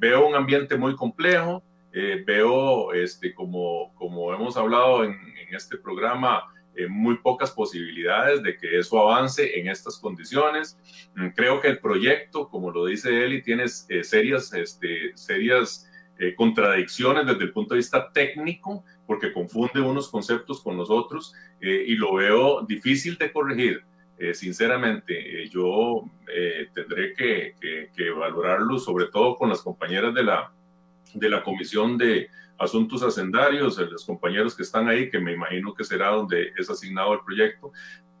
veo 0.00 0.26
un 0.26 0.34
ambiente 0.34 0.76
muy 0.78 0.96
complejo, 0.96 1.62
veo, 1.92 2.92
este, 2.94 3.32
como, 3.34 3.94
como 3.94 4.32
hemos 4.32 4.56
hablado 4.56 5.04
en, 5.04 5.16
este 5.50 5.76
programa, 5.76 6.44
muy 6.88 7.18
pocas 7.18 7.50
posibilidades 7.50 8.42
de 8.42 8.56
que 8.56 8.78
eso 8.78 9.00
avance 9.00 9.60
en 9.60 9.68
estas 9.68 9.98
condiciones. 9.98 10.78
Mm, 11.14 11.28
creo 11.28 11.60
que 11.60 11.68
el 11.68 11.78
proyecto, 11.78 12.48
como 12.48 12.70
lo 12.70 12.86
dice 12.86 13.24
Eli, 13.24 13.42
tiene 13.42 13.68
serias, 13.68 14.52
este, 14.52 15.12
serias 15.14 15.87
eh, 16.20 16.34
contradicciones 16.34 17.24
desde 17.26 17.44
el 17.44 17.52
punto 17.52 17.74
de 17.74 17.78
vista 17.78 18.10
técnico, 18.12 18.84
porque 19.06 19.32
confunde 19.32 19.80
unos 19.80 20.08
conceptos 20.08 20.60
con 20.60 20.76
los 20.76 20.90
otros 20.90 21.32
eh, 21.60 21.84
y 21.86 21.94
lo 21.94 22.14
veo 22.14 22.62
difícil 22.62 23.16
de 23.16 23.30
corregir. 23.30 23.84
Eh, 24.18 24.34
sinceramente, 24.34 25.48
yo 25.48 26.04
tendré 26.74 27.14
que, 27.14 27.54
que, 27.94 28.10
valorarlo, 28.10 28.80
sobre 28.80 29.06
todo 29.06 29.36
con 29.36 29.48
las 29.48 29.62
compañeras 29.62 30.12
de 30.12 30.24
la, 30.24 30.52
de 31.14 31.30
la 31.30 31.42
Comisión 31.44 31.96
de 31.96 32.28
Asuntos 32.58 33.04
Hacendarios, 33.04 33.78
los 33.78 34.04
compañeros 34.04 34.56
que 34.56 34.64
están 34.64 34.88
ahí, 34.88 35.08
que 35.08 35.20
me 35.20 35.34
imagino 35.34 35.72
que 35.72 35.84
será 35.84 36.08
donde 36.08 36.52
es 36.56 36.68
asignado 36.68 37.14
el 37.14 37.20
proyecto, 37.20 37.70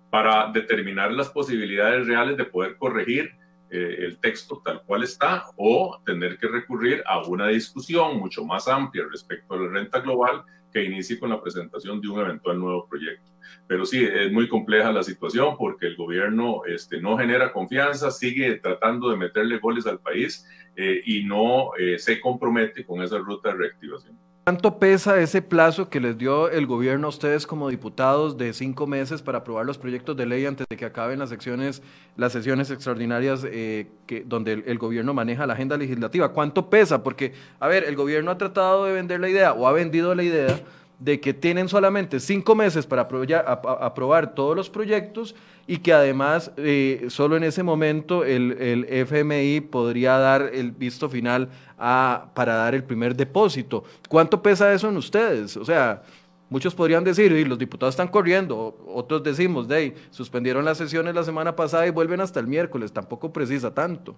para 0.08 0.52
determinar 0.52 1.10
las 1.12 1.30
posibilidades 1.30 2.06
reales 2.06 2.36
de 2.36 2.44
poder 2.44 2.76
corregir 2.76 3.32
eh, 3.70 3.96
el 4.00 4.18
texto 4.18 4.62
tal 4.64 4.82
cual 4.84 5.02
está 5.02 5.44
o 5.56 6.00
tener 6.04 6.38
que 6.38 6.48
recurrir 6.48 7.02
a 7.06 7.22
una 7.26 7.48
discusión 7.48 8.18
mucho 8.18 8.44
más 8.44 8.66
amplia 8.68 9.04
respecto 9.10 9.54
a 9.54 9.58
la 9.58 9.68
renta 9.68 10.00
global 10.00 10.42
que 10.72 10.84
inicie 10.84 11.18
con 11.18 11.30
la 11.30 11.40
presentación 11.40 12.00
de 12.00 12.08
un 12.08 12.20
eventual 12.20 12.58
nuevo 12.58 12.86
proyecto. 12.88 13.30
Pero 13.66 13.84
sí, 13.84 14.04
es 14.04 14.32
muy 14.32 14.48
compleja 14.48 14.92
la 14.92 15.02
situación 15.02 15.56
porque 15.58 15.86
el 15.86 15.96
gobierno 15.96 16.62
este, 16.66 17.00
no 17.00 17.16
genera 17.18 17.52
confianza, 17.52 18.10
sigue 18.10 18.56
tratando 18.56 19.10
de 19.10 19.16
meterle 19.16 19.58
goles 19.58 19.86
al 19.86 20.00
país 20.00 20.46
eh, 20.76 21.02
y 21.04 21.24
no 21.24 21.74
eh, 21.78 21.98
se 21.98 22.20
compromete 22.20 22.84
con 22.84 23.02
esa 23.02 23.18
ruta 23.18 23.50
de 23.50 23.56
reactivación. 23.56 24.18
¿Cuánto 24.48 24.78
pesa 24.78 25.20
ese 25.20 25.42
plazo 25.42 25.90
que 25.90 26.00
les 26.00 26.16
dio 26.16 26.48
el 26.48 26.66
gobierno 26.66 27.08
a 27.08 27.10
ustedes 27.10 27.46
como 27.46 27.68
diputados 27.68 28.38
de 28.38 28.54
cinco 28.54 28.86
meses 28.86 29.20
para 29.20 29.40
aprobar 29.40 29.66
los 29.66 29.76
proyectos 29.76 30.16
de 30.16 30.24
ley 30.24 30.46
antes 30.46 30.66
de 30.70 30.74
que 30.74 30.86
acaben 30.86 31.18
las 31.18 31.28
secciones, 31.28 31.82
las 32.16 32.32
sesiones 32.32 32.70
extraordinarias 32.70 33.44
eh, 33.44 33.88
donde 34.24 34.54
el, 34.54 34.78
gobierno 34.78 35.12
maneja 35.12 35.46
la 35.46 35.52
agenda 35.52 35.76
legislativa? 35.76 36.30
¿Cuánto 36.32 36.70
pesa? 36.70 37.02
Porque, 37.02 37.34
a 37.60 37.68
ver, 37.68 37.84
el 37.84 37.94
gobierno 37.94 38.30
ha 38.30 38.38
tratado 38.38 38.86
de 38.86 38.94
vender 38.94 39.20
la 39.20 39.28
idea 39.28 39.52
o 39.52 39.68
ha 39.68 39.72
vendido 39.72 40.14
la 40.14 40.22
idea 40.22 40.58
de 40.98 41.20
que 41.20 41.34
tienen 41.34 41.68
solamente 41.68 42.18
cinco 42.18 42.54
meses 42.54 42.86
para 42.86 43.02
aprobar 43.02 44.34
todos 44.34 44.56
los 44.56 44.70
proyectos 44.70 45.34
y 45.66 45.78
que 45.78 45.92
además 45.92 46.50
eh, 46.56 47.04
solo 47.08 47.36
en 47.36 47.44
ese 47.44 47.62
momento 47.62 48.24
el, 48.24 48.86
FMI 48.88 49.60
podría 49.60 50.16
dar 50.18 50.50
el 50.54 50.72
visto 50.72 51.10
final 51.10 51.50
para 51.78 52.54
dar 52.54 52.74
el 52.74 52.84
primer 52.84 53.14
depósito. 53.14 53.84
¿Cuánto 54.08 54.42
pesa 54.42 54.72
eso 54.72 54.88
en 54.88 54.96
ustedes? 54.96 55.56
O 55.56 55.64
sea, 55.64 56.02
muchos 56.50 56.74
podrían 56.74 57.04
decir, 57.04 57.32
y 57.32 57.44
los 57.44 57.58
diputados 57.58 57.94
están 57.94 58.08
corriendo, 58.08 58.76
otros 58.86 59.22
decimos, 59.22 59.68
de 59.68 59.94
suspendieron 60.10 60.64
las 60.64 60.78
sesiones 60.78 61.14
la 61.14 61.24
semana 61.24 61.54
pasada 61.54 61.86
y 61.86 61.90
vuelven 61.90 62.20
hasta 62.20 62.40
el 62.40 62.46
miércoles, 62.46 62.92
tampoco 62.92 63.32
precisa 63.32 63.72
tanto. 63.72 64.16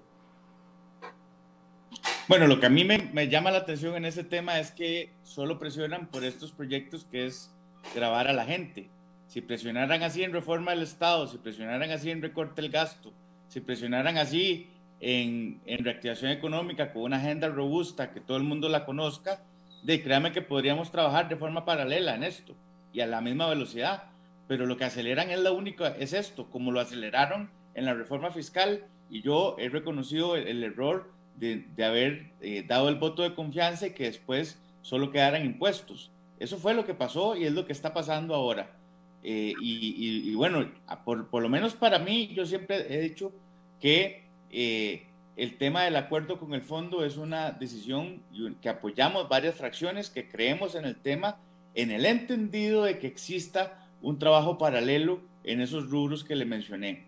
Bueno, 2.29 2.47
lo 2.47 2.61
que 2.61 2.67
a 2.67 2.71
mí 2.71 2.85
me, 2.85 3.29
llama 3.29 3.51
la 3.51 3.59
atención 3.59 3.97
en 3.97 4.05
ese 4.05 4.23
tema 4.23 4.61
es 4.61 4.71
que 4.71 5.11
solo 5.25 5.59
presionan 5.59 6.07
por 6.07 6.25
estos 6.25 6.53
proyectos 6.53 7.05
que 7.05 7.27
es 7.27 7.51
grabar 7.93 8.29
a 8.29 8.33
la 8.33 8.45
gente. 8.45 8.89
Si 9.27 9.41
presionaran 9.41 10.05
así 10.05 10.23
en 10.23 10.33
reforma 10.33 10.71
del 10.71 10.83
Estado, 10.83 11.27
si 11.27 11.39
presionaran 11.39 11.91
así 11.91 12.09
en 12.09 12.23
recorte 12.23 12.63
del 12.63 12.71
gasto, 12.71 13.13
si 13.49 13.59
presionaran 13.59 14.17
así 14.17 14.69
en, 15.01 15.61
reactivación 15.67 16.31
económica 16.31 16.93
con 16.93 17.03
una 17.03 17.17
agenda 17.17 17.49
robusta 17.49 18.13
que 18.13 18.21
todo 18.21 18.37
el 18.37 18.43
mundo 18.43 18.69
la 18.69 18.85
conozca, 18.85 19.43
de 19.83 20.03
créame 20.03 20.33
que 20.33 20.43
podríamos 20.43 20.91
trabajar 20.91 21.29
de 21.29 21.37
forma 21.37 21.65
paralela 21.65 22.15
en 22.15 22.23
esto 22.23 22.55
y 22.93 23.01
a 23.01 23.07
la 23.07 23.21
misma 23.21 23.49
velocidad. 23.49 24.05
Pero 24.47 24.67
lo 24.67 24.77
que 24.77 24.85
aceleran 24.85 25.31
es 25.31 25.39
la 25.41 25.53
única, 25.53 25.89
es 25.89 26.13
esto, 26.13 26.51
como 26.51 26.73
lo 26.73 26.81
aceleraron 26.81 27.51
en 27.75 27.87
la 27.87 27.95
reforma 27.95 28.31
fiscal 28.31 28.85
y 29.09 29.23
yo 29.23 29.57
he 29.59 29.69
reconocido 29.69 30.37
el 30.37 30.63
error 30.63 31.11
de, 31.37 31.65
haber 31.85 32.31
eh, 32.41 32.65
dado 32.67 32.89
el 32.89 32.97
voto 32.97 33.23
de 33.23 33.35
confianza 33.35 33.87
y 33.87 33.93
que 33.93 34.05
después 34.05 34.61
solo 34.83 35.11
quedaran 35.11 35.45
impuestos. 35.45 36.11
Eso 36.39 36.59
fue 36.59 36.75
lo 36.75 36.85
que 36.85 36.95
pasó 36.95 37.37
y 37.37 37.45
es 37.45 37.53
lo 37.53 37.65
que 37.67 37.73
está 37.73 37.95
pasando 37.95 38.35
ahora. 38.35 38.77
Eh, 39.23 39.53
y, 39.61 40.35
bueno, 40.35 40.71
por, 41.05 41.29
por, 41.29 41.43
lo 41.43 41.49
menos 41.49 41.75
para 41.75 41.99
mí, 41.99 42.33
yo 42.35 42.47
siempre 42.47 42.87
he 42.89 43.01
dicho 43.01 43.33
que 43.81 44.20
eh, 44.51 45.07
el 45.37 45.57
tema 45.59 45.83
del 45.83 45.97
acuerdo 45.97 46.39
con 46.39 46.55
el 46.55 46.63
fondo 46.63 47.05
es 47.05 47.17
una 47.17 47.51
decisión 47.53 48.23
que 48.61 48.69
apoyamos 48.69 49.29
varias 49.29 49.55
fracciones, 49.55 50.11
que 50.11 50.29
creemos 50.29 50.75
en 50.75 50.85
el 50.85 50.97
tema, 50.97 51.39
en 51.75 51.91
el 51.91 52.05
entendido 52.05 52.85
de 52.85 52.99
que 52.99 53.07
exista 53.07 53.89
un 54.03 54.19
trabajo 54.19 54.59
paralelo 54.59 55.21
en 55.45 55.61
esos 55.61 55.89
rubros 55.91 56.25
que 56.25 56.37
le 56.37 56.45
mencioné. 56.45 57.05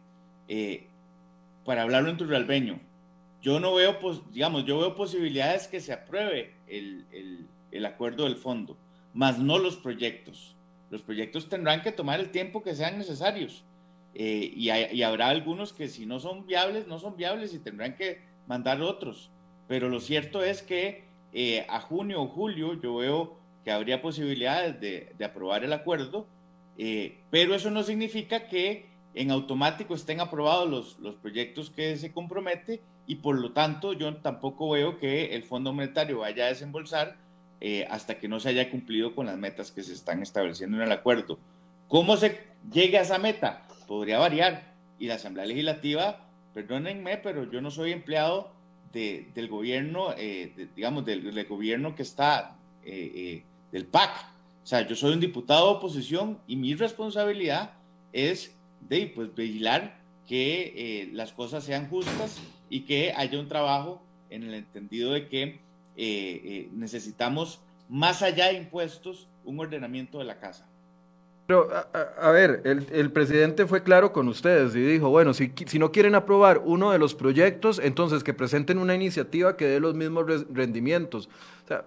para 1.65 1.83
hablarlo 1.83 2.11
en 2.11 2.17
turralbeño, 2.17 2.81
yo 3.43 3.59
no 3.59 3.75
veo, 3.75 3.99
pues, 3.99 4.21
digamos, 4.33 4.65
yo 4.65 4.79
veo 4.79 4.95
posibilidades 4.95 5.67
que 5.67 5.81
se 5.81 5.93
apruebe 5.93 6.55
el, 6.69 7.05
el, 7.11 7.47
el 7.73 7.87
acuerdo 7.87 8.25
del 8.25 8.37
fondo, 8.37 8.77
más 9.15 9.39
no 9.39 9.59
los 9.59 9.77
proyectos. 9.77 10.55
Los 10.91 11.03
proyectos 11.03 11.49
tendrán 11.49 11.83
que 11.83 11.91
tomar 11.91 12.21
el 12.21 12.31
tiempo 12.31 12.63
que 12.63 12.75
sean 12.75 12.99
necesarios. 12.99 13.65
Eh, 14.15 14.53
y, 14.55 15.03
habrá 15.03 15.29
algunos 15.29 15.73
que 15.73 15.89
si 15.89 16.05
no 16.07 16.21
son 16.21 16.47
viables, 16.47 16.87
no 16.87 16.99
son 16.99 17.17
viables 17.17 17.55
y 17.55 17.59
tendrán 17.59 17.97
que 17.97 18.21
mandar 18.47 18.81
otros. 18.83 19.31
Pero 19.69 19.89
lo 19.89 20.01
cierto 20.01 20.43
es 20.43 20.63
que 20.63 21.05
eh, 21.33 21.65
a 21.69 21.81
junio 21.81 22.23
o 22.23 22.29
julio 22.29 22.81
yo 22.81 22.97
veo 22.97 23.39
que 23.65 23.71
habría 23.71 24.03
posibilidades 24.03 24.81
de, 24.81 25.15
de 25.17 25.25
aprobar 25.25 25.65
el 25.65 25.73
acuerdo, 25.73 26.27
eh, 26.79 27.19
pero 27.31 27.55
eso 27.55 27.71
no 27.71 27.83
significa 27.83 28.49
que 28.49 28.87
en 29.15 29.31
automático 29.31 29.95
estén 29.95 30.21
aprobados 30.21 30.69
los, 30.69 30.99
los 30.99 31.17
proyectos 31.17 31.71
que 31.71 31.97
se 31.97 32.13
compromete 32.13 32.81
y 33.07 33.17
por 33.17 33.39
lo 33.39 33.53
tanto 33.53 33.93
yo 33.93 34.17
tampoco 34.17 34.71
veo 34.71 34.99
que 34.99 35.35
el 35.35 35.43
Fondo 35.43 35.73
Monetario 35.73 36.21
vaya 36.21 36.47
a 36.47 36.49
desembolsar 36.49 37.17
eh, 37.61 37.87
hasta 37.91 38.19
que 38.19 38.29
no 38.29 38.41
se 38.41 38.49
haya 38.49 38.71
cumplido 38.71 39.15
con 39.15 39.27
las 39.27 39.37
metas 39.39 39.71
que 39.71 39.83
se 39.83 39.93
están 39.93 40.23
estableciendo 40.23 40.79
en 40.79 40.85
el 40.85 40.93
acuerdo. 40.93 41.39
¿Cómo 41.89 42.17
se 42.17 42.41
llega 42.73 43.01
a 43.01 43.03
esa 43.03 43.19
meta? 43.19 43.63
Podría 43.93 44.19
variar 44.19 44.73
y 44.99 45.07
la 45.07 45.17
Asamblea 45.17 45.45
Legislativa, 45.45 46.27
perdónenme, 46.55 47.19
pero 47.19 47.51
yo 47.51 47.61
no 47.61 47.71
soy 47.71 47.93
empleado 47.93 48.51
de, 48.91 49.29
del 49.35 49.49
gobierno, 49.49 50.15
eh, 50.17 50.71
digamos, 50.75 51.05
del, 51.05 51.45
gobierno 51.47 51.95
que 51.95 52.03
está, 52.03 52.57
eh, 52.87 53.43
del 53.71 53.85
PAC. 53.85 54.11
O 54.65 54.67
sea, 54.67 54.87
yo 54.87 54.97
soy 54.97 55.13
un 55.13 55.21
diputado 55.21 55.67
de 55.67 55.77
oposición 55.77 56.39
y 56.47 56.57
mi 56.57 56.75
responsabilidad 56.75 57.73
es 58.15 58.57
de 58.89 59.13
pues, 59.15 59.35
vigilar 59.35 59.99
que 60.27 61.11
las 61.13 61.33
cosas 61.33 61.63
sean 61.63 61.91
justas 61.91 62.41
y 62.71 62.87
que 62.87 63.13
haya 63.15 63.39
un 63.39 63.49
trabajo 63.49 64.01
en 64.31 64.45
el 64.45 64.55
entendido 64.55 65.13
de 65.13 65.29
que 65.29 65.43
eh, 65.43 65.61
eh, 65.97 66.69
necesitamos, 66.73 67.61
más 67.91 68.23
allá 68.23 68.47
de 68.47 68.55
impuestos, 68.55 69.29
un 69.45 69.61
ordenamiento 69.61 70.17
de 70.17 70.25
la 70.25 70.41
casa. 70.41 70.67
Pero, 71.47 71.69
a, 72.21 72.31
ver, 72.31 72.63
el, 72.65 72.87
el, 72.93 73.11
presidente 73.11 73.67
fue 73.67 73.83
claro 73.83 74.13
con 74.13 74.29
ustedes 74.29 74.75
y 74.77 74.81
dijo, 74.81 75.11
bueno, 75.11 75.35
si, 75.35 75.53
si, 75.67 75.79
no 75.79 75.91
quieren 75.91 76.15
aprobar 76.15 76.63
uno 76.65 76.93
de 76.93 76.99
los 76.99 77.15
proyectos, 77.15 77.81
entonces 77.83 78.23
que 78.23 78.33
presenten 78.33 78.79
una 78.79 78.95
iniciativa 78.95 79.57
que 79.57 79.67
dé 79.67 79.81
los 79.81 79.95
mismos 79.95 80.47
rendimientos. 80.53 81.29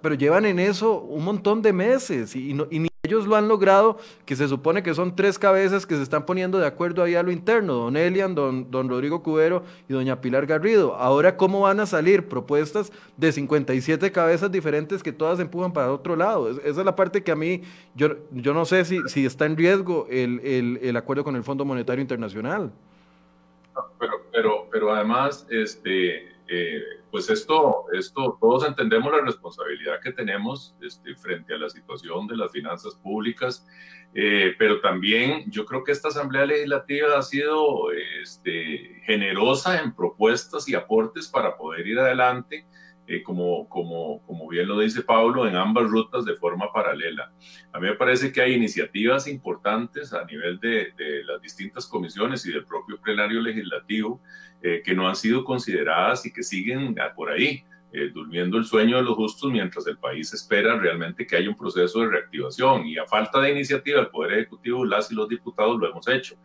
Pero 0.02 0.16
llevan 0.16 0.46
en 0.46 0.60
eso 0.60 1.00
un 1.00 1.24
montón 1.24 1.62
de 1.62 1.72
meses 1.72 2.36
y 2.36 2.54
ni 2.54 2.90
ellos 3.06 3.26
lo 3.26 3.36
han 3.36 3.48
logrado, 3.48 3.98
que 4.26 4.36
se 4.36 4.48
supone 4.48 4.84
que 4.84 4.94
son 4.94 5.16
tres 5.16 5.40
cabezas 5.40 5.86
que 5.86 5.96
se 5.96 6.04
están 6.04 6.26
poniendo 6.26 6.60
de 6.60 6.68
acuerdo 6.68 7.02
ahí 7.02 7.16
a 7.16 7.24
lo 7.24 7.32
interno, 7.32 7.74
don 7.76 7.98
Elian, 7.98 8.36
don, 8.36 8.70
don 8.70 8.90
Rodrigo 8.90 9.24
Cubero 9.24 9.64
y 9.88 9.94
doña 9.94 10.22
Pilar 10.22 10.46
Garrido. 10.46 10.96
Ahora, 10.96 11.38
¿cómo 11.38 11.62
van 11.62 11.80
a 11.80 11.86
salir 11.86 12.28
propuestas 12.28 12.92
de 13.18 13.32
57 13.32 14.12
cabezas 14.12 14.52
diferentes 14.52 15.02
que 15.02 15.12
todas 15.12 15.40
empujan 15.40 15.72
para 15.72 15.92
otro 15.92 16.16
lado? 16.16 16.50
esa 16.50 16.80
es 16.80 16.86
la 16.86 16.96
parte 16.96 17.24
que 17.24 17.32
a 17.32 17.36
mí, 17.36 17.62
yo, 17.96 18.18
yo 18.32 18.54
no 18.54 18.66
sé 18.66 18.86
si, 18.86 19.00
si 19.08 19.26
está 19.26 19.46
en 19.46 19.56
riesgo 19.56 20.08
el, 20.10 20.40
el, 20.44 20.80
el 20.82 20.98
acuerdo 20.98 21.24
con 21.24 21.36
el 21.36 21.44
Fondo 21.44 21.66
Monetario 21.66 22.02
Internacional. 22.02 22.72
Pero, 24.00 24.14
pero, 24.32 24.68
pero 24.72 24.94
además, 24.94 25.48
este, 25.50 26.30
eh, 26.48 26.82
pues 27.16 27.30
esto, 27.30 27.86
esto, 27.94 28.38
todos 28.42 28.68
entendemos 28.68 29.10
la 29.10 29.22
responsabilidad 29.22 30.02
que 30.04 30.12
tenemos 30.12 30.76
este, 30.82 31.16
frente 31.16 31.54
a 31.54 31.58
la 31.58 31.70
situación 31.70 32.28
de 32.28 32.36
las 32.36 32.52
finanzas 32.52 32.94
públicas, 32.96 33.66
eh, 34.14 34.54
pero 34.60 34.82
también 34.82 35.50
yo 35.50 35.66
creo 35.66 35.82
que 35.86 35.94
esta 35.94 36.10
Asamblea 36.10 36.46
Legislativa 36.46 37.18
ha 37.18 37.22
sido 37.22 37.90
este, 38.22 39.02
generosa 39.06 39.82
en 39.82 39.96
propuestas 39.96 40.68
y 40.68 40.76
aportes 40.76 41.30
para 41.30 41.56
poder 41.56 41.88
ir 41.88 42.00
adelante 42.00 42.68
eh, 43.08 43.22
como, 43.22 43.70
como, 43.70 44.22
como 44.26 44.48
bien 44.48 44.68
lo 44.68 44.80
dice 44.80 45.02
Pablo, 45.04 45.48
en 45.48 45.56
ambas 45.56 45.90
rutas 45.90 46.26
de 46.26 46.36
forma 46.36 46.74
paralela. 46.74 47.32
A 47.72 47.80
mí 47.80 47.88
me 47.88 47.96
parece 47.96 48.32
que 48.32 48.42
hay 48.42 48.54
iniciativas 48.54 49.28
importantes 49.28 50.12
a 50.14 50.26
nivel 50.26 50.60
de, 50.60 50.94
las 51.26 51.42
distintas 51.42 51.86
comisiones 51.86 52.46
y 52.46 52.52
del 52.52 52.66
propio 52.66 53.00
plenario 53.00 53.42
legislativo 53.42 54.22
eh, 54.62 54.82
que 54.84 54.96
no 54.96 55.08
han 55.08 55.16
sido 55.16 55.44
consideradas 55.44 56.26
y 56.26 56.34
que 56.34 56.42
siguen 56.42 56.96
por 57.16 57.30
ahí. 57.30 57.64
Eh, 57.98 58.10
durmiendo 58.14 58.58
el 58.58 58.66
sueño 58.66 58.98
de 58.98 59.04
los 59.04 59.16
justos 59.16 59.50
mientras 59.50 59.88
el 59.88 59.98
país 59.98 60.34
espera 60.34 60.78
realmente 60.78 61.26
que 61.26 61.38
haya 61.38 61.48
un 61.48 61.56
proceso 61.56 62.02
de 62.02 62.08
reactivación. 62.08 62.86
Y 62.86 62.98
a 62.98 63.06
falta 63.06 63.40
de 63.40 63.52
iniciativa 63.52 64.02
del 64.02 64.10
Poder 64.10 64.34
Ejecutivo, 64.34 64.84
las 64.84 65.10
y 65.14 65.16
los 65.16 65.30
diputados 65.30 65.80
lo 65.80 65.90
hemos 65.90 66.06
hecho. 66.10 66.36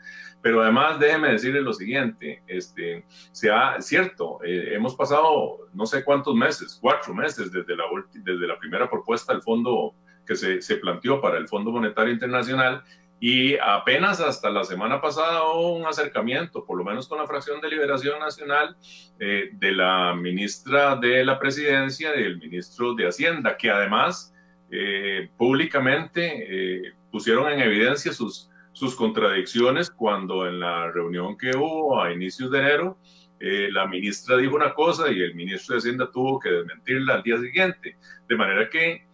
Pero 0.40 0.62
además, 0.62 1.00
déjeme 1.00 1.32
decirle 1.32 1.60
lo 1.60 1.72
siguiente, 1.72 2.44
este, 2.46 3.04
sea 3.32 3.80
cierto, 3.80 4.38
eh, 4.44 4.74
hemos 4.76 4.94
pasado 4.94 5.66
no 5.74 5.86
sé 5.86 6.04
cuántos 6.04 6.36
meses, 6.36 6.78
cuatro 6.80 7.12
meses 7.14 7.50
desde 7.50 7.76
la, 7.76 7.82
desde 8.14 8.46
la 8.46 8.56
primera 8.56 8.88
propuesta 8.88 9.32
del 9.32 9.42
fondo 9.42 9.96
que 10.24 10.36
se, 10.36 10.62
se 10.62 10.76
planteó 10.76 11.20
para 11.20 11.36
el 11.36 11.48
Fondo 11.48 11.72
Monetario 11.72 12.12
Internacional 12.12 12.84
y 13.22 13.58
apenas 13.58 14.18
hasta 14.18 14.48
la 14.48 14.64
semana 14.64 14.98
pasada 15.02 15.44
hubo 15.44 15.76
un 15.76 15.84
acercamiento, 15.84 16.64
por 16.64 16.78
lo 16.78 16.84
menos 16.84 17.06
con 17.06 17.18
la 17.18 17.26
fracción 17.26 17.60
de 17.60 17.68
Liberación 17.68 18.18
Nacional, 18.18 18.74
eh, 19.18 19.50
de 19.52 19.72
la 19.72 20.14
ministra 20.14 20.96
de 20.96 21.22
la 21.22 21.38
Presidencia 21.38 22.16
y 22.16 22.22
del 22.22 22.38
ministro 22.38 22.94
de 22.94 23.06
Hacienda, 23.06 23.58
que 23.58 23.70
además 23.70 24.34
eh, 24.70 25.28
públicamente 25.36 26.46
eh, 26.86 26.94
pusieron 27.12 27.52
en 27.52 27.60
evidencia 27.60 28.10
sus, 28.14 28.50
sus 28.72 28.96
contradicciones 28.96 29.90
cuando 29.90 30.46
en 30.46 30.58
la 30.58 30.90
reunión 30.90 31.36
que 31.36 31.54
hubo 31.54 32.00
a 32.00 32.10
inicios 32.14 32.50
de 32.50 32.58
enero, 32.58 32.98
la 33.42 33.86
ministra 33.86 34.36
dijo 34.36 34.54
una 34.54 34.74
cosa 34.74 35.10
y 35.10 35.22
el 35.22 35.34
ministro 35.34 35.74
de 35.74 35.78
Hacienda 35.78 36.10
tuvo 36.10 36.38
que 36.38 36.50
desmentirla 36.50 37.14
al 37.14 37.22
día 37.22 37.38
siguiente. 37.38 37.96
De 38.28 38.36
manera 38.36 38.68
que 38.68 39.06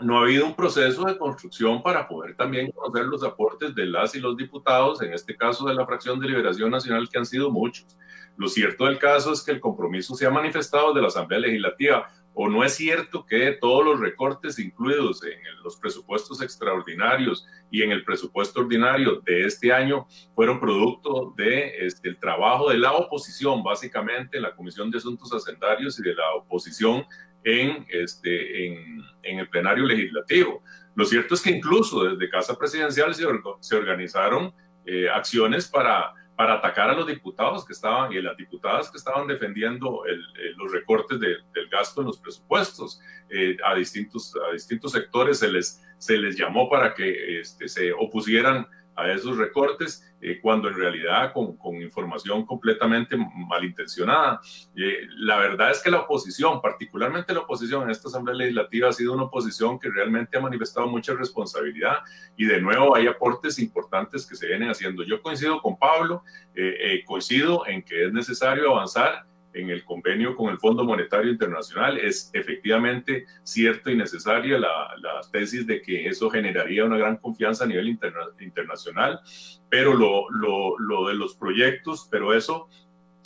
no 0.00 0.18
ha 0.18 0.22
habido 0.22 0.46
un 0.46 0.54
proceso 0.54 1.04
de 1.04 1.18
construcción 1.18 1.82
para 1.82 2.06
poder 2.06 2.36
también 2.36 2.70
conocer 2.70 3.06
los 3.06 3.24
aportes 3.24 3.74
de 3.74 3.86
las 3.86 4.14
y 4.14 4.20
los 4.20 4.36
diputados, 4.36 5.02
en 5.02 5.12
este 5.12 5.36
caso 5.36 5.66
de 5.66 5.74
la 5.74 5.86
fracción 5.86 6.20
de 6.20 6.28
Liberación 6.28 6.70
Nacional, 6.70 7.08
que 7.08 7.18
han 7.18 7.26
sido 7.26 7.50
muchos. 7.50 7.86
Lo 8.36 8.48
cierto 8.48 8.86
del 8.86 8.98
caso 8.98 9.32
es 9.32 9.42
que 9.42 9.50
el 9.50 9.60
compromiso 9.60 10.14
se 10.14 10.24
ha 10.24 10.30
manifestado 10.30 10.94
de 10.94 11.02
la 11.02 11.08
Asamblea 11.08 11.40
Legislativa. 11.40 12.08
O 12.40 12.48
no 12.48 12.62
es 12.62 12.74
cierto 12.74 13.26
que 13.26 13.58
todos 13.60 13.84
los 13.84 13.98
recortes 13.98 14.60
incluidos 14.60 15.24
en 15.24 15.40
los 15.64 15.76
presupuestos 15.76 16.40
extraordinarios 16.40 17.44
y 17.68 17.82
en 17.82 17.90
el 17.90 18.04
presupuesto 18.04 18.60
ordinario 18.60 19.20
de 19.24 19.44
este 19.44 19.72
año 19.72 20.06
fueron 20.36 20.60
producto 20.60 21.34
de 21.36 21.84
este, 21.84 22.14
trabajo 22.14 22.70
de 22.70 22.78
la 22.78 22.92
oposición, 22.92 23.64
básicamente 23.64 24.36
en 24.36 24.44
la 24.44 24.54
Comisión 24.54 24.88
de 24.88 24.98
Asuntos 24.98 25.32
Hacendarios 25.32 25.98
y 25.98 26.04
de 26.04 26.14
la 26.14 26.32
oposición 26.34 27.04
en, 27.42 27.84
este, 27.88 28.68
en, 28.68 29.02
en 29.24 29.40
el 29.40 29.48
plenario 29.48 29.84
legislativo. 29.84 30.62
Lo 30.94 31.04
cierto 31.06 31.34
es 31.34 31.42
que 31.42 31.50
incluso 31.50 32.04
desde 32.04 32.30
Casa 32.30 32.56
Presidencial 32.56 33.16
se, 33.16 33.24
se 33.58 33.74
organizaron 33.74 34.54
eh, 34.86 35.08
acciones 35.10 35.66
para 35.66 36.14
para 36.38 36.54
atacar 36.54 36.88
a 36.88 36.94
los 36.94 37.04
diputados 37.04 37.66
que 37.66 37.72
estaban 37.72 38.12
y 38.12 38.22
las 38.22 38.36
diputadas 38.36 38.92
que 38.92 38.96
estaban 38.96 39.26
defendiendo 39.26 40.04
los 40.56 40.70
recortes 40.70 41.18
del 41.18 41.68
gasto 41.68 42.00
en 42.00 42.06
los 42.06 42.18
presupuestos. 42.18 43.00
Eh, 43.28 43.56
a, 43.64 43.74
distintos, 43.74 44.32
a 44.48 44.52
distintos 44.52 44.92
sectores 44.92 45.40
se 45.40 45.48
les, 45.48 45.84
se 45.98 46.16
les 46.16 46.38
llamó 46.38 46.70
para 46.70 46.94
que 46.94 47.40
este, 47.40 47.66
se 47.66 47.92
opusieran 47.92 48.68
a 48.98 49.12
esos 49.12 49.38
recortes, 49.38 50.04
eh, 50.20 50.40
cuando 50.42 50.68
en 50.68 50.74
realidad 50.74 51.32
con, 51.32 51.56
con, 51.56 51.80
información 51.80 52.44
completamente 52.44 53.16
malintencionada. 53.16 54.40
Eh, 54.74 55.06
la 55.18 55.36
verdad 55.36 55.70
es 55.70 55.80
que 55.80 55.90
la 55.90 56.00
oposición, 56.00 56.60
particularmente 56.60 57.32
la 57.32 57.40
oposición 57.40 57.84
en 57.84 57.90
esta 57.90 58.08
Asamblea 58.08 58.36
Legislativa, 58.36 58.88
ha 58.88 58.92
sido 58.92 59.12
una 59.12 59.24
oposición 59.24 59.78
que 59.78 59.88
realmente 59.88 60.36
ha 60.36 60.40
manifestado 60.40 60.88
mucha 60.88 61.14
responsabilidad 61.14 61.98
y 62.36 62.46
de 62.46 62.60
nuevo 62.60 62.96
hay 62.96 63.06
aportes 63.06 63.60
importantes 63.60 64.26
que 64.26 64.34
se 64.34 64.48
vienen 64.48 64.70
haciendo. 64.70 65.04
Yo 65.04 65.22
coincido 65.22 65.62
con 65.62 65.78
Pablo, 65.78 66.24
eh, 66.54 67.04
coincido 67.06 67.64
en 67.68 67.82
que 67.82 68.06
es 68.06 68.12
necesario 68.12 68.74
avanzar 68.74 69.24
en 69.60 69.70
el 69.70 69.84
convenio 69.84 70.36
con 70.36 70.50
el 70.50 70.58
Fondo 70.58 70.84
Monetario 70.84 71.30
Internacional. 71.30 71.98
Es 71.98 72.30
efectivamente 72.32 73.26
cierto 73.42 73.90
y 73.90 73.96
necesaria 73.96 74.58
la, 74.58 74.94
la 74.98 75.20
tesis 75.32 75.66
de 75.66 75.82
que 75.82 76.06
eso 76.06 76.30
generaría 76.30 76.84
una 76.84 76.96
gran 76.96 77.16
confianza 77.16 77.64
a 77.64 77.66
nivel 77.66 77.88
internacional, 78.40 79.20
pero 79.68 79.94
lo, 79.94 80.30
lo, 80.30 80.78
lo, 80.78 81.08
de 81.08 81.14
los 81.14 81.34
proyectos, 81.34 82.08
pero 82.10 82.34
eso 82.34 82.68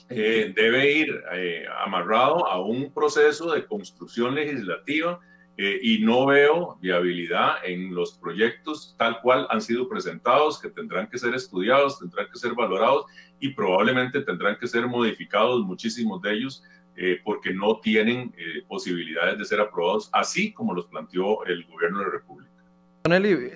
eh, 0.09 0.53
debe 0.55 0.93
ir 0.93 1.23
eh, 1.33 1.65
amarrado 1.85 2.47
a 2.47 2.61
un 2.61 2.93
proceso 2.93 3.53
de 3.53 3.67
construcción 3.67 4.35
legislativa 4.35 5.21
eh, 5.59 5.79
y 5.83 5.99
no 5.99 6.27
veo 6.27 6.79
viabilidad 6.81 7.57
en 7.65 7.95
los 7.95 8.13
proyectos 8.13 8.95
tal 8.99 9.21
cual 9.21 9.47
han 9.51 9.61
sido 9.61 9.89
presentados, 9.89 10.59
que 10.59 10.71
tendrán 10.71 11.09
que 11.09 11.19
ser 11.19 11.35
estudiados, 11.35 11.99
tendrán 11.99 12.27
que 12.31 12.39
ser 12.39 12.55
valorados 12.55 13.07
y 13.39 13.51
probablemente 13.51 14.23
tendrán 14.23 14.59
que 14.59 14.67
ser 14.67 14.87
modificados 14.87 15.63
muchísimos 15.63 16.23
de 16.23 16.33
ellos 16.33 16.65
eh, 16.97 17.21
porque 17.25 17.53
no 17.53 17.81
tienen 17.81 18.35
eh, 18.37 18.63
posibilidades 18.69 19.39
de 19.39 19.45
ser 19.45 19.61
aprobados, 19.61 20.11
así 20.13 20.53
como 20.53 20.75
los 20.75 20.87
planteó 20.87 21.45
el 21.45 21.65
gobierno 21.65 21.99
de 21.99 22.05
la 22.05 22.11
República. 22.13 22.52
Eli, 23.05 23.51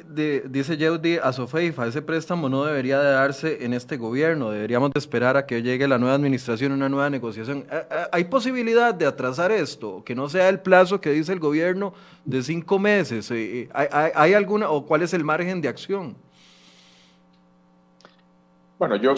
dice 0.49 0.77
Yeudi 0.77 1.19
a 1.19 1.33
Sofeifa, 1.33 1.87
ese 1.87 2.03
préstamo 2.03 2.49
no 2.49 2.65
debería 2.65 2.99
de 2.99 3.11
darse 3.13 3.65
en 3.65 3.75
este 3.75 3.97
gobierno, 3.97 4.51
deberíamos 4.51 4.91
de 4.91 4.99
esperar 4.99 5.37
a 5.37 5.47
que 5.47 5.63
llegue 5.63 5.87
la 5.87 5.99
nueva 5.99 6.17
administración, 6.17 6.73
una 6.73 6.89
nueva 6.89 7.09
negociación. 7.11 7.65
¿Hay 8.11 8.25
posibilidad 8.25 8.93
de 8.93 9.07
atrasar 9.07 9.53
esto? 9.53 10.03
Que 10.05 10.15
no 10.15 10.29
sea 10.29 10.49
el 10.49 10.61
plazo 10.61 11.01
que 11.01 11.11
dice 11.11 11.33
el 11.33 11.39
gobierno 11.39 11.95
de 12.25 12.43
cinco 12.43 12.79
meses. 12.79 13.31
Eh, 13.31 13.69
¿Hay, 13.73 14.11
hay 14.15 14.35
alguna 14.35 14.69
o 14.69 14.85
cuál 14.85 15.03
es 15.03 15.15
el 15.15 15.23
margen 15.23 15.61
de 15.61 15.69
acción? 15.69 16.17
Bueno, 18.79 18.97
yo 18.97 19.15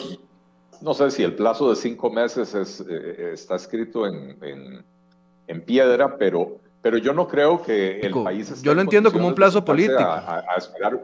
no 0.81 0.95
sé 0.95 1.11
si 1.11 1.23
el 1.23 1.35
plazo 1.35 1.71
de 1.71 1.77
cinco 1.77 2.11
meses 2.11 2.55
es, 2.55 2.85
eh, 2.89 3.31
está 3.33 3.57
escrito 3.57 4.07
en, 4.07 4.85
en, 5.47 5.61
piedra, 5.63 6.17
pero, 6.17 6.61
pero 6.83 6.99
yo 6.99 7.13
no 7.13 7.27
creo 7.29 7.63
que 7.63 8.01
el 8.01 8.13
país 8.23 8.51
esté 8.51 8.65
Yo 8.65 8.75
lo 8.75 8.81
entiendo 8.81 9.13
como 9.13 9.27
un 9.27 9.35
plazo 9.35 9.65
político. 9.65 10.01
A, 10.01 10.45
esperar. 10.57 11.01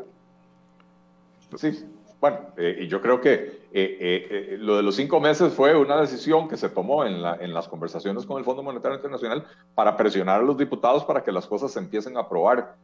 Sí, 1.56 1.84
bueno, 2.20 2.38
eh, 2.56 2.78
y 2.80 2.88
yo 2.88 3.00
creo 3.00 3.20
que 3.20 3.64
eh, 3.72 4.56
lo 4.58 4.76
de 4.76 4.82
los 4.82 4.96
cinco 4.96 5.20
meses 5.20 5.52
fue 5.52 5.76
una 5.76 6.00
decisión 6.00 6.48
que 6.48 6.56
se 6.56 6.68
tomó 6.68 7.04
en, 7.04 7.22
la, 7.22 7.36
en 7.36 7.52
las 7.52 7.68
conversaciones 7.68 8.26
con 8.26 8.38
el 8.38 8.44
Fondo 8.44 8.62
Monetario 8.62 8.96
Internacional 8.96 9.44
para 9.74 9.96
presionar 9.96 10.40
a 10.40 10.44
los 10.44 10.56
diputados 10.56 11.04
para 11.04 11.22
que 11.22 11.32
las 11.32 11.46
cosas 11.46 11.72
se 11.72 11.78
empiecen 11.78 12.16
a 12.16 12.20
aprobar 12.20 12.76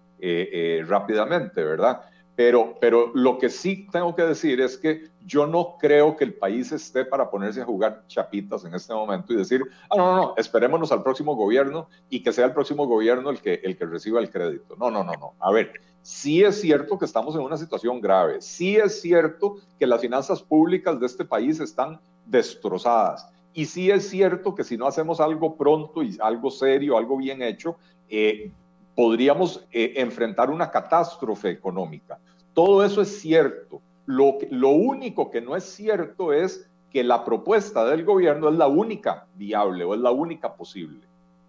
rápidamente, 0.86 1.64
¿verdad? 1.64 2.02
Pero, 2.36 2.74
pero 2.80 3.10
lo 3.14 3.38
que 3.38 3.50
sí 3.50 3.86
tengo 3.92 4.14
que 4.14 4.22
decir 4.22 4.60
es 4.60 4.78
que 4.78 5.10
yo 5.26 5.46
no 5.46 5.76
creo 5.78 6.16
que 6.16 6.24
el 6.24 6.34
país 6.34 6.72
esté 6.72 7.04
para 7.04 7.30
ponerse 7.30 7.60
a 7.60 7.64
jugar 7.64 8.04
chapitas 8.06 8.64
en 8.64 8.74
este 8.74 8.94
momento 8.94 9.32
y 9.32 9.36
decir, 9.36 9.62
ah, 9.90 9.96
no, 9.96 10.06
no, 10.06 10.16
no, 10.16 10.34
esperémonos 10.36 10.90
al 10.92 11.02
próximo 11.02 11.36
gobierno 11.36 11.88
y 12.08 12.22
que 12.22 12.32
sea 12.32 12.46
el 12.46 12.52
próximo 12.52 12.86
gobierno 12.86 13.30
el 13.30 13.40
que, 13.40 13.60
el 13.62 13.76
que 13.76 13.84
reciba 13.84 14.20
el 14.20 14.30
crédito. 14.30 14.74
No, 14.78 14.90
no, 14.90 15.04
no, 15.04 15.12
no. 15.12 15.34
A 15.38 15.52
ver, 15.52 15.72
sí 16.02 16.42
es 16.42 16.60
cierto 16.60 16.98
que 16.98 17.04
estamos 17.04 17.34
en 17.34 17.42
una 17.42 17.56
situación 17.56 18.00
grave, 18.00 18.40
sí 18.40 18.76
es 18.76 19.00
cierto 19.00 19.56
que 19.78 19.86
las 19.86 20.00
finanzas 20.00 20.42
públicas 20.42 20.98
de 20.98 21.06
este 21.06 21.24
país 21.24 21.60
están 21.60 22.00
destrozadas. 22.26 23.28
Y 23.52 23.66
sí 23.66 23.90
es 23.90 24.08
cierto 24.08 24.54
que 24.54 24.64
si 24.64 24.76
no 24.76 24.86
hacemos 24.86 25.20
algo 25.20 25.56
pronto 25.56 26.02
y 26.02 26.16
algo 26.20 26.50
serio, 26.50 26.96
algo 26.96 27.16
bien 27.16 27.42
hecho, 27.42 27.76
eh, 28.08 28.52
podríamos 29.00 29.66
eh, 29.72 29.94
enfrentar 29.96 30.50
una 30.50 30.70
catástrofe 30.70 31.48
económica. 31.48 32.18
Todo 32.52 32.84
eso 32.84 33.00
es 33.00 33.18
cierto. 33.18 33.80
Lo, 34.04 34.36
lo 34.50 34.68
único 34.68 35.30
que 35.30 35.40
no 35.40 35.56
es 35.56 35.64
cierto 35.64 36.34
es 36.34 36.68
que 36.90 37.02
la 37.02 37.24
propuesta 37.24 37.86
del 37.86 38.04
gobierno 38.04 38.50
es 38.50 38.56
la 38.56 38.66
única 38.66 39.26
viable 39.36 39.84
o 39.84 39.94
es 39.94 40.00
la 40.00 40.10
única 40.10 40.54
posible, 40.54 41.00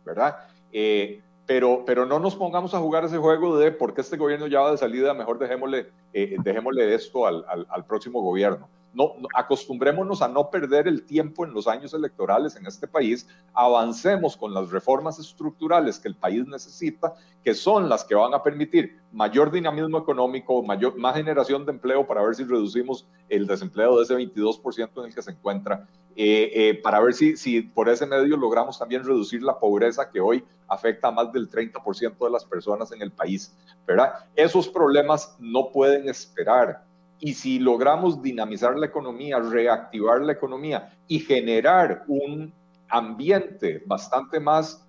¿verdad? 0.06 0.38
Eh, 0.72 1.20
pero, 1.46 1.84
pero 1.86 2.06
no 2.06 2.20
nos 2.20 2.38
pongamos 2.38 2.74
a 2.74 2.80
jugar 2.80 3.04
ese 3.04 3.18
juego 3.18 3.58
de 3.58 3.74
porque 3.74 4.00
este 4.00 4.16
gobierno 4.16 4.48
ya 4.48 4.62
va 4.62 4.72
de 4.72 4.78
salida, 4.78 5.14
mejor 5.14 5.38
dejémosle, 5.38 5.90
eh, 6.14 6.38
dejémosle 6.42 6.96
esto 6.96 7.28
al, 7.28 7.44
al, 7.50 7.68
al 7.70 7.84
próximo 7.84 8.22
gobierno 8.22 8.70
no, 8.94 9.14
acostumbrémonos 9.36 10.22
a 10.22 10.28
no 10.28 10.50
perder 10.50 10.88
el 10.88 11.04
tiempo 11.04 11.46
en 11.46 11.54
los 11.54 11.68
años 11.68 11.94
electorales 11.94 12.56
en 12.56 12.66
este 12.66 12.88
país, 12.88 13.28
avancemos 13.54 14.36
con 14.36 14.54
las 14.54 14.70
reformas 14.70 15.20
estructurales 15.20 16.00
que 16.00 16.10
el 16.10 16.16
país 16.16 16.46
necesita, 16.46 17.14
que 17.44 17.54
son 17.54 17.90
las 17.90 18.04
que 18.04 18.16
van 18.16 18.34
a 18.34 18.44
permitir 18.44 19.00
mayor 19.12 19.52
dinamismo 19.52 19.98
económico, 19.98 20.62
mayor, 20.62 20.98
más 20.98 21.16
generación 21.16 21.66
de 21.66 21.72
empleo 21.72 22.06
para 22.06 22.24
ver 22.24 22.36
si 22.36 22.44
reducimos 22.44 23.08
el 23.30 23.48
desempleo 23.48 23.98
de 23.98 24.04
ese 24.04 24.16
22% 24.16 24.90
en 24.98 25.06
el 25.06 25.16
que 25.16 25.22
se 25.22 25.32
encuentra, 25.32 25.88
eh, 26.16 26.52
eh, 26.54 26.82
para 26.84 27.00
ver 27.00 27.14
si, 27.14 27.38
si 27.38 27.62
por 27.62 27.88
ese 27.88 28.06
medio 28.06 28.36
logramos 28.36 28.78
también 28.78 29.04
reducir 29.04 29.42
la 29.42 29.58
pobreza 29.58 30.10
que 30.10 30.20
hoy 30.20 30.44
afecta 30.68 31.08
a 31.08 31.12
más 31.12 31.32
del 31.32 31.50
30% 31.50 32.18
de 32.18 32.30
las 32.30 32.46
personas 32.46 32.92
en 32.92 33.02
el 33.02 33.12
país, 33.12 33.56
¿verdad? 33.86 34.14
Esos 34.36 34.68
problemas 34.68 35.36
no 35.40 35.70
pueden 35.72 36.08
esperar 36.08 36.84
y 37.22 37.36
si 37.36 37.60
logramos 37.60 38.22
dinamizar 38.22 38.78
la 38.78 38.88
economía, 38.88 39.40
reactivar 39.40 40.22
la 40.22 40.34
economía 40.34 40.92
y 41.08 41.20
generar 41.20 42.04
un 42.08 42.52
ambiente 42.90 43.82
bastante 43.86 44.40
más 44.40 44.84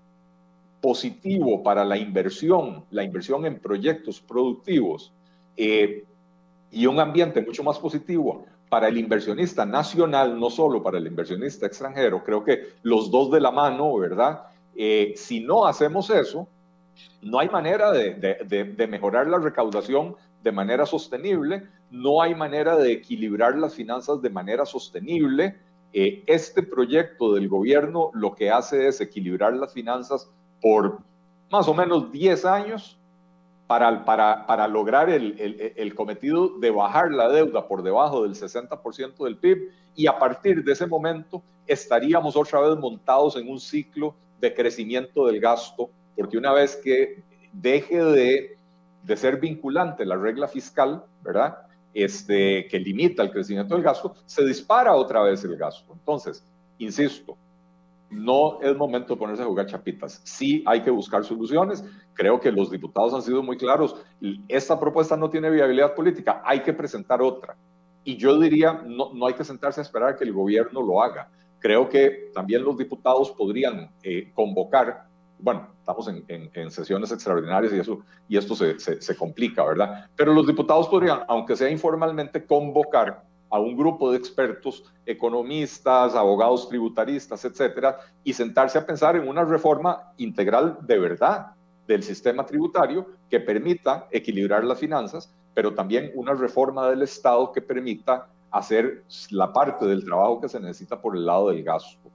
positivo 0.80 1.62
para 1.62 1.84
la 1.84 1.98
inversión, 1.98 2.84
la 2.90 3.04
inversión 3.04 3.44
en 3.44 3.60
proyectos 3.60 4.18
productivos 4.18 5.12
eh, 5.58 6.04
y 6.70 6.86
un 6.86 6.98
ambiente 6.98 7.42
mucho 7.42 7.62
más 7.62 7.78
positivo 7.78 8.46
para 8.70 8.88
el 8.88 8.96
inversionista 8.96 9.66
nacional, 9.66 10.40
no 10.40 10.48
solo 10.48 10.82
para 10.82 10.96
el 10.96 11.06
inversionista 11.06 11.66
extranjero, 11.66 12.24
creo 12.24 12.42
que 12.42 12.70
los 12.82 13.10
dos 13.10 13.30
de 13.30 13.40
la 13.40 13.50
mano, 13.50 13.94
¿verdad? 13.98 14.44
Eh, 14.74 15.12
si 15.16 15.40
no 15.40 15.66
hacemos 15.66 16.08
eso, 16.08 16.48
no 17.20 17.38
hay 17.38 17.50
manera 17.50 17.92
de, 17.92 18.14
de 18.14 18.86
mejorar 18.86 19.26
la 19.26 19.38
recaudación 19.38 20.16
de 20.42 20.52
manera 20.52 20.86
sostenible, 20.86 21.68
no 21.90 22.22
hay 22.22 22.34
manera 22.34 22.76
de 22.76 22.92
equilibrar 22.92 23.56
las 23.56 23.74
finanzas 23.74 24.20
de 24.22 24.30
manera 24.30 24.64
sostenible. 24.64 25.56
Eh, 25.92 26.24
este 26.26 26.62
proyecto 26.62 27.34
del 27.34 27.48
gobierno 27.48 28.10
lo 28.14 28.34
que 28.34 28.50
hace 28.50 28.88
es 28.88 29.00
equilibrar 29.00 29.54
las 29.54 29.72
finanzas 29.72 30.30
por 30.60 30.98
más 31.50 31.68
o 31.68 31.74
menos 31.74 32.10
10 32.10 32.44
años 32.46 32.98
para, 33.66 34.04
para, 34.04 34.46
para 34.46 34.68
lograr 34.68 35.10
el, 35.10 35.38
el, 35.38 35.72
el, 35.76 35.94
cometido 35.94 36.58
de 36.58 36.70
bajar 36.70 37.10
la 37.10 37.28
deuda 37.28 37.68
por 37.68 37.82
debajo 37.82 38.22
del 38.22 38.34
60% 38.34 39.24
del 39.24 39.36
PIB 39.36 39.70
y 39.94 40.06
a 40.06 40.18
partir 40.18 40.64
de 40.64 40.72
ese 40.72 40.86
momento 40.86 41.42
estaríamos 41.66 42.36
otra 42.36 42.60
vez 42.60 42.76
montados 42.78 43.36
en 43.36 43.48
un 43.48 43.60
ciclo 43.60 44.14
de 44.40 44.52
crecimiento 44.52 45.26
del 45.26 45.40
gasto, 45.40 45.90
porque 46.16 46.36
una 46.36 46.52
vez 46.52 46.76
que 46.76 47.22
deje 47.52 48.02
de 48.02 48.58
de 49.02 49.16
ser 49.16 49.40
vinculante 49.40 50.04
la 50.04 50.16
regla 50.16 50.48
fiscal, 50.48 51.04
¿verdad? 51.22 51.58
Este, 51.94 52.66
que 52.68 52.78
limita 52.78 53.22
el 53.22 53.30
crecimiento 53.30 53.74
del 53.74 53.82
gasto, 53.82 54.14
se 54.24 54.44
dispara 54.44 54.94
otra 54.94 55.22
vez 55.22 55.44
el 55.44 55.56
gasto. 55.56 55.92
Entonces, 55.92 56.44
insisto, 56.78 57.36
no 58.10 58.60
es 58.60 58.76
momento 58.76 59.14
de 59.14 59.18
ponerse 59.18 59.42
a 59.42 59.46
jugar 59.46 59.66
chapitas. 59.66 60.20
Sí 60.24 60.62
hay 60.66 60.82
que 60.82 60.90
buscar 60.90 61.24
soluciones. 61.24 61.84
Creo 62.14 62.40
que 62.40 62.52
los 62.52 62.70
diputados 62.70 63.14
han 63.14 63.22
sido 63.22 63.42
muy 63.42 63.56
claros. 63.56 63.96
Esta 64.48 64.78
propuesta 64.78 65.16
no 65.16 65.30
tiene 65.30 65.50
viabilidad 65.50 65.94
política. 65.94 66.42
Hay 66.44 66.60
que 66.60 66.72
presentar 66.72 67.22
otra. 67.22 67.56
Y 68.04 68.16
yo 68.16 68.38
diría, 68.38 68.82
no, 68.84 69.12
no 69.14 69.26
hay 69.26 69.34
que 69.34 69.44
sentarse 69.44 69.80
a 69.80 69.84
esperar 69.84 70.10
a 70.10 70.16
que 70.16 70.24
el 70.24 70.32
gobierno 70.32 70.82
lo 70.82 71.02
haga. 71.02 71.30
Creo 71.58 71.88
que 71.88 72.30
también 72.34 72.64
los 72.64 72.76
diputados 72.76 73.30
podrían 73.30 73.90
eh, 74.02 74.30
convocar 74.34 75.06
bueno, 75.42 75.71
estamos 75.82 76.08
en, 76.08 76.70
sesiones 76.70 77.10
extraordinarias 77.10 77.72
y, 78.28 78.36
esto 78.36 78.54
se, 78.54 78.78
se, 78.78 79.16
complica, 79.16 79.64
¿verdad? 79.64 80.06
Pero 80.14 80.32
los 80.32 80.46
diputados 80.46 80.88
podrían, 80.88 81.22
aunque 81.26 81.56
sea 81.56 81.68
informalmente, 81.68 82.46
convocar 82.46 83.24
a 83.50 83.58
un 83.58 83.76
grupo 83.76 84.12
de 84.12 84.16
expertos, 84.16 84.84
economistas, 85.04 86.14
abogados 86.14 86.68
tributaristas, 86.68 87.44
etcétera, 87.44 87.98
y 88.22 88.32
sentarse 88.32 88.78
a 88.78 88.86
pensar 88.86 89.16
en 89.16 89.28
una 89.28 89.44
reforma 89.44 90.12
integral 90.18 90.78
de 90.82 90.98
verdad 90.98 91.48
del 91.88 92.04
sistema 92.04 92.46
tributario 92.46 93.08
que 93.28 93.40
permita 93.40 94.06
equilibrar 94.12 94.62
las 94.62 94.78
finanzas, 94.78 95.34
pero 95.52 95.74
también 95.74 96.12
una 96.14 96.32
reforma 96.34 96.88
del 96.88 97.02
Estado 97.02 97.50
que 97.50 97.60
permita 97.60 98.28
hacer 98.52 99.02
la 99.30 99.52
parte 99.52 99.84
del 99.84 100.04
trabajo 100.04 100.40
que 100.40 100.48
se 100.48 100.60
necesita 100.60 101.00
por 101.00 101.16
el 101.16 101.26
lado 101.26 101.50
del 101.50 101.64
gasto. 101.64 102.11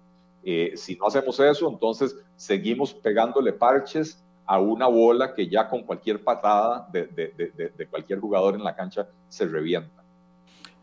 Eh, 0.49 0.77
si 0.77 0.95
no 0.95 1.07
hacemos 1.07 1.37
eso, 1.41 1.69
entonces 1.69 2.15
seguimos 2.37 2.93
pegándole 2.93 3.51
parches 3.51 4.23
a 4.45 4.61
una 4.61 4.87
bola 4.87 5.33
que 5.33 5.49
ya 5.49 5.67
con 5.67 5.83
cualquier 5.83 6.23
patada 6.23 6.87
de, 6.89 7.05
de 7.05 7.87
cualquier 7.87 8.21
jugador 8.21 8.55
en 8.55 8.63
la 8.63 8.73
cancha 8.73 9.09
se 9.27 9.45
revienta. 9.45 9.97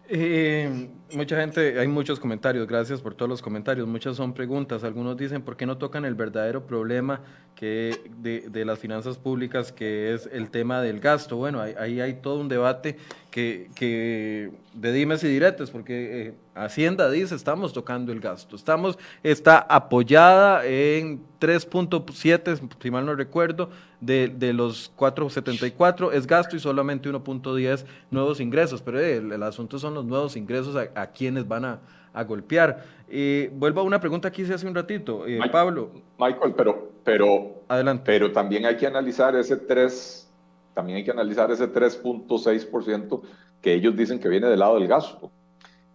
Eh, 0.07 0.89
mucha 1.15 1.41
gente, 1.41 1.81
hay 1.81 1.89
muchos 1.89 2.21
comentarios, 2.21 2.67
gracias 2.67 3.01
por 3.01 3.15
todos 3.15 3.29
los 3.29 3.41
comentarios, 3.41 3.89
muchas 3.89 4.17
son 4.17 4.35
preguntas, 4.35 4.85
algunos 4.85 5.17
dicen 5.17 5.41
por 5.41 5.57
qué 5.57 5.65
no 5.65 5.79
tocan 5.79 6.05
el 6.05 6.15
verdadero 6.15 6.67
problema 6.67 7.23
que 7.55 7.99
de, 8.19 8.65
las 8.67 8.79
finanzas 8.79 9.17
públicas, 9.17 9.73
que 9.73 10.13
es 10.13 10.29
el 10.31 10.51
tema 10.51 10.83
del 10.83 11.01
gasto. 11.01 11.37
Bueno, 11.37 11.63
ahí 11.63 12.01
hay, 12.01 12.15
todo 12.15 12.39
un 12.39 12.49
debate 12.49 12.99
que, 13.31 13.71
que 13.75 14.51
de 14.75 14.93
dimes 14.93 15.25
y 15.25 15.29
diretes, 15.29 15.71
porque 15.71 16.29
eh, 16.29 16.35
Hacienda 16.55 17.11
dice 17.11 17.35
estamos 17.35 17.73
tocando 17.73 18.13
el 18.13 18.21
gasto, 18.21 18.55
estamos, 18.55 18.97
está 19.25 19.59
apoyada 19.59 20.65
en 20.65 21.21
3.7, 21.41 22.71
si 22.81 22.91
mal 22.91 23.05
no 23.05 23.15
recuerdo, 23.17 23.71
de, 24.01 24.29
de 24.29 24.53
los 24.53 24.95
4.74 24.97 26.13
es 26.13 26.27
gasto 26.27 26.55
y 26.55 26.61
solamente 26.61 27.11
1.10 27.11 27.85
nuevos 28.11 28.39
ingresos, 28.39 28.83
pero 28.83 29.01
eh, 29.01 29.17
el, 29.17 29.43
asunto 29.43 29.79
son 29.79 29.95
los 29.95 30.05
nuevos 30.05 30.37
ingresos 30.37 30.77
a, 30.77 31.07
quienes 31.09 31.49
van 31.49 31.65
a, 31.65 31.81
a 32.13 32.23
golpear. 32.23 32.85
Eh, 33.09 33.51
vuelvo 33.53 33.81
a 33.81 33.85
una 33.85 33.99
pregunta 33.99 34.31
que 34.31 34.43
hice 34.43 34.55
hace 34.55 34.67
un 34.67 34.75
ratito, 34.75 35.27
eh, 35.27 35.41
Pablo. 35.51 35.91
Michael, 36.19 36.55
pero, 36.57 36.93
pero, 37.03 37.65
Adelante. 37.69 38.05
pero 38.07 38.31
también 38.31 38.65
hay 38.65 38.77
que 38.77 38.87
analizar 38.87 39.35
ese 39.35 39.57
3, 39.57 40.31
también 40.73 40.99
hay 40.99 41.05
que 41.05 41.11
analizar 41.11 41.51
ese 41.51 41.73
3.6% 41.73 43.23
que 43.61 43.75
ellos 43.75 43.97
dicen 43.97 44.21
que 44.21 44.29
viene 44.29 44.47
del 44.47 44.61
lado 44.61 44.79
del 44.79 44.87
gasto. 44.87 45.33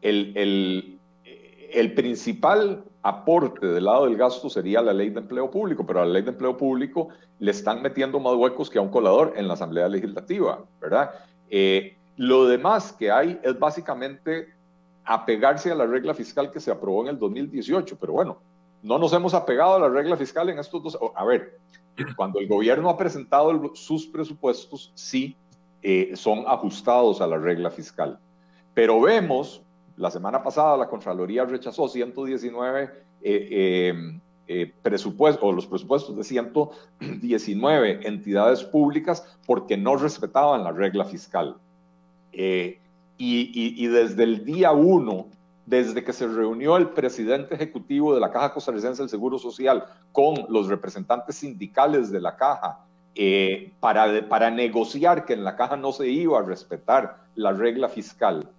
El, 0.01 0.33
el, 0.35 0.99
el 1.73 1.93
principal 1.93 2.83
aporte 3.01 3.65
del 3.65 3.85
lado 3.85 4.05
del 4.05 4.17
gasto 4.17 4.49
sería 4.49 4.81
la 4.81 4.93
ley 4.93 5.09
de 5.09 5.19
empleo 5.19 5.49
público, 5.49 5.85
pero 5.85 6.01
a 6.01 6.05
la 6.05 6.13
ley 6.13 6.21
de 6.21 6.31
empleo 6.31 6.57
público 6.57 7.09
le 7.39 7.51
están 7.51 7.81
metiendo 7.81 8.19
más 8.19 8.35
huecos 8.35 8.69
que 8.69 8.77
a 8.77 8.81
un 8.81 8.89
colador 8.89 9.33
en 9.35 9.47
la 9.47 9.53
Asamblea 9.53 9.87
Legislativa, 9.87 10.63
¿verdad? 10.81 11.11
Eh, 11.49 11.95
lo 12.17 12.45
demás 12.45 12.91
que 12.91 13.11
hay 13.11 13.39
es 13.43 13.57
básicamente 13.57 14.53
apegarse 15.05 15.71
a 15.71 15.75
la 15.75 15.85
regla 15.85 16.13
fiscal 16.13 16.51
que 16.51 16.59
se 16.59 16.69
aprobó 16.69 17.01
en 17.03 17.09
el 17.09 17.19
2018, 17.19 17.97
pero 17.99 18.13
bueno, 18.13 18.37
no 18.83 18.99
nos 18.99 19.13
hemos 19.13 19.33
apegado 19.33 19.75
a 19.75 19.79
la 19.79 19.89
regla 19.89 20.17
fiscal 20.17 20.49
en 20.49 20.59
estos 20.59 20.83
dos. 20.83 20.99
A 21.15 21.25
ver, 21.25 21.57
cuando 22.15 22.39
el 22.39 22.47
gobierno 22.47 22.89
ha 22.89 22.97
presentado 22.97 23.73
sus 23.73 24.05
presupuestos, 24.07 24.91
sí 24.95 25.35
eh, 25.81 26.11
son 26.15 26.43
ajustados 26.45 27.21
a 27.21 27.27
la 27.27 27.37
regla 27.37 27.71
fiscal, 27.71 28.19
pero 28.73 28.99
vemos 28.99 29.61
la 29.99 30.09
semana 30.09 30.41
pasada 30.41 30.77
la 30.77 30.87
Contraloría 30.87 31.43
rechazó 31.43 31.89
119 31.89 32.83
eh, 32.83 32.89
eh, 33.21 34.19
eh, 34.47 34.73
presupuestos, 34.81 35.43
o 35.43 35.51
los 35.51 35.67
presupuestos 35.67 36.15
de 36.15 36.23
119 36.23 38.07
entidades 38.07 38.63
públicas 38.63 39.25
porque 39.45 39.75
no 39.75 39.97
respetaban 39.97 40.63
la 40.63 40.71
regla 40.71 41.03
fiscal. 41.03 41.57
Y, 42.31 43.87
desde 43.87 44.23
el 44.23 44.45
día 44.45 44.71
uno, 44.71 45.27
desde 45.65 46.01
que 46.05 46.13
se 46.13 46.27
reunió 46.27 46.77
el 46.77 46.91
presidente 46.91 47.55
ejecutivo 47.55 48.13
de 48.13 48.21
la 48.21 48.31
Caja 48.31 48.53
Costarricense 48.53 49.03
del 49.03 49.09
Seguro 49.09 49.37
Social 49.37 49.83
con 50.13 50.45
los 50.47 50.67
representantes 50.69 51.35
sindicales 51.35 52.09
de 52.09 52.21
la 52.21 52.37
Caja, 52.37 52.85
para, 53.81 54.29
para 54.29 54.49
negociar 54.49 55.25
que 55.25 55.33
en 55.33 55.43
la 55.43 55.57
caja 55.57 55.75
no 55.75 55.91
se 55.91 56.07
iba 56.07 56.39
a 56.39 56.43
respetar 56.43 57.17
la 57.35 57.51
regla 57.51 57.89
fiscal, 57.89 58.49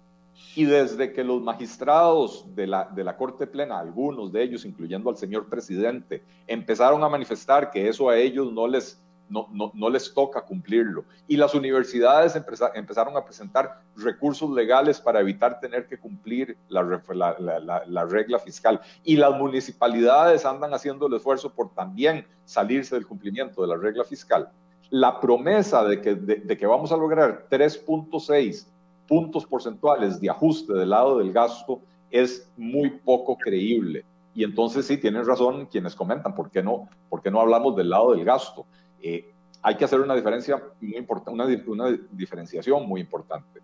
y 0.55 0.65
desde 0.65 1.13
que 1.13 1.23
los 1.23 1.41
magistrados 1.41 2.45
de 2.55 2.67
la, 2.67 2.89
de 2.93 3.03
la 3.03 3.15
Corte 3.15 3.47
Plena, 3.47 3.79
algunos 3.79 4.31
de 4.31 4.43
ellos, 4.43 4.65
incluyendo 4.65 5.09
al 5.09 5.17
señor 5.17 5.47
presidente, 5.47 6.23
empezaron 6.45 7.03
a 7.03 7.09
manifestar 7.09 7.71
que 7.71 7.87
eso 7.87 8.09
a 8.09 8.17
ellos 8.17 8.51
no 8.51 8.67
les, 8.67 9.01
no, 9.29 9.47
no, 9.53 9.71
no 9.73 9.89
les 9.89 10.13
toca 10.13 10.41
cumplirlo. 10.41 11.05
Y 11.25 11.37
las 11.37 11.55
universidades 11.55 12.35
empezaron 12.35 13.15
a 13.15 13.23
presentar 13.23 13.81
recursos 13.95 14.51
legales 14.51 14.99
para 14.99 15.21
evitar 15.21 15.59
tener 15.61 15.87
que 15.87 15.97
cumplir 15.97 16.57
la, 16.67 17.01
la, 17.13 17.83
la, 17.87 18.05
regla 18.05 18.37
fiscal. 18.37 18.81
Y 19.05 19.15
las 19.15 19.31
municipalidades 19.37 20.45
andan 20.45 20.73
haciendo 20.73 21.07
el 21.07 21.13
esfuerzo 21.13 21.53
por 21.53 21.73
también 21.73 22.27
salirse 22.43 22.95
del 22.95 23.07
cumplimiento 23.07 23.61
de 23.61 23.69
la 23.69 23.77
regla 23.77 24.03
fiscal. 24.03 24.49
La 24.89 25.21
promesa 25.21 25.85
de 25.85 26.01
que, 26.01 26.15
de, 26.15 26.57
que 26.57 26.67
vamos 26.67 26.91
a 26.91 26.97
lograr 26.97 27.47
3.6 27.49 28.67
puntos 29.11 29.45
porcentuales 29.45 30.21
de 30.21 30.29
ajuste 30.29 30.71
del 30.71 30.91
lado 30.91 31.17
del 31.17 31.33
gasto 31.33 31.81
es 32.09 32.49
muy 32.55 32.89
poco 32.91 33.37
creíble. 33.37 34.05
Y 34.33 34.45
entonces 34.45 34.85
sí, 34.85 34.95
tienen 34.95 35.25
razón 35.25 35.65
quienes 35.65 35.95
comentan, 35.95 36.33
¿por 36.33 36.49
qué 36.49 36.63
no, 36.63 36.87
por 37.09 37.21
qué 37.21 37.29
no 37.29 37.41
hablamos 37.41 37.75
del 37.75 37.89
lado 37.89 38.13
del 38.13 38.23
gasto? 38.23 38.65
Eh, 39.01 39.33
hay 39.61 39.75
que 39.75 39.83
hacer 39.83 39.99
una 39.99 40.15
diferencia 40.15 40.63
muy 40.79 40.95
importante, 40.95 41.29
una, 41.29 41.45
una, 41.67 41.99
diferenciación 42.09 42.87
muy 42.87 43.01
importante. 43.01 43.59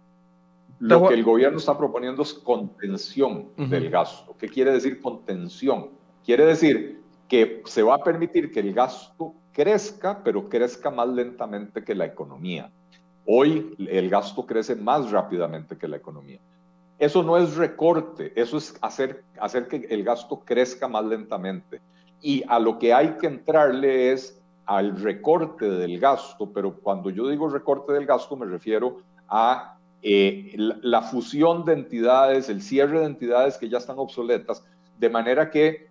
Lo 0.80 1.08
que 1.08 1.14
el 1.14 1.24
gobierno 1.24 1.60
está 1.60 1.78
proponiendo 1.78 2.24
es 2.24 2.34
contención 2.34 3.48
del 3.56 3.90
gasto. 3.90 4.36
¿Qué 4.38 4.50
quiere 4.50 4.74
decir 4.74 5.00
contención? 5.00 5.92
Quiere 6.26 6.46
decir 6.46 7.04
que 7.30 7.64
se 7.64 7.84
va 7.84 7.96
a 7.96 8.04
permitir 8.04 8.52
que 8.52 8.60
el 8.60 8.74
gasto 8.74 9.34
crezca, 9.54 10.22
pero 10.26 10.50
crezca 10.50 10.92
más 10.92 11.08
lentamente 11.08 11.86
que 11.86 11.96
la 11.96 12.04
economía. 12.04 12.70
Hoy 13.30 13.76
el 13.90 14.10
gasto 14.10 14.46
crece 14.46 14.74
más 14.78 15.12
rápidamente 15.12 15.78
que 15.78 15.90
la 15.90 15.98
economía. 15.98 16.40
Eso 16.98 17.22
no 17.24 17.36
es 17.36 17.58
recorte, 17.58 18.32
eso 18.40 18.58
es 18.58 18.74
hacer, 18.82 19.24
que 19.70 19.86
el 19.90 20.04
gasto 20.06 20.40
crezca 20.40 20.88
más 20.88 21.04
lentamente. 21.04 21.82
Y 22.22 22.44
a 22.48 22.58
lo 22.58 22.80
que 22.80 22.94
hay 22.94 23.18
que 23.18 23.28
entrarle 23.28 24.14
es 24.14 24.42
al 24.66 25.00
recorte 25.02 25.70
del 25.70 26.00
gasto, 26.00 26.52
pero 26.54 26.74
cuando 26.78 27.10
yo 27.10 27.28
digo 27.28 27.50
recorte 27.50 27.92
del 27.92 28.06
gasto 28.06 28.38
me 28.38 28.46
refiero 28.46 29.02
a 29.28 29.78
eh, 30.02 30.54
la, 30.56 31.02
fusión 31.02 31.66
de 31.66 31.74
entidades, 31.74 32.48
el 32.48 32.62
cierre 32.62 33.00
de 33.00 33.06
entidades 33.06 33.58
que 33.58 33.68
ya 33.68 33.78
están 33.78 34.00
obsoletas, 34.00 34.64
de 34.98 35.10
manera 35.10 35.52
que 35.52 35.88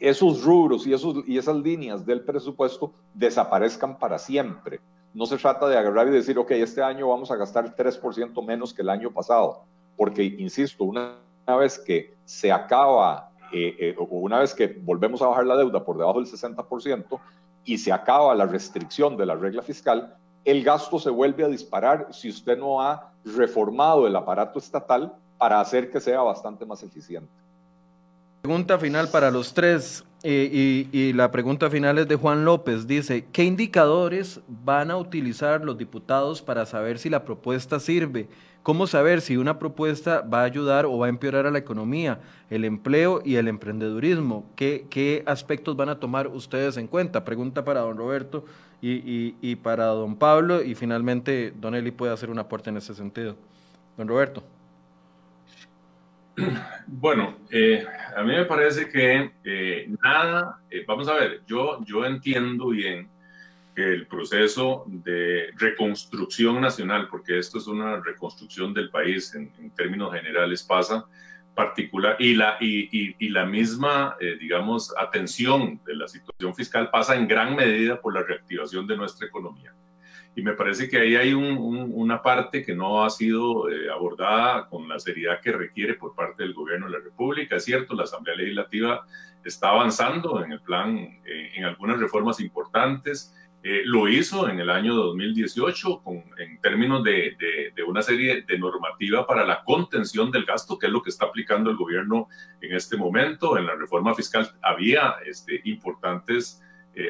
esos 0.00 0.42
rubros 0.42 0.86
y 0.86 1.38
esas 1.38 1.56
líneas 1.56 2.06
del 2.06 2.22
presupuesto 2.22 2.92
desaparezcan 3.12 3.98
para 3.98 4.18
siempre. 4.18 4.80
No 5.14 5.26
se 5.26 5.38
trata 5.38 5.68
de 5.68 5.78
agarrar 5.78 6.08
y 6.08 6.10
decir, 6.10 6.38
ok, 6.38 6.50
este 6.50 6.82
año 6.82 7.08
vamos 7.08 7.30
a 7.30 7.36
gastar 7.36 7.74
3% 7.74 8.44
menos 8.44 8.74
que 8.74 8.82
el 8.82 8.90
año 8.90 9.12
pasado, 9.12 9.62
porque, 9.96 10.24
insisto, 10.24 10.84
una, 10.84 11.16
vez 11.58 11.78
que 11.78 12.14
se 12.24 12.50
acaba, 12.50 13.30
eh, 13.52 13.76
eh, 13.78 13.94
o 13.96 14.04
una 14.04 14.40
vez 14.40 14.52
que 14.52 14.66
volvemos 14.66 15.22
a 15.22 15.28
bajar 15.28 15.46
la 15.46 15.56
deuda 15.56 15.84
por 15.84 15.96
debajo 15.96 16.20
del 16.20 16.28
60% 16.28 17.20
y 17.64 17.78
se 17.78 17.92
acaba 17.92 18.34
la 18.34 18.46
restricción 18.46 19.16
de 19.16 19.26
la 19.26 19.36
regla 19.36 19.62
fiscal, 19.62 20.16
el 20.44 20.62
gasto 20.62 20.98
se 20.98 21.10
vuelve 21.10 21.44
a 21.44 21.48
disparar 21.48 22.08
si 22.10 22.28
usted 22.28 22.58
no 22.58 22.82
ha 22.82 23.12
reformado 23.24 24.06
el 24.06 24.16
aparato 24.16 24.58
estatal 24.58 25.14
para 25.38 25.60
hacer 25.60 25.90
que 25.90 26.00
sea 26.00 26.20
bastante 26.22 26.66
más 26.66 26.82
eficiente. 26.82 27.30
Pregunta 28.42 28.78
final 28.78 29.08
para 29.08 29.30
los 29.30 29.54
tres. 29.54 30.04
Y, 30.26 31.12
la 31.12 31.30
pregunta 31.30 31.68
final 31.68 31.98
es 31.98 32.08
de 32.08 32.16
Juan 32.16 32.46
López. 32.46 32.86
Dice, 32.86 33.26
¿qué 33.30 33.44
indicadores 33.44 34.40
van 34.48 34.90
a 34.90 34.96
utilizar 34.96 35.62
los 35.62 35.76
diputados 35.76 36.40
para 36.40 36.64
saber 36.64 36.98
si 36.98 37.10
la 37.10 37.26
propuesta 37.26 37.78
sirve? 37.78 38.28
¿Cómo 38.62 38.86
saber 38.86 39.20
si 39.20 39.36
una 39.36 39.58
propuesta 39.58 40.22
va 40.22 40.40
a 40.40 40.44
ayudar 40.44 40.86
o 40.86 40.96
va 40.96 41.06
a 41.06 41.10
empeorar 41.10 41.44
a 41.44 41.50
la 41.50 41.58
economía, 41.58 42.20
el 42.48 42.64
empleo 42.64 43.20
y 43.22 43.34
el 43.36 43.48
emprendedurismo? 43.48 44.46
¿Qué, 44.56 45.22
aspectos 45.26 45.76
van 45.76 45.90
a 45.90 46.00
tomar 46.00 46.28
ustedes 46.28 46.78
en 46.78 46.86
cuenta? 46.86 47.22
Pregunta 47.26 47.62
para 47.62 47.80
don 47.80 47.98
Roberto 47.98 48.46
y, 48.80 49.34
y 49.42 49.56
para 49.56 49.84
don 49.88 50.16
Pablo. 50.16 50.62
Y 50.62 50.74
finalmente, 50.74 51.52
don 51.60 51.74
Eli 51.74 51.90
puede 51.90 52.14
hacer 52.14 52.30
un 52.30 52.38
aporte 52.38 52.70
en 52.70 52.78
ese 52.78 52.94
sentido. 52.94 53.36
Don 53.98 54.08
Roberto. 54.08 54.42
Bueno, 56.86 57.38
eh, 57.50 57.84
a 58.16 58.22
mí 58.22 58.32
me 58.32 58.44
parece 58.44 58.88
que 58.88 59.32
eh, 59.44 59.88
nada, 60.02 60.60
eh, 60.70 60.84
vamos 60.86 61.08
a 61.08 61.14
ver, 61.14 61.42
yo, 61.46 61.82
yo 61.84 62.04
entiendo 62.04 62.68
bien 62.68 63.08
el 63.74 64.06
proceso 64.06 64.84
de 64.86 65.50
reconstrucción 65.56 66.60
nacional, 66.60 67.08
porque 67.10 67.38
esto 67.38 67.58
es 67.58 67.66
una 67.66 68.00
reconstrucción 68.00 68.72
del 68.72 68.90
país 68.90 69.34
en, 69.34 69.50
términos 69.74 70.12
generales, 70.12 70.62
pasa 70.62 71.06
particular 71.56 72.16
y 72.18 72.34
la, 72.34 72.56
y, 72.60 73.28
la 73.28 73.44
misma, 73.44 74.16
digamos, 74.40 74.92
atención 74.98 75.80
de 75.84 75.94
la 75.94 76.08
situación 76.08 76.52
fiscal 76.52 76.90
pasa 76.90 77.14
en 77.14 77.28
gran 77.28 77.54
medida 77.54 78.00
por 78.00 78.12
la 78.12 78.22
reactivación 78.22 78.88
de 78.88 78.96
nuestra 78.96 79.28
economía. 79.28 79.72
Y 80.36 80.42
me 80.42 80.54
parece 80.54 80.88
que 80.88 80.98
ahí 80.98 81.14
hay 81.14 81.32
una 81.32 82.20
parte 82.20 82.64
que 82.64 82.74
no 82.74 83.04
ha 83.04 83.10
sido 83.10 83.70
eh, 83.70 83.88
abordada 83.90 84.68
con 84.68 84.88
la 84.88 84.98
seriedad 84.98 85.40
que 85.40 85.52
requiere 85.52 85.94
por 85.94 86.14
parte 86.14 86.42
del 86.42 86.54
gobierno 86.54 86.86
de 86.86 86.92
la 86.92 87.04
República. 87.04 87.56
Es 87.56 87.64
cierto, 87.64 87.94
la 87.94 88.02
Asamblea 88.02 88.34
Legislativa 88.34 89.06
está 89.44 89.70
avanzando 89.70 90.44
en 90.44 90.52
el 90.52 90.60
plan, 90.60 90.98
eh, 91.24 91.52
en 91.54 91.64
algunas 91.64 92.00
reformas 92.00 92.40
importantes. 92.40 93.32
Eh, 93.62 93.82
lo 93.84 94.08
hizo 94.08 94.48
en 94.48 94.58
el 94.58 94.70
año 94.70 94.94
2018 94.94 96.02
con, 96.02 96.24
en 96.36 96.60
términos 96.60 97.04
de, 97.04 97.36
una 97.86 98.02
serie 98.02 98.42
de 98.42 98.58
normativa 98.58 99.26
para 99.28 99.46
la 99.46 99.62
contención 99.62 100.32
del 100.32 100.44
gasto, 100.44 100.78
que 100.78 100.86
es 100.86 100.92
lo 100.92 101.00
que 101.00 101.10
está 101.10 101.26
aplicando 101.26 101.70
el 101.70 101.76
gobierno 101.76 102.28
en 102.60 102.74
este 102.74 102.96
momento. 102.96 103.56
En 103.56 103.66
la 103.66 103.76
reforma 103.76 104.14
fiscal 104.14 104.50
había 104.62 105.14
este, 105.24 105.60
importantes 105.64 106.60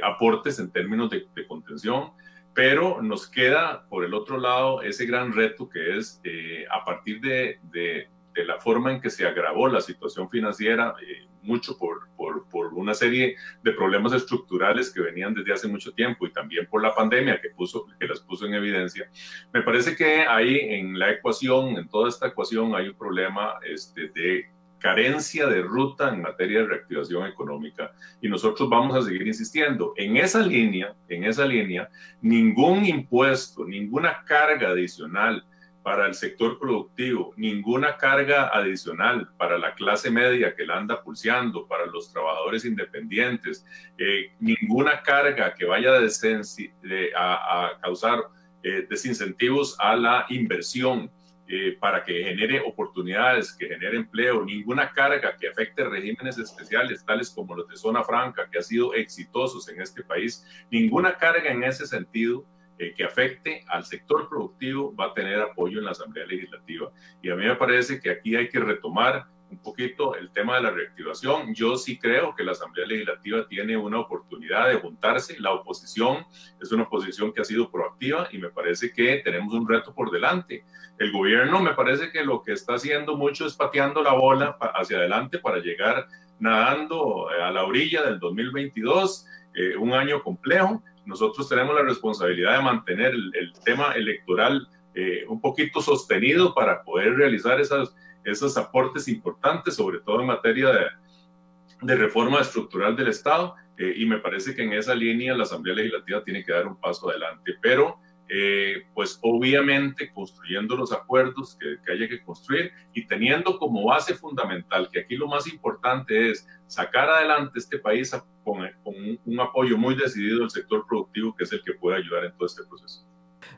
aportes 0.03 0.59
en 0.59 0.71
términos 0.71 1.11
de 1.11 1.47
contención 1.47 2.13
pero 2.55 3.03
nos 3.03 3.29
queda 3.29 3.87
por 3.89 4.05
el 4.05 4.15
otro 4.15 4.39
lado 4.39 4.81
ese 4.83 5.07
gran 5.07 5.33
reto 5.33 5.69
que 5.69 5.99
es 5.99 6.21
eh, 6.25 6.65
a 6.71 6.85
partir 6.85 7.21
de, 7.21 7.59
de, 7.65 8.09
la 8.47 8.61
forma 8.61 8.93
en 8.93 9.01
que 9.01 9.11
se 9.11 9.27
agravó 9.27 9.69
la 9.69 9.81
situación 9.81 10.29
financiera, 10.29 10.95
eh, 11.01 11.27
mucho 11.43 11.79
por, 11.79 12.09
por, 12.17 12.49
por, 12.49 12.75
una 12.75 12.93
serie 12.93 13.37
de 13.63 13.73
problemas 13.73 14.13
estructurales 14.13 14.93
que 14.93 15.03
venían 15.03 15.35
desde 15.35 15.53
hace 15.53 15.69
mucho 15.69 15.93
tiempo 15.93 16.27
y 16.27 16.33
también 16.33 16.67
por 16.67 16.83
la 16.83 16.93
pandemia 16.93 17.41
que, 17.41 17.51
puso, 17.51 17.87
que 17.99 18.09
las 18.09 18.21
puso 18.21 18.47
en 18.47 18.55
evidencia. 18.55 19.09
Me 19.53 19.63
parece 19.63 19.95
que 19.95 20.23
ahí 20.23 20.59
en 20.59 20.99
la 20.99 21.13
ecuación, 21.13 21.77
en 21.77 21.89
toda 21.89 22.09
esta 22.09 22.27
ecuación, 22.27 22.75
hay 22.75 22.89
un 22.89 22.99
problema 22.99 23.55
este, 23.63 24.09
de 24.09 24.51
carencia 24.85 25.47
de 25.47 25.63
ruta 25.63 26.11
en 26.11 26.21
materia 26.21 26.61
de 26.61 26.67
reactivación 26.67 27.27
económica 27.27 27.93
y 28.21 28.29
nosotros 28.29 28.69
vamos 28.69 28.95
a 28.95 29.01
seguir 29.01 29.27
insistiendo. 29.27 29.95
En 29.97 30.19
esa 30.19 30.43
línea, 30.43 30.95
en 31.09 31.25
esa 31.25 31.47
línea, 31.47 31.89
ningún 32.21 32.85
impuesto, 32.85 33.65
ninguna 33.65 34.23
carga 34.27 34.69
adicional 34.69 35.43
para 35.83 36.07
el 36.07 36.13
sector 36.13 36.59
productivo, 36.59 37.33
ninguna 37.39 37.97
carga 37.97 38.49
adicional 38.49 39.31
para 39.39 39.57
la 39.57 39.75
clase 39.75 40.11
media 40.11 40.55
que 40.55 40.67
la 40.67 40.77
anda 40.77 41.03
pulseando, 41.03 41.67
para 41.67 41.87
los 41.87 42.13
trabajadores 42.13 42.67
independientes, 42.67 43.65
eh, 43.97 44.33
ninguna 44.39 45.03
carga 45.03 45.55
que 45.55 45.65
vaya 45.65 45.93
a, 45.95 47.65
a, 47.65 47.81
causar 47.81 48.19
eh, 48.63 48.87
desincentivos 48.91 49.77
a 49.81 49.97
la 49.97 50.27
inversión 50.29 51.11
eh, 51.57 51.77
para 51.79 52.03
que 52.03 52.25
genere 52.25 52.61
oportunidades, 52.67 53.53
que 53.53 53.69
genere 53.69 53.97
empleo, 53.97 54.45
ninguna 54.45 54.91
carga 54.91 55.37
que 55.37 55.47
afecte 55.47 55.85
regímenes 55.85 56.37
especiales 56.37 57.05
tales 57.05 57.31
como 57.31 57.55
los 57.55 57.69
de 57.69 57.77
zona 57.77 58.03
franca, 58.03 58.49
que 58.51 58.59
han 58.59 58.65
sido 58.65 58.93
exitosos 58.93 59.69
en 59.69 59.81
este 59.81 60.03
país, 60.03 60.45
ninguna 60.69 61.17
carga 61.17 61.53
en 61.53 61.63
ese 61.63 61.87
sentido 61.87 62.45
eh, 62.77 62.93
que 62.97 63.05
afecte 63.05 63.65
al 63.69 63.85
sector 63.85 64.29
productivo 64.29 64.97
va 64.97 65.07
a 65.07 65.15
tener 65.15 65.41
apoyo 65.41 65.79
en 65.79 65.85
la 65.85 65.93
Asamblea 65.93 66.27
Legislativa. 66.27 66.91
Y 67.23 67.31
a 67.31 67.37
mí 67.37 67.45
me 67.45 67.55
parece 67.55 68.01
que 68.01 68.11
aquí 68.11 68.35
hay 68.35 68.49
que 68.49 68.59
retomar 68.59 69.25
un 69.55 69.63
poquito 69.63 70.17
el 70.17 70.31
tema 70.33 70.57
de 70.57 70.63
la 70.63 70.71
reactivación. 70.71 71.55
Yo 71.55 71.77
sí 71.77 71.99
creo 71.99 72.35
que 72.35 72.43
la 72.43 72.53
Asamblea 72.53 72.87
Legislativa 72.87 73.47
tiene 73.47 73.77
una 73.77 74.01
oportunidad 74.01 74.69
de 74.69 74.81
juntarse. 74.81 75.39
La 75.39 75.53
oposición 75.53 76.27
es 76.61 76.73
una 76.73 76.83
oposición 76.83 77.33
que 77.33 77.41
ha 77.41 77.45
sido 77.45 77.71
proactiva 77.71 78.29
y 78.33 78.39
me 78.39 78.51
parece 78.51 78.93
que 78.93 79.23
tenemos 79.25 79.55
un 79.55 79.69
reto 79.69 79.95
por 79.95 80.11
delante. 80.11 80.65
El 80.99 81.13
gobierno 81.13 81.61
me 81.61 81.75
parece 81.75 82.11
que 82.11 82.25
lo 82.25 82.43
que 82.43 82.53
está 82.53 82.75
haciendo 82.75 83.17
mucho 83.17 83.47
es 83.47 83.55
pateando 83.55 84.03
la 84.03 84.13
bola 84.13 84.57
hacia 84.75 84.99
adelante 84.99 85.39
para 85.39 85.59
llegar 85.59 86.07
nadando 86.41 87.29
a 87.29 87.53
la 87.53 87.65
orilla 87.65 88.03
del 88.03 88.19
2022, 88.19 89.27
eh, 89.55 89.77
un 89.77 89.93
año 89.93 90.23
complejo. 90.23 90.83
Nosotros 91.07 91.49
tenemos 91.49 91.75
la 91.77 91.83
responsabilidad 91.83 92.57
de 92.57 92.63
mantener 92.63 93.15
el, 93.15 93.53
tema 93.65 93.93
electoral 93.93 94.67
eh, 94.95 95.25
un 95.29 95.41
poquito 95.41 95.81
sostenido 95.81 96.55
para 96.55 96.83
poder 96.83 97.15
realizar 97.15 97.61
esas 97.61 97.95
esos 98.25 98.57
aportes 98.57 99.09
importantes, 99.09 99.77
sobre 99.77 100.01
todo 100.01 100.21
en 100.21 100.27
materia 100.27 100.71
de, 100.73 101.97
reforma 101.97 102.41
estructural 102.41 102.97
del 102.97 103.09
Estado, 103.09 103.55
eh, 103.77 103.93
y 103.97 104.07
me 104.07 104.19
parece 104.19 104.55
que 104.55 104.63
en 104.63 104.73
esa 104.73 104.95
línea 104.95 105.37
la 105.37 105.43
Asamblea 105.43 105.75
Legislativa 105.75 106.25
tiene 106.25 106.45
que 106.45 106.53
dar 106.53 106.67
un 106.67 106.81
paso 106.81 107.11
adelante, 107.11 107.53
pero 107.61 107.99
eh, 108.27 108.87
pues 108.95 109.19
obviamente 109.21 110.11
construyendo 110.11 110.77
los 110.77 110.93
acuerdos 110.93 111.59
que, 111.61 111.77
que, 111.85 111.93
haya 111.93 112.09
que 112.09 112.25
construir 112.25 112.73
y 112.95 113.07
teniendo 113.07 113.59
como 113.59 113.85
base 113.85 114.15
fundamental 114.15 114.89
que 114.91 115.01
aquí 115.01 115.15
lo 115.17 115.29
más 115.29 115.47
importante 115.47 116.31
es 116.31 116.49
sacar 116.67 117.11
adelante 117.11 117.59
este 117.59 117.79
país 117.79 118.17
con, 118.43 118.67
con 118.83 118.95
un 119.27 119.41
apoyo 119.41 119.77
muy 119.77 119.95
decidido 119.95 120.41
del 120.41 120.51
sector 120.51 120.87
productivo, 120.89 121.37
que 121.37 121.45
es 121.45 121.53
el 121.53 121.63
que 121.63 121.75
puede 121.75 121.99
ayudar 121.99 122.25
en 122.25 122.33
todo 122.33 122.47
este 122.47 122.63
proceso 122.65 123.05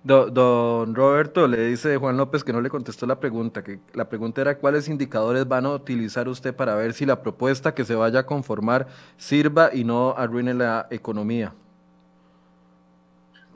don 0.04 0.94
Roberto 0.94 1.48
le 1.48 1.68
dice 1.68 1.96
Juan 1.96 2.16
López 2.16 2.44
que 2.44 2.52
no 2.52 2.60
le 2.60 2.70
contestó 2.70 3.06
la 3.06 3.20
pregunta, 3.20 3.64
que 3.64 3.80
la 3.94 4.08
pregunta 4.08 4.40
era 4.40 4.58
cuáles 4.58 4.88
indicadores 4.88 5.46
van 5.48 5.66
a 5.66 5.70
utilizar 5.70 6.28
usted 6.28 6.54
para 6.54 6.74
ver 6.74 6.92
si 6.92 7.06
la 7.06 7.22
propuesta 7.22 7.74
que 7.74 7.84
se 7.84 7.94
vaya 7.94 8.20
a 8.20 8.26
conformar 8.26 8.86
sirva 9.16 9.70
y 9.72 9.84
no 9.84 10.14
arruine 10.16 10.54
la 10.54 10.86
economía. 10.90 11.52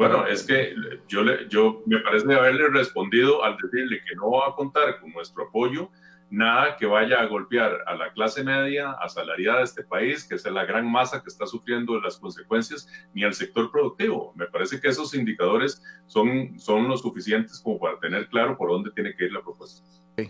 Bueno, 0.00 0.26
es 0.26 0.44
que 0.44 0.74
yo, 1.08 1.22
le, 1.22 1.46
yo 1.50 1.82
me 1.84 1.98
parece 1.98 2.32
haberle 2.32 2.68
respondido 2.68 3.44
al 3.44 3.58
decirle 3.58 4.00
que 4.08 4.16
no 4.16 4.30
va 4.30 4.48
a 4.48 4.54
contar 4.54 4.98
con 4.98 5.12
nuestro 5.12 5.44
apoyo 5.44 5.90
nada 6.30 6.76
que 6.78 6.86
vaya 6.86 7.20
a 7.20 7.26
golpear 7.26 7.80
a 7.86 7.94
la 7.96 8.10
clase 8.14 8.42
media, 8.42 8.92
asalariada 8.92 9.58
de 9.58 9.64
este 9.64 9.82
país, 9.82 10.26
que 10.26 10.36
es 10.36 10.44
la 10.46 10.64
gran 10.64 10.90
masa 10.90 11.22
que 11.22 11.28
está 11.28 11.46
sufriendo 11.46 12.00
las 12.00 12.16
consecuencias, 12.16 12.88
ni 13.12 13.24
al 13.24 13.34
sector 13.34 13.70
productivo. 13.70 14.32
Me 14.36 14.46
parece 14.46 14.80
que 14.80 14.88
esos 14.88 15.14
indicadores 15.14 15.82
son, 16.06 16.58
son 16.58 16.88
los 16.88 17.02
suficientes 17.02 17.60
como 17.60 17.78
para 17.78 17.98
tener 17.98 18.26
claro 18.28 18.56
por 18.56 18.70
dónde 18.70 18.92
tiene 18.92 19.14
que 19.14 19.26
ir 19.26 19.32
la 19.32 19.42
propuesta. 19.42 19.86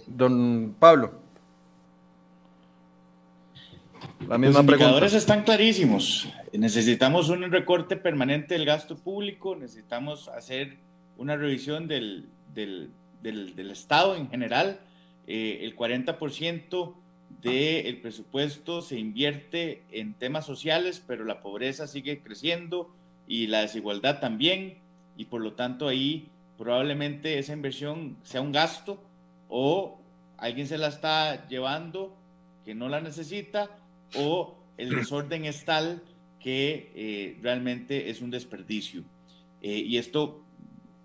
Don 0.08 0.74
Pablo. 0.80 1.29
La 4.28 4.38
misma 4.38 4.62
Los 4.62 4.70
indicadores 4.70 5.14
están 5.14 5.44
clarísimos. 5.44 6.28
Necesitamos 6.52 7.28
un 7.28 7.50
recorte 7.50 7.96
permanente 7.96 8.54
del 8.54 8.64
gasto 8.64 8.96
público, 8.96 9.56
necesitamos 9.56 10.28
hacer 10.28 10.76
una 11.16 11.36
revisión 11.36 11.88
del, 11.88 12.28
del, 12.54 12.90
del, 13.22 13.54
del 13.54 13.70
Estado 13.70 14.16
en 14.16 14.28
general 14.30 14.80
eh, 15.32 15.64
el 15.64 15.76
40% 15.76 16.94
del 17.40 18.00
presupuesto 18.00 18.82
se 18.82 18.98
invierte 18.98 19.84
en 19.92 20.14
temas 20.14 20.44
sociales, 20.44 21.00
pero 21.06 21.24
la 21.24 21.40
pobreza 21.40 21.86
sigue 21.86 22.20
creciendo 22.20 22.90
y 23.28 23.46
la 23.46 23.60
desigualdad 23.60 24.18
también, 24.18 24.78
y 25.16 25.26
por 25.26 25.40
lo 25.40 25.52
tanto 25.52 25.86
ahí 25.86 26.26
probablemente 26.58 27.38
esa 27.38 27.52
inversión 27.52 28.16
sea 28.24 28.40
un 28.40 28.50
gasto 28.50 29.00
o 29.48 30.00
alguien 30.36 30.66
se 30.66 30.78
la 30.78 30.88
está 30.88 31.46
llevando 31.46 32.12
que 32.64 32.74
no 32.74 32.88
la 32.88 33.00
necesita 33.00 33.70
o 34.16 34.58
el 34.76 34.90
desorden 34.90 35.44
es 35.44 35.64
tal 35.64 36.02
que 36.38 36.92
eh, 36.94 37.38
realmente 37.42 38.10
es 38.10 38.20
un 38.20 38.30
desperdicio. 38.30 39.04
Eh, 39.62 39.78
y 39.78 39.98
esto, 39.98 40.42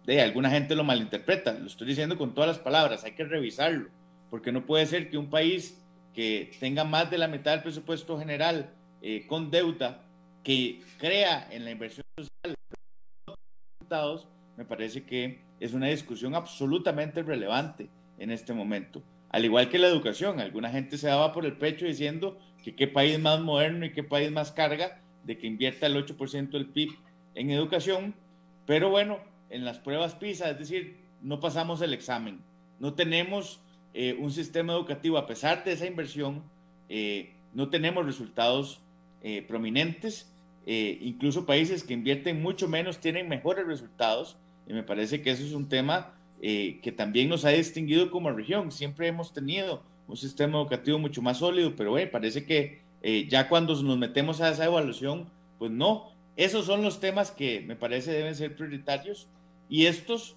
de 0.05 0.21
alguna 0.21 0.49
gente 0.49 0.75
lo 0.75 0.83
malinterpreta, 0.83 1.53
lo 1.53 1.67
estoy 1.67 1.87
diciendo 1.87 2.17
con 2.17 2.33
todas 2.33 2.47
las 2.47 2.59
palabras, 2.59 3.03
hay 3.03 3.11
que 3.13 3.25
revisarlo 3.25 3.89
porque 4.29 4.51
no 4.51 4.65
puede 4.65 4.85
ser 4.85 5.09
que 5.09 5.17
un 5.17 5.29
país 5.29 5.81
que 6.13 6.51
tenga 6.59 6.83
más 6.83 7.09
de 7.09 7.17
la 7.17 7.27
mitad 7.27 7.51
del 7.51 7.63
presupuesto 7.63 8.17
general 8.17 8.73
eh, 9.01 9.25
con 9.27 9.51
deuda, 9.51 10.03
que 10.43 10.81
crea 10.97 11.47
en 11.51 11.65
la 11.65 11.71
inversión 11.71 12.03
social 12.17 12.55
me 14.57 14.65
parece 14.65 15.05
que 15.05 15.39
es 15.59 15.73
una 15.73 15.87
discusión 15.87 16.35
absolutamente 16.35 17.23
relevante 17.23 17.89
en 18.17 18.31
este 18.31 18.51
momento. 18.53 19.03
Al 19.29 19.45
igual 19.45 19.69
que 19.69 19.79
la 19.79 19.87
educación, 19.87 20.39
alguna 20.39 20.69
gente 20.69 20.97
se 20.97 21.07
daba 21.07 21.31
por 21.31 21.45
el 21.45 21.57
pecho 21.57 21.85
diciendo 21.85 22.37
que 22.65 22.75
qué 22.75 22.87
país 22.87 23.19
más 23.19 23.39
moderno 23.41 23.85
y 23.85 23.93
qué 23.93 24.01
país 24.01 24.31
más 24.31 24.51
carga 24.51 24.99
de 25.23 25.37
que 25.37 25.45
invierta 25.45 25.85
el 25.85 26.03
8% 26.03 26.49
del 26.49 26.65
PIB 26.65 26.93
en 27.35 27.51
educación, 27.51 28.15
pero 28.65 28.89
bueno, 28.89 29.19
en 29.51 29.63
las 29.63 29.77
pruebas 29.77 30.15
PISA, 30.15 30.49
es 30.49 30.57
decir, 30.57 30.97
no 31.21 31.39
pasamos 31.39 31.83
el 31.83 31.93
examen, 31.93 32.39
no 32.79 32.95
tenemos 32.95 33.59
eh, 33.93 34.17
un 34.19 34.31
sistema 34.31 34.73
educativo, 34.73 35.19
a 35.19 35.27
pesar 35.27 35.63
de 35.63 35.73
esa 35.73 35.85
inversión, 35.85 36.41
eh, 36.89 37.33
no 37.53 37.69
tenemos 37.69 38.03
resultados 38.03 38.81
eh, 39.21 39.43
prominentes. 39.47 40.31
incluso 40.65 41.45
países 41.45 41.83
que 41.83 41.93
invierten 41.93 42.41
mucho 42.41 42.67
menos 42.67 42.99
tienen 42.99 43.29
mejores 43.29 43.67
resultados. 43.67 44.35
Y 44.67 44.73
me 44.73 44.81
parece 44.81 45.21
que 45.21 45.29
eso 45.29 45.43
es 45.43 45.53
un 45.53 45.69
tema 45.69 46.15
que 46.41 46.93
también 46.97 47.29
nos 47.29 47.45
ha 47.45 47.49
distinguido 47.49 48.09
como 48.09 48.31
región. 48.31 48.71
Siempre 48.71 49.07
hemos 49.07 49.31
tenido 49.31 49.83
un 50.07 50.17
sistema 50.17 50.59
educativo 50.59 50.99
mucho 50.99 51.21
más 51.21 51.37
sólido, 51.37 51.75
pero 51.75 51.91
bueno, 51.91 52.11
parece 52.11 52.45
que 52.45 52.83
ya 53.29 53.47
cuando 53.49 53.79
nos 53.83 53.97
metemos 53.99 54.41
a 54.41 54.49
esa 54.49 54.65
evaluación, 54.65 55.29
pues 55.59 55.71
no. 55.71 56.11
Esos 56.35 56.65
son 56.65 56.81
los 56.81 56.99
temas 56.99 57.31
que 57.31 57.61
me 57.61 57.75
parece 57.75 58.11
deben 58.11 58.35
ser 58.35 58.55
prioritarios 58.55 59.27
y 59.69 59.85
estos 59.85 60.35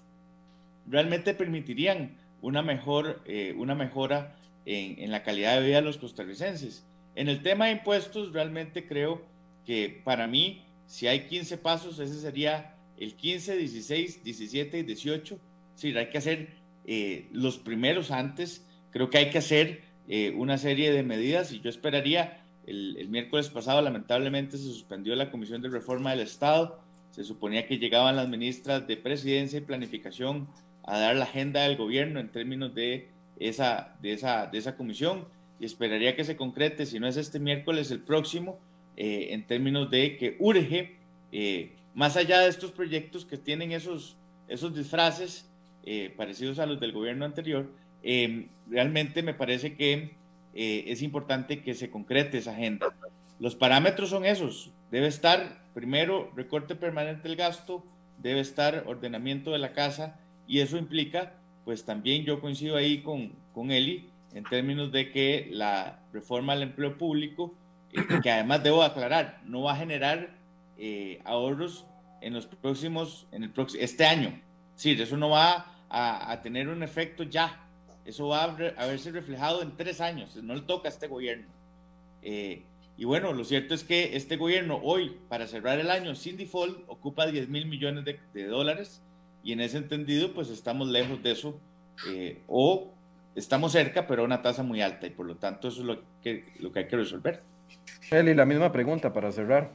realmente 0.87 1.33
permitirían 1.33 2.17
una, 2.41 2.61
mejor, 2.61 3.21
eh, 3.25 3.53
una 3.57 3.75
mejora 3.75 4.35
en, 4.65 5.11
la 5.11 5.23
calidad 5.23 5.59
de 5.59 5.65
vida 5.65 5.77
de 5.77 5.81
los 5.81 5.97
costarricenses. 5.97 6.85
En 7.15 7.27
el 7.27 7.41
tema 7.41 7.65
de 7.65 7.73
impuestos, 7.73 8.33
realmente 8.33 8.87
creo 8.87 9.21
que 9.65 10.01
para 10.03 10.27
mí, 10.27 10.63
si 10.87 11.07
hay 11.07 11.27
15 11.27 11.57
pasos, 11.57 11.99
ese 11.99 12.19
sería 12.19 12.75
el 12.97 13.15
15, 13.15 13.57
16, 13.57 14.23
17 14.23 14.79
y 14.79 14.83
18. 14.83 15.39
Sí, 15.75 15.97
hay 15.97 16.09
que 16.09 16.17
hacer 16.17 16.49
eh, 16.85 17.27
los 17.31 17.57
primeros 17.57 18.11
antes. 18.11 18.65
Creo 18.91 19.09
que 19.09 19.17
hay 19.17 19.29
que 19.29 19.37
hacer 19.37 19.81
eh, 20.07 20.33
una 20.35 20.57
serie 20.57 20.91
de 20.91 21.03
medidas 21.03 21.51
y 21.51 21.59
yo 21.61 21.69
esperaría, 21.69 22.43
el, 22.65 22.97
el, 22.97 23.09
miércoles 23.09 23.49
pasado 23.49 23.81
lamentablemente 23.81 24.57
se 24.57 24.63
suspendió 24.63 25.15
la 25.15 25.31
Comisión 25.31 25.61
de 25.61 25.69
Reforma 25.69 26.11
del 26.11 26.21
Estado. 26.21 26.79
Se 27.11 27.23
suponía 27.23 27.65
que 27.67 27.79
llegaban 27.79 28.15
las 28.15 28.29
ministras 28.29 28.87
de 28.87 28.97
Presidencia 28.97 29.57
y 29.59 29.61
Planificación 29.61 30.47
a 30.83 30.97
dar 30.99 31.15
la 31.15 31.25
agenda 31.25 31.63
del 31.63 31.77
gobierno 31.77 32.19
en 32.19 32.29
términos 32.29 32.73
de 32.73 33.09
esa, 33.39 33.95
de 34.01 34.13
esa, 34.13 34.47
de 34.47 34.57
esa 34.57 34.75
comisión 34.75 35.25
y 35.59 35.65
esperaría 35.65 36.15
que 36.15 36.23
se 36.23 36.37
concrete, 36.37 36.85
si 36.85 36.99
no 36.99 37.07
es 37.07 37.17
este 37.17 37.39
miércoles, 37.39 37.91
el 37.91 37.99
próximo, 37.99 38.59
eh, 38.95 39.27
en 39.31 39.45
términos 39.45 39.89
de 39.89 40.17
que 40.17 40.35
urge, 40.39 40.95
eh, 41.31 41.73
más 41.93 42.15
allá 42.15 42.39
de 42.39 42.49
estos 42.49 42.71
proyectos 42.71 43.25
que 43.25 43.37
tienen 43.37 43.71
esos, 43.71 44.17
esos 44.47 44.73
disfraces 44.73 45.49
eh, 45.83 46.13
parecidos 46.15 46.59
a 46.59 46.65
los 46.65 46.79
del 46.79 46.93
gobierno 46.93 47.25
anterior, 47.25 47.69
realmente 48.69 49.23
me 49.23 49.33
parece 49.33 49.75
que 49.75 50.15
es 50.53 51.01
importante 51.01 51.61
que 51.61 51.73
se 51.73 51.89
concrete 51.89 52.37
esa 52.37 52.51
agenda. 52.51 52.87
Los 53.39 53.55
parámetros 53.55 54.09
son 54.09 54.25
esos. 54.25 54.71
Debe 54.91 55.07
estar, 55.07 55.63
primero, 55.73 56.31
recorte 56.35 56.75
permanente 56.75 57.27
del 57.27 57.37
gasto, 57.37 57.83
debe 58.17 58.39
estar 58.39 58.83
ordenamiento 58.87 59.51
de 59.51 59.59
la 59.59 59.73
casa 59.73 60.19
y 60.47 60.59
eso 60.59 60.77
implica 60.77 61.33
pues 61.69 61.85
también 61.85 62.23
yo 62.23 62.41
coincido 62.41 62.77
ahí 62.77 63.03
con, 63.03 63.31
con 63.53 63.69
Eli 63.69 64.09
en 64.33 64.43
términos 64.43 64.91
de 64.91 65.11
que 65.11 65.47
la 65.51 65.99
reforma 66.11 66.53
al 66.53 66.63
empleo 66.63 66.97
público, 66.97 67.53
eh, 67.93 68.01
que 68.23 68.31
además 68.31 68.63
debo 68.63 68.81
aclarar, 68.81 69.39
no 69.45 69.61
va 69.61 69.73
a 69.73 69.75
generar 69.75 70.31
eh, 70.79 71.21
ahorros 71.25 71.85
en 72.21 72.33
los 72.33 72.47
próximos, 72.47 73.27
en 73.31 73.43
el 73.43 73.51
próximo, 73.51 73.83
este 73.83 74.03
año. 74.03 74.41
Sí, 74.75 74.97
eso 74.99 75.15
no 75.15 75.29
va 75.29 75.67
a, 75.91 76.39
tener 76.41 76.69
un 76.69 76.81
efecto 76.81 77.21
ya. 77.21 77.68
Eso 78.09 78.27
va 78.27 78.43
a, 78.43 78.85
verse 78.87 79.11
reflejado 79.11 79.61
en 79.61 79.77
tres 79.77 80.01
años. 80.01 80.35
No 80.37 80.55
le 80.55 80.61
toca 80.61 80.89
a 80.89 80.91
este 80.91 81.07
gobierno. 81.07 81.45
Eh, 82.23 82.63
y 82.97 83.05
bueno, 83.05 83.33
lo 83.33 83.43
cierto 83.43 83.75
es 83.75 83.83
que 83.83 84.17
este 84.17 84.35
gobierno 84.35 84.79
hoy, 84.83 85.15
para 85.29 85.45
cerrar 85.45 85.79
el 85.79 85.91
año 85.91 86.15
sin 86.15 86.35
default, 86.35 86.83
ocupa 86.87 87.27
10 87.27 87.49
mil 87.49 87.67
millones 87.67 88.03
de, 88.05 88.19
de 88.33 88.47
dólares 88.47 89.03
y 89.43 89.53
en 89.53 89.61
ese 89.61 89.77
entendido, 89.77 90.33
pues 90.33 90.49
estamos 90.49 90.87
lejos 90.87 91.21
de 91.21 91.31
eso, 91.31 91.59
eh, 92.07 92.41
o 92.47 92.91
estamos 93.35 93.73
cerca, 93.73 94.07
pero 94.07 94.23
a 94.23 94.25
una 94.25 94.41
tasa 94.41 94.63
muy 94.63 94.81
alta, 94.81 95.05
y 95.05 95.11
por 95.11 95.27
lo 95.27 95.35
tanto 95.35 95.67
eso 95.67 95.81
es 95.81 95.85
lo 95.85 96.01
que, 96.23 96.51
lo 96.59 96.71
que 96.71 96.79
hay 96.79 96.87
que 96.87 96.97
resolver. 96.97 97.41
Eli, 98.09 98.33
la 98.33 98.45
misma 98.45 98.71
pregunta 98.71 99.13
para 99.13 99.31
cerrar. 99.31 99.71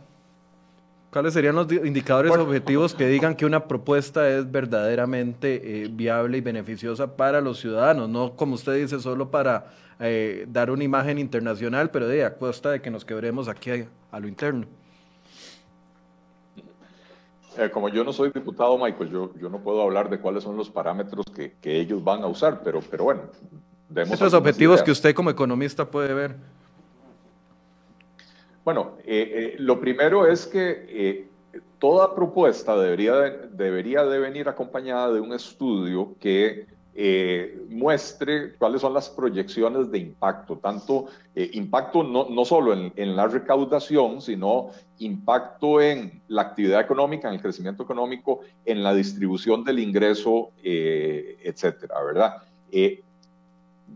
¿Cuáles 1.14 1.32
serían 1.32 1.54
los 1.54 1.70
indicadores 1.70 2.32
objetivos 2.32 2.92
que 2.92 3.06
digan 3.06 3.36
que 3.36 3.46
una 3.46 3.68
propuesta 3.68 4.28
es 4.28 4.50
verdaderamente 4.50 5.84
eh, 5.84 5.88
viable 5.88 6.38
y 6.38 6.40
beneficiosa 6.40 7.16
para 7.16 7.40
los 7.40 7.60
ciudadanos? 7.60 8.08
No, 8.08 8.34
como 8.34 8.56
usted 8.56 8.74
dice, 8.74 8.98
solo 8.98 9.30
para 9.30 9.68
eh, 10.00 10.44
dar 10.48 10.72
una 10.72 10.82
imagen 10.82 11.20
internacional, 11.20 11.92
pero 11.92 12.08
de 12.08 12.24
a 12.24 12.34
costa 12.34 12.72
de 12.72 12.82
que 12.82 12.90
nos 12.90 13.04
quebremos 13.04 13.46
aquí 13.46 13.86
a 14.10 14.18
lo 14.18 14.26
interno. 14.26 14.66
Eh, 17.58 17.70
como 17.72 17.88
yo 17.90 18.02
no 18.02 18.12
soy 18.12 18.32
diputado, 18.34 18.76
Michael, 18.76 19.08
yo, 19.08 19.32
yo 19.40 19.48
no 19.48 19.60
puedo 19.60 19.82
hablar 19.82 20.10
de 20.10 20.18
cuáles 20.18 20.42
son 20.42 20.56
los 20.56 20.68
parámetros 20.68 21.24
que, 21.32 21.52
que 21.60 21.78
ellos 21.78 22.02
van 22.02 22.24
a 22.24 22.26
usar, 22.26 22.60
pero, 22.64 22.80
pero 22.90 23.04
bueno. 23.04 23.20
Esos 23.94 24.34
objetivos 24.34 24.82
que 24.82 24.90
usted 24.90 25.14
como 25.14 25.30
economista 25.30 25.88
puede 25.88 26.12
ver. 26.12 26.34
Bueno, 28.64 28.96
eh, 29.04 29.54
eh, 29.54 29.56
lo 29.58 29.80
primero 29.80 30.26
es 30.26 30.46
que 30.46 31.28
toda 31.78 32.14
propuesta 32.14 32.76
debería, 32.78 33.14
debería 33.52 34.04
de 34.04 34.18
venir 34.18 34.48
acompañada 34.48 35.12
de 35.12 35.20
un 35.20 35.32
estudio 35.32 36.16
que 36.18 36.66
eh, 36.96 37.66
muestre 37.68 38.54
cuáles 38.54 38.80
son 38.80 38.94
las 38.94 39.10
proyecciones 39.10 39.90
de 39.90 39.98
impacto, 39.98 40.58
tanto 40.58 41.06
eh, 41.34 41.50
impacto 41.54 42.04
no, 42.04 42.28
no 42.30 42.44
solo 42.44 42.72
en, 42.72 42.92
en, 42.94 43.16
la 43.16 43.26
recaudación, 43.26 44.22
sino 44.22 44.70
impacto 44.98 45.80
en 45.80 46.22
la 46.28 46.42
actividad 46.42 46.80
económica, 46.80 47.26
en 47.26 47.34
el 47.34 47.42
crecimiento 47.42 47.82
económico, 47.82 48.42
en 48.64 48.84
la 48.84 48.94
distribución 48.94 49.64
del 49.64 49.80
ingreso, 49.80 50.52
eh, 50.62 51.36
etcétera, 51.42 52.00
¿verdad? 52.00 52.36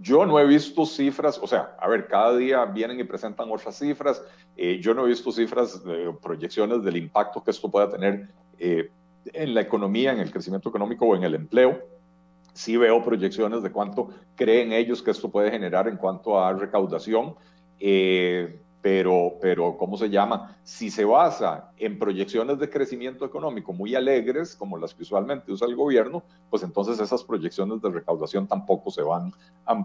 Yo 0.01 0.26
no 0.26 0.39
he 0.39 0.47
visto 0.47 0.86
cifras, 0.86 1.39
o 1.43 1.47
sea, 1.47 1.74
a 1.78 1.89
ver, 1.89 2.07
cada 2.07 2.36
día 2.36 2.64
vienen 2.64 3.01
y 3.01 3.05
presentan 3.05 3.51
otras 3.51 3.78
cifras, 3.78 4.22
yo 4.80 4.95
no 4.95 5.05
he 5.05 5.09
visto 5.09 5.32
cifras, 5.32 5.82
proyecciones 6.22 6.82
del 6.82 6.97
impacto 6.97 7.43
que 7.43 7.51
esto 7.51 7.70
pueda 7.70 7.91
tener 7.91 8.28
en 8.59 9.55
la 9.55 9.61
economía, 9.61 10.12
en 10.12 10.20
el 10.20 10.30
crecimiento 10.30 10.68
económico 10.68 11.07
o 11.07 11.16
en 11.16 11.24
el 11.24 11.34
empleo. 11.34 11.80
Sí 12.53 12.76
veo 12.76 13.05
proyecciones 13.05 13.62
de 13.62 13.70
cuánto 13.70 14.11
creen 14.34 14.72
ellos 14.72 15.03
que 15.03 15.11
esto 15.11 15.30
puede 15.30 15.51
generar 15.51 15.89
en 15.89 15.97
cuanto 15.97 16.41
a 16.41 16.53
recaudación, 16.53 17.34
eh, 17.78 18.61
pero, 18.81 19.35
pero, 19.41 19.76
¿cómo 19.76 19.97
se 19.97 20.09
llama? 20.09 20.57
Si 20.62 20.91
se 20.91 21.05
basa 21.05 21.72
en 21.76 21.99
proyecciones 21.99 22.59
de 22.59 22.70
crecimiento 22.70 23.24
económico 23.24 23.72
muy 23.72 23.95
alegres, 23.95 24.55
como 24.55 24.79
las 24.79 24.95
que 24.95 25.03
usualmente 25.03 25.51
usa 25.51 25.66
el 25.66 25.74
gobierno, 25.74 26.22
pues 26.49 26.62
entonces 26.62 27.01
esas 27.01 27.24
proyecciones 27.24 27.83
de 27.83 27.91
recaudación 27.91 28.47
tampoco 28.47 28.91
se 28.91 29.03
van 29.03 29.33
a, 29.66 29.85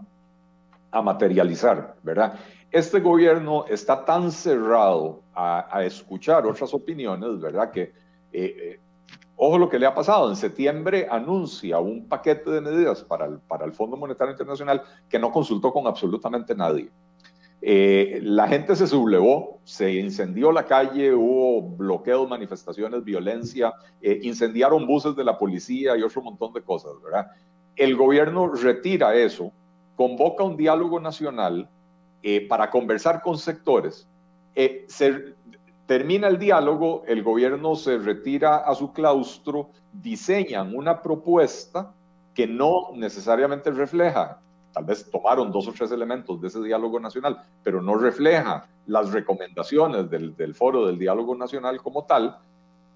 materializar, 1.02 1.96
¿verdad? 2.04 2.40
Este 2.70 3.00
gobierno 3.00 3.66
está 3.68 4.06
tan 4.06 4.32
cerrado 4.32 5.22
a, 5.34 5.76
a 5.76 5.84
escuchar 5.84 6.46
otras 6.46 6.72
opiniones, 6.72 7.40
¿verdad? 7.40 7.72
Que 7.72 7.82
eh, 7.82 7.92
eh 8.32 8.80
Ojo 9.36 9.58
lo 9.58 9.68
que 9.68 9.80
le 9.80 9.86
ha 9.86 9.96
pasado. 9.96 10.30
En 10.30 10.36
septiembre 10.36 11.08
anuncia 11.10 11.80
un 11.80 12.08
paquete 12.08 12.52
de 12.52 12.62
medidas 12.62 13.04
para 13.04 13.26
el, 13.26 13.40
para 13.40 13.66
el 13.66 13.74
Fondo 13.74 13.98
Monetario 13.98 14.32
Internacional 14.32 14.84
que 15.10 15.20
no 15.20 15.32
consultó 15.32 15.74
con 15.74 15.88
absolutamente 15.88 16.56
nadie. 16.56 16.90
Eh, 17.66 18.20
la 18.22 18.50
gente 18.50 18.76
se 18.76 18.88
sublevó, 18.88 19.62
se 19.64 19.94
incendió 19.94 20.52
la 20.52 20.66
calle, 20.66 21.14
hubo 21.14 21.62
bloqueos, 21.62 22.30
manifestaciones, 22.30 23.06
violencia, 23.06 23.74
eh, 24.02 24.20
incendiaron 24.24 24.86
buses 24.86 25.16
de 25.16 25.24
la 25.24 25.38
policía 25.38 25.96
y 25.96 26.04
otro 26.04 26.22
montón 26.22 26.52
de 26.52 26.62
cosas, 26.62 26.92
¿verdad? 27.02 27.28
El 27.78 27.96
gobierno 27.96 28.50
retira 28.50 29.16
eso, 29.16 29.50
convoca 29.96 30.44
un 30.44 30.58
diálogo 30.58 31.00
nacional 31.00 31.70
eh, 32.22 32.46
para 32.50 32.70
conversar 32.70 33.22
con 33.22 33.38
sectores. 33.38 34.10
se, 34.88 35.34
Termina 35.86 36.28
el 36.28 36.40
diálogo, 36.40 37.04
el 37.08 37.24
gobierno 37.24 37.76
se 37.76 37.98
retira 37.98 38.58
a 38.58 38.76
su 38.76 38.92
claustro, 38.92 39.70
diseñan 39.92 40.76
una 40.76 41.02
propuesta 41.02 41.94
que 42.34 42.48
no 42.48 42.92
necesariamente 42.94 43.72
refleja, 43.72 44.40
tal 44.74 44.86
vez 44.86 45.10
tomaron 45.10 45.52
dos 45.52 45.68
o 45.68 45.72
tres 45.72 45.92
elementos 45.92 46.42
de 46.42 46.48
ese 46.48 46.62
diálogo 46.62 47.00
nacional, 47.00 47.42
pero 47.64 47.82
no 47.82 47.96
refleja 47.96 48.68
las 48.88 49.12
recomendaciones 49.12 50.10
del, 50.10 50.56
foro 50.56 50.88
del 50.88 50.98
diálogo 50.98 51.36
nacional 51.36 51.82
como 51.82 52.06
tal, 52.06 52.38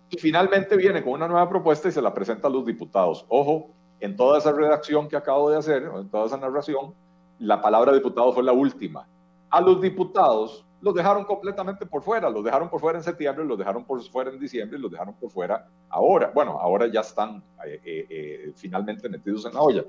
y 0.10 0.18
finalmente 0.18 0.76
viene 0.76 1.04
con 1.04 1.14
una 1.14 1.28
nueva 1.28 1.48
propuesta 1.48 1.88
y 1.88 1.92
se 1.92 2.02
la 2.02 2.14
presenta 2.14 2.48
a 2.48 2.52
los 2.52 2.66
diputados. 2.66 3.26
Ojo, 3.30 3.70
en 4.00 4.16
toda 4.16 4.40
esa 4.40 4.52
redacción 4.52 5.08
que 5.08 5.16
acabo 5.16 5.50
de 5.50 5.58
hacer, 5.58 5.84
en 5.84 6.10
toda 6.10 6.26
esa 6.26 6.38
narración, 6.38 6.94
la 7.40 7.62
palabra 7.62 7.94
diputado 7.94 8.34
fue 8.34 8.44
la 8.44 8.54
última. 8.54 9.08
A 9.50 9.62
los 9.62 9.82
diputados 9.82 10.66
los 10.82 10.94
dejaron 10.94 11.26
completamente 11.26 11.86
por 11.86 12.04
fuera, 12.04 12.30
los 12.30 12.44
dejaron 12.44 12.70
por 12.70 12.80
fuera 12.80 13.00
en 13.00 13.04
septiembre, 13.04 13.46
los 13.46 13.58
dejaron 13.58 13.84
por 13.84 14.02
fuera 14.04 14.30
en 14.30 14.40
diciembre 14.40 14.78
y 14.78 14.82
los 14.82 14.92
dejaron 14.92 15.16
por 15.16 15.30
fuera 15.32 15.68
ahora. 15.90 16.32
Bueno, 16.34 16.60
ahora 16.60 16.88
ya 16.88 17.02
están 17.02 17.44
eh, 17.66 17.82
eh, 17.84 18.08
eh, 18.10 18.54
finalmente 18.56 19.10
metidos 19.10 19.46
en 19.46 19.54
la 19.54 19.62
olla. 19.62 19.84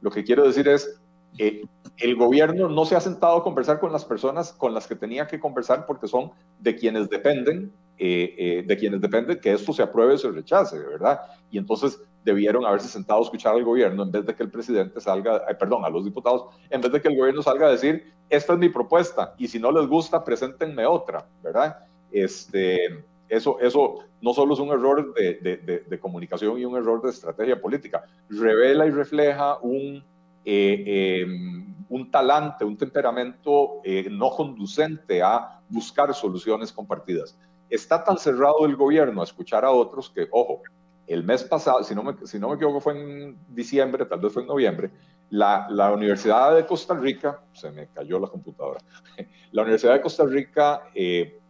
Lo 0.00 0.10
que 0.10 0.22
quiero 0.22 0.44
decir 0.44 0.68
es, 0.68 1.00
el 1.38 2.16
gobierno 2.16 2.68
no 2.68 2.84
se 2.84 2.96
ha 2.96 3.00
sentado 3.00 3.38
a 3.38 3.42
conversar 3.42 3.80
con 3.80 3.92
las 3.92 4.04
personas 4.04 4.52
con 4.52 4.74
las 4.74 4.86
que 4.86 4.94
tenía 4.94 5.26
que 5.26 5.40
conversar 5.40 5.86
porque 5.86 6.06
son 6.06 6.30
de 6.60 6.76
quienes 6.76 7.08
dependen, 7.10 7.72
de 7.98 8.76
quienes 8.78 9.00
depende 9.00 9.38
que 9.40 9.52
esto 9.52 9.72
se 9.72 9.82
apruebe 9.82 10.14
o 10.14 10.18
se 10.18 10.30
rechace, 10.30 10.78
¿verdad? 10.78 11.20
Y 11.50 11.58
entonces 11.58 12.00
debieron 12.24 12.64
haberse 12.64 12.88
sentado 12.88 13.20
a 13.20 13.22
escuchar 13.22 13.54
al 13.54 13.64
gobierno 13.64 14.02
en 14.02 14.10
vez 14.10 14.26
de 14.26 14.34
que 14.34 14.42
el 14.42 14.50
presidente 14.50 15.00
salga, 15.00 15.44
eh, 15.48 15.54
perdón, 15.54 15.84
a 15.84 15.90
los 15.90 16.04
diputados, 16.04 16.46
en 16.70 16.80
vez 16.80 16.90
de 16.90 17.00
que 17.00 17.08
el 17.08 17.16
gobierno 17.16 17.42
salga 17.42 17.66
a 17.66 17.70
decir, 17.70 18.12
esta 18.30 18.54
es 18.54 18.58
mi 18.58 18.70
propuesta 18.70 19.34
y 19.38 19.46
si 19.48 19.58
no 19.58 19.70
les 19.70 19.86
gusta, 19.86 20.24
preséntenme 20.24 20.86
otra, 20.86 21.26
¿verdad? 21.42 21.84
Este, 22.10 23.04
eso, 23.28 23.60
eso 23.60 23.98
no 24.22 24.32
solo 24.32 24.54
es 24.54 24.60
un 24.60 24.70
error 24.70 25.14
de, 25.14 25.98
comunicación 26.00 26.58
y 26.58 26.64
un 26.64 26.76
error 26.76 27.02
de 27.02 27.10
estrategia 27.10 27.60
política, 27.60 28.04
revela 28.30 28.86
y 28.86 28.90
refleja 28.90 29.58
un, 29.58 30.02
eh, 30.44 31.22
em, 31.22 31.74
un 31.88 32.10
talante, 32.10 32.64
un 32.64 32.76
temperamento 32.76 33.80
eh, 33.84 34.08
no 34.10 34.30
conducente 34.30 35.22
a 35.22 35.60
buscar 35.68 36.12
soluciones 36.14 36.72
compartidas. 36.72 37.38
Está 37.70 38.02
tan 38.02 38.18
cerrado 38.18 38.66
el 38.66 38.76
gobierno 38.76 39.20
a 39.20 39.24
escuchar 39.24 39.64
a 39.64 39.70
otros 39.70 40.10
que, 40.10 40.26
ojo, 40.30 40.62
el 41.06 41.24
mes 41.24 41.44
pasado, 41.44 41.82
si 41.82 41.94
no 41.94 42.02
me, 42.02 42.14
si 42.26 42.38
no 42.38 42.48
me 42.48 42.54
equivoco 42.54 42.80
fue 42.80 42.98
en 42.98 43.38
diciembre, 43.48 44.06
tal 44.06 44.20
vez 44.20 44.32
fue 44.32 44.42
en 44.42 44.48
noviembre, 44.48 44.90
la, 45.30 45.66
la, 45.70 45.92
Universidad 45.92 46.54
de 46.54 46.64
Costa 46.66 46.94
Rica, 46.94 47.40
se 47.52 47.70
me 47.70 47.88
cayó 47.88 48.18
la 48.18 48.28
computadora, 48.28 48.80
la 49.52 49.62
Universidad 49.62 49.94
de 49.94 50.00
Costa 50.00 50.24
Rica, 50.24 50.84
eh, 50.94 51.40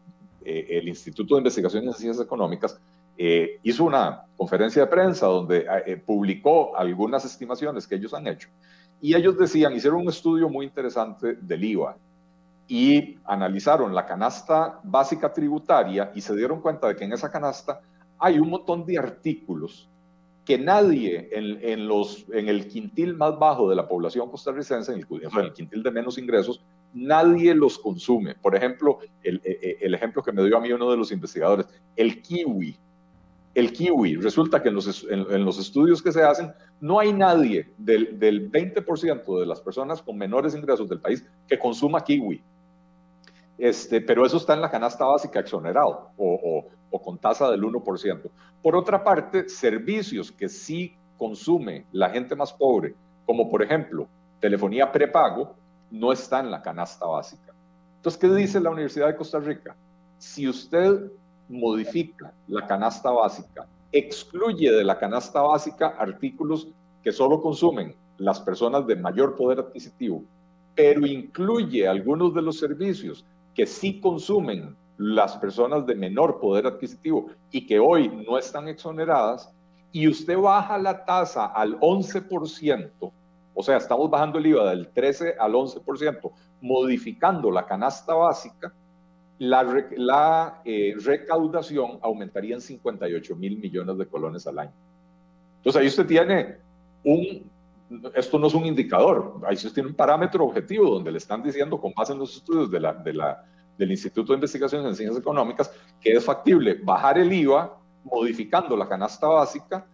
eh, 0.45 0.67
el 0.71 0.89
Instituto 0.89 1.35
de 1.35 1.41
Investigaciones 1.41 1.95
en 1.95 2.01
Ciencias 2.01 2.25
Económicas, 2.25 2.81
eh, 3.17 3.61
hizo 3.63 3.85
una 3.85 4.25
conferencia 4.37 4.83
de 4.83 4.89
prensa 4.89 5.27
donde 5.27 6.03
publicó 6.05 6.77
algunas 6.77 7.25
estimaciones 7.25 7.87
que 7.87 7.95
ellos 7.95 8.13
han 8.13 8.27
hecho. 8.27 8.49
Y 9.05 9.15
ellos 9.15 9.37
decían, 9.37 9.77
hicieron 9.77 10.01
un 10.01 10.09
estudio 10.09 10.49
muy 10.49 10.65
interesante 10.65 11.35
del 11.35 11.63
IVA 11.63 11.95
y 12.67 13.19
analizaron 13.27 13.95
la 13.95 14.07
canasta 14.07 14.81
básica 14.83 15.31
tributaria 15.31 16.11
y 16.15 16.23
se 16.23 16.35
dieron 16.35 16.63
cuenta 16.63 16.89
de 16.89 16.97
que 16.97 17.05
en 17.05 17.13
esa 17.13 17.31
canasta 17.31 17.83
hay 18.19 18.39
un 18.39 18.49
montón 18.49 18.87
de 18.87 18.97
artículos 18.97 19.91
que 20.47 20.57
nadie 20.57 21.29
en, 21.33 21.87
los, 21.87 22.25
en 22.33 22.49
el 22.49 22.67
quintil 22.67 23.15
más 23.15 23.39
bajo 23.39 23.69
de 23.69 23.77
la 23.77 23.87
población 23.87 24.31
costarricense, 24.31 24.95
en 24.95 25.01
el, 25.01 25.53
quintil 25.53 25.83
de 25.83 25.91
menos 25.91 26.17
ingresos, 26.17 26.65
nadie 26.95 27.55
los 27.55 27.79
consume. 27.79 28.35
Por 28.37 28.57
ejemplo, 28.57 29.01
el, 29.23 29.39
e, 29.45 29.51
e, 29.61 29.79
el, 29.83 29.93
ejemplo 29.93 30.23
que 30.23 30.33
me 30.33 30.43
dio 30.47 30.57
a 30.57 30.61
mí 30.61 30.73
uno 30.73 30.91
de 30.91 30.97
los 30.97 31.13
investigadores, 31.13 31.67
el 31.95 32.23
kiwi. 32.23 32.79
El 33.55 33.73
kiwi, 33.73 34.17
resulta 34.17 34.63
que 34.63 34.69
en 34.69 34.75
los, 34.75 35.07
en, 35.09 35.45
los 35.45 35.59
estudios 35.61 36.03
que 36.03 36.11
se 36.11 36.23
hacen, 36.23 36.53
no 36.81 36.99
hay 36.99 37.13
nadie 37.13 37.73
del, 37.79 38.19
del 38.19 38.51
20% 38.51 39.41
de 39.41 39.47
las 39.47 39.61
personas 39.61 40.03
con 40.03 40.19
menores 40.19 40.57
ingresos 40.57 40.89
del 40.89 41.01
país 41.01 41.25
que 41.47 41.59
consuma 41.59 42.03
kiwi. 42.03 42.43
Este, 43.57 44.01
pero 44.01 44.27
eso 44.27 44.39
está 44.39 44.55
en 44.55 44.61
la 44.61 44.71
canasta 44.71 45.05
básica 45.05 45.39
exonerado 45.39 46.11
o, 46.17 46.67
con 47.03 47.19
tasa 47.19 47.51
del 47.51 47.63
1%. 47.63 48.31
Por 48.63 48.77
otra 48.77 49.03
parte, 49.03 49.49
servicios 49.49 50.33
que 50.33 50.49
sí 50.49 50.97
consume 51.19 51.85
la 51.93 52.11
gente 52.11 52.35
más 52.35 52.53
pobre, 52.53 52.95
como 53.27 53.49
por 53.51 53.63
ejemplo 53.63 54.09
telefonía 54.41 54.91
prepago, 54.91 55.55
no 55.91 56.13
está 56.13 56.41
en 56.41 56.51
la 56.51 56.63
canasta 56.63 57.07
básica. 57.07 57.53
Entonces, 57.97 58.21
¿qué 58.21 58.29
dice 58.29 58.61
la 58.61 58.71
Universidad 58.71 59.07
de 59.07 59.17
Costa 59.17 59.39
Rica? 59.39 59.77
Si 60.19 60.49
usted 60.49 61.11
modifica 61.49 62.33
la 62.49 62.67
canasta 62.67 63.11
básica, 63.11 63.67
excluye 63.93 64.73
de 64.73 64.85
la 64.85 64.99
canasta 64.99 65.43
básica 65.43 65.95
artículos 65.99 66.69
que 67.03 67.13
solo 67.13 67.41
consumen 67.41 67.95
las 68.19 68.41
personas 68.41 68.87
de 68.87 68.97
mayor 68.97 69.37
poder 69.37 69.61
adquisitivo, 69.61 70.25
pero 70.75 71.07
incluye 71.07 71.87
algunos 71.87 72.35
de 72.35 72.43
los 72.43 72.59
servicios 72.59 73.25
que 73.55 73.67
sí 73.67 74.01
consumen 74.01 74.77
las 74.99 75.37
personas 75.37 75.87
de 75.87 75.95
menor 75.95 76.41
poder 76.41 76.67
adquisitivo 76.67 77.27
y 77.51 77.67
que 77.67 77.79
hoy 77.79 78.09
no 78.09 78.39
están 78.39 78.69
exoneradas, 78.69 79.51
y 79.93 80.09
usted 80.09 80.37
baja 80.37 80.77
la 80.79 81.05
tasa 81.05 81.47
al 81.47 81.79
11%, 81.79 83.13
o 83.55 83.63
sea, 83.63 83.77
estamos 83.77 84.11
bajando 84.11 84.39
el 84.39 84.47
IVA 84.47 84.71
del 84.71 84.89
13 84.89 85.37
al 85.39 85.53
11%, 85.53 86.33
modificando 86.61 87.51
la 87.51 87.65
canasta 87.65 88.15
básica, 88.15 88.73
la, 89.39 90.61
eh, 90.65 90.95
recaudación 91.05 91.99
aumentaría 92.03 92.55
en 92.55 92.61
58 92.61 93.37
mil 93.37 93.59
millones 93.59 93.99
de 93.99 94.07
colones 94.07 94.47
al 94.47 94.59
año. 94.59 94.73
Entonces 95.59 95.81
ahí 95.81 95.89
usted 95.89 96.07
tiene 96.07 96.57
un, 97.05 97.51
esto 98.15 98.39
no 98.39 98.47
es 98.47 98.55
un 98.55 98.67
indicador, 98.67 99.41
ahí 99.47 99.57
se 99.57 99.71
tiene 99.71 99.89
un 99.89 99.95
parámetro 99.95 100.45
objetivo 100.45 100.91
donde 100.91 101.13
le 101.13 101.19
están 101.19 101.43
diciendo, 101.43 101.81
con 101.81 101.93
base 101.93 102.13
en 102.13 102.19
los 102.19 102.37
estudios 102.37 102.71
del 102.71 103.91
Instituto 103.91 104.33
de 104.33 104.37
Investigaciones 104.37 104.87
en 104.87 104.95
Ciencias 104.95 105.21
Económicas, 105.21 105.73
que 106.01 106.13
es 106.13 106.25
factible 106.25 106.79
bajar 106.83 107.19
el 107.19 107.33
IVA 107.33 107.79
modificando 108.05 108.77
la 108.77 108.89
canasta 108.89 109.27
básica 109.27 109.87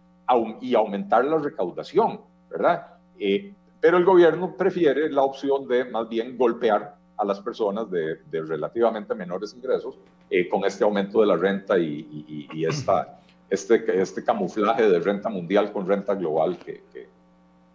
y 0.61 0.75
aumentar 0.75 1.25
la 1.25 1.37
recaudación, 1.37 2.21
¿verdad? 2.49 2.87
Eh, 3.19 3.53
pero 3.79 3.97
el 3.97 4.05
gobierno 4.05 4.55
prefiere 4.55 5.09
la 5.09 5.23
opción 5.23 5.67
de 5.67 5.85
más 5.85 6.07
bien 6.07 6.37
golpear 6.37 6.95
a 7.21 7.25
las 7.25 7.39
personas 7.39 7.89
de, 7.91 8.17
relativamente 8.31 9.13
menores 9.13 9.53
ingresos 9.53 9.95
eh, 10.29 10.49
con 10.49 10.65
este 10.65 10.83
aumento 10.83 11.21
de 11.21 11.27
la 11.27 11.37
renta 11.37 11.77
y, 11.77 12.65
esta, 12.67 13.19
este, 13.49 14.01
este 14.01 14.23
camuflaje 14.23 14.89
de 14.89 14.99
renta 14.99 15.29
mundial 15.29 15.71
con 15.71 15.87
renta 15.87 16.15
global 16.15 16.57
que, 16.57 16.81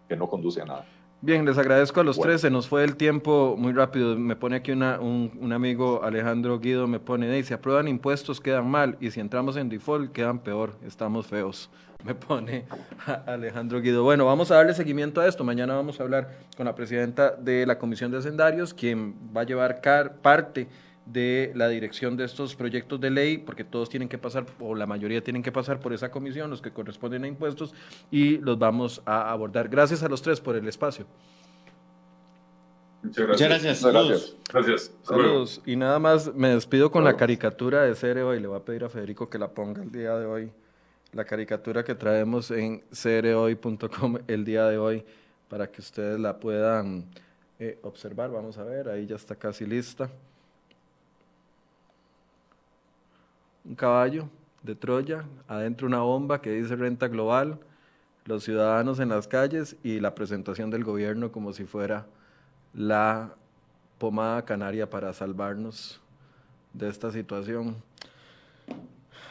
que 0.07 0.15
no 0.17 0.27
conduce 0.27 0.61
a 0.61 0.65
nada. 0.65 0.85
Bien, 1.19 1.45
les 1.45 1.57
agradezco 1.57 1.99
a 1.99 2.03
los 2.03 2.19
tres. 2.19 2.41
Se 2.41 2.51
nos 2.51 2.67
fue 2.67 2.83
el 2.83 2.95
tiempo 2.95 3.55
muy 3.57 3.73
rápido. 3.73 4.15
Me 4.17 4.35
pone 4.35 4.57
aquí 4.57 4.71
una, 4.71 4.99
un, 4.99 5.51
amigo, 5.51 6.03
Alejandro 6.03 6.59
Guido, 6.59 6.85
me 6.87 6.99
pone, 6.99 7.41
si 7.43 7.53
aprueban 7.53 7.87
impuestos 7.87 8.39
quedan 8.39 8.69
mal 8.69 8.97
y 8.99 9.09
si 9.09 9.19
entramos 9.19 9.57
en 9.57 9.67
default 9.67 10.11
quedan 10.11 10.39
peor, 10.39 10.75
estamos 10.85 11.25
feos. 11.25 11.71
Me 12.03 12.15
pone 12.15 12.65
Alejandro 13.25 13.81
Guido. 13.81 14.03
Bueno, 14.03 14.25
vamos 14.25 14.51
a 14.51 14.55
darle 14.55 14.73
seguimiento 14.73 15.19
a 15.19 15.27
esto. 15.27 15.43
Mañana 15.43 15.75
vamos 15.75 15.99
a 15.99 16.03
hablar 16.03 16.37
con 16.55 16.65
la 16.65 16.75
presidenta 16.75 17.31
de 17.31 17.65
la 17.65 17.77
Comisión 17.77 18.11
de 18.11 18.19
Hacendarios, 18.19 18.73
quien 18.73 19.15
va 19.35 19.41
a 19.41 19.43
llevar 19.43 19.81
parte 20.21 20.67
de 21.05 21.51
la 21.55 21.69
dirección 21.69 22.17
de 22.17 22.25
estos 22.25 22.55
proyectos 22.55 22.99
de 22.99 23.09
ley, 23.09 23.37
porque 23.37 23.63
todos 23.63 23.89
tienen 23.89 24.09
que 24.09 24.17
pasar, 24.17 24.45
o 24.59 24.75
la 24.75 24.85
mayoría 24.85 25.23
tienen 25.23 25.41
que 25.41 25.51
pasar 25.51 25.79
por 25.79 25.93
esa 25.93 26.11
comisión, 26.11 26.49
los 26.49 26.61
que 26.61 26.71
corresponden 26.71 27.23
a 27.23 27.27
impuestos, 27.27 27.73
y 28.11 28.37
los 28.37 28.59
vamos 28.59 29.01
a 29.05 29.31
abordar. 29.31 29.69
Gracias 29.69 30.03
a 30.03 30.09
los 30.09 30.21
tres 30.21 30.39
por 30.41 30.55
el 30.55 30.67
espacio. 30.67 31.05
Muchas 33.03 33.25
gracias. 33.27 33.83
Muchas 33.83 34.35
gracias. 34.51 34.91
Saludos. 35.03 35.61
Y 35.65 35.75
nada 35.75 35.97
más 35.99 36.33
me 36.35 36.49
despido 36.49 36.91
con 36.91 37.03
la 37.03 37.15
caricatura 37.15 37.83
de 37.83 37.95
Cereo 37.95 38.35
y 38.35 38.39
le 38.39 38.47
voy 38.47 38.57
a 38.57 38.65
pedir 38.65 38.83
a 38.83 38.89
Federico 38.89 39.29
que 39.29 39.37
la 39.37 39.49
ponga 39.49 39.83
el 39.83 39.91
día 39.91 40.17
de 40.17 40.25
hoy. 40.25 40.51
La 41.13 41.25
caricatura 41.25 41.83
que 41.83 41.95
traemos 41.95 42.51
en 42.51 42.83
cereoy.com 42.91 44.17
el 44.27 44.45
día 44.45 44.65
de 44.65 44.77
hoy 44.77 45.03
para 45.49 45.67
que 45.67 45.81
ustedes 45.81 46.19
la 46.19 46.37
puedan 46.37 47.05
eh, 47.59 47.79
observar. 47.83 48.29
Vamos 48.31 48.57
a 48.57 48.63
ver, 48.63 48.89
ahí 48.89 49.05
ya 49.05 49.15
está 49.15 49.35
casi 49.35 49.65
lista. 49.65 50.09
un 53.67 53.75
caballo 53.75 54.29
de 54.63 54.75
Troya, 54.75 55.25
adentro 55.47 55.87
una 55.87 55.99
bomba 55.99 56.41
que 56.41 56.51
dice 56.51 56.75
renta 56.75 57.07
global, 57.07 57.59
los 58.25 58.43
ciudadanos 58.43 58.99
en 58.99 59.09
las 59.09 59.27
calles 59.27 59.75
y 59.83 59.99
la 59.99 60.15
presentación 60.15 60.69
del 60.69 60.83
gobierno 60.83 61.31
como 61.31 61.53
si 61.53 61.65
fuera 61.65 62.05
la 62.73 63.33
pomada 63.97 64.43
canaria 64.45 64.89
para 64.89 65.11
salvarnos 65.13 66.01
de 66.73 66.89
esta 66.89 67.11
situación. 67.11 67.75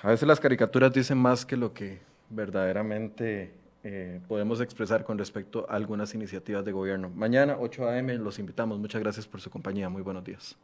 A 0.07 0.11
veces 0.11 0.29
las 0.29 0.39
caricaturas 0.39 0.93
dicen 0.93 1.19
más 1.19 1.45
que 1.45 1.57
lo 1.57 1.75
que 1.75 1.99
verdaderamente 2.31 3.53
eh, 3.83 4.21
podemos 4.29 4.61
expresar 4.61 5.03
con 5.03 5.19
respecto 5.19 5.67
a 5.69 5.75
algunas 5.75 6.15
iniciativas 6.15 6.65
de 6.65 6.71
gobierno. 6.71 7.11
Mañana, 7.13 7.57
8 7.59 7.89
a.m., 7.89 8.15
los 8.19 8.39
invitamos. 8.39 8.79
Muchas 8.79 9.03
gracias 9.03 9.27
por 9.27 9.41
su 9.41 9.51
compañía. 9.51 9.89
Muy 9.89 10.03
buenos 10.03 10.23
días. 10.23 10.57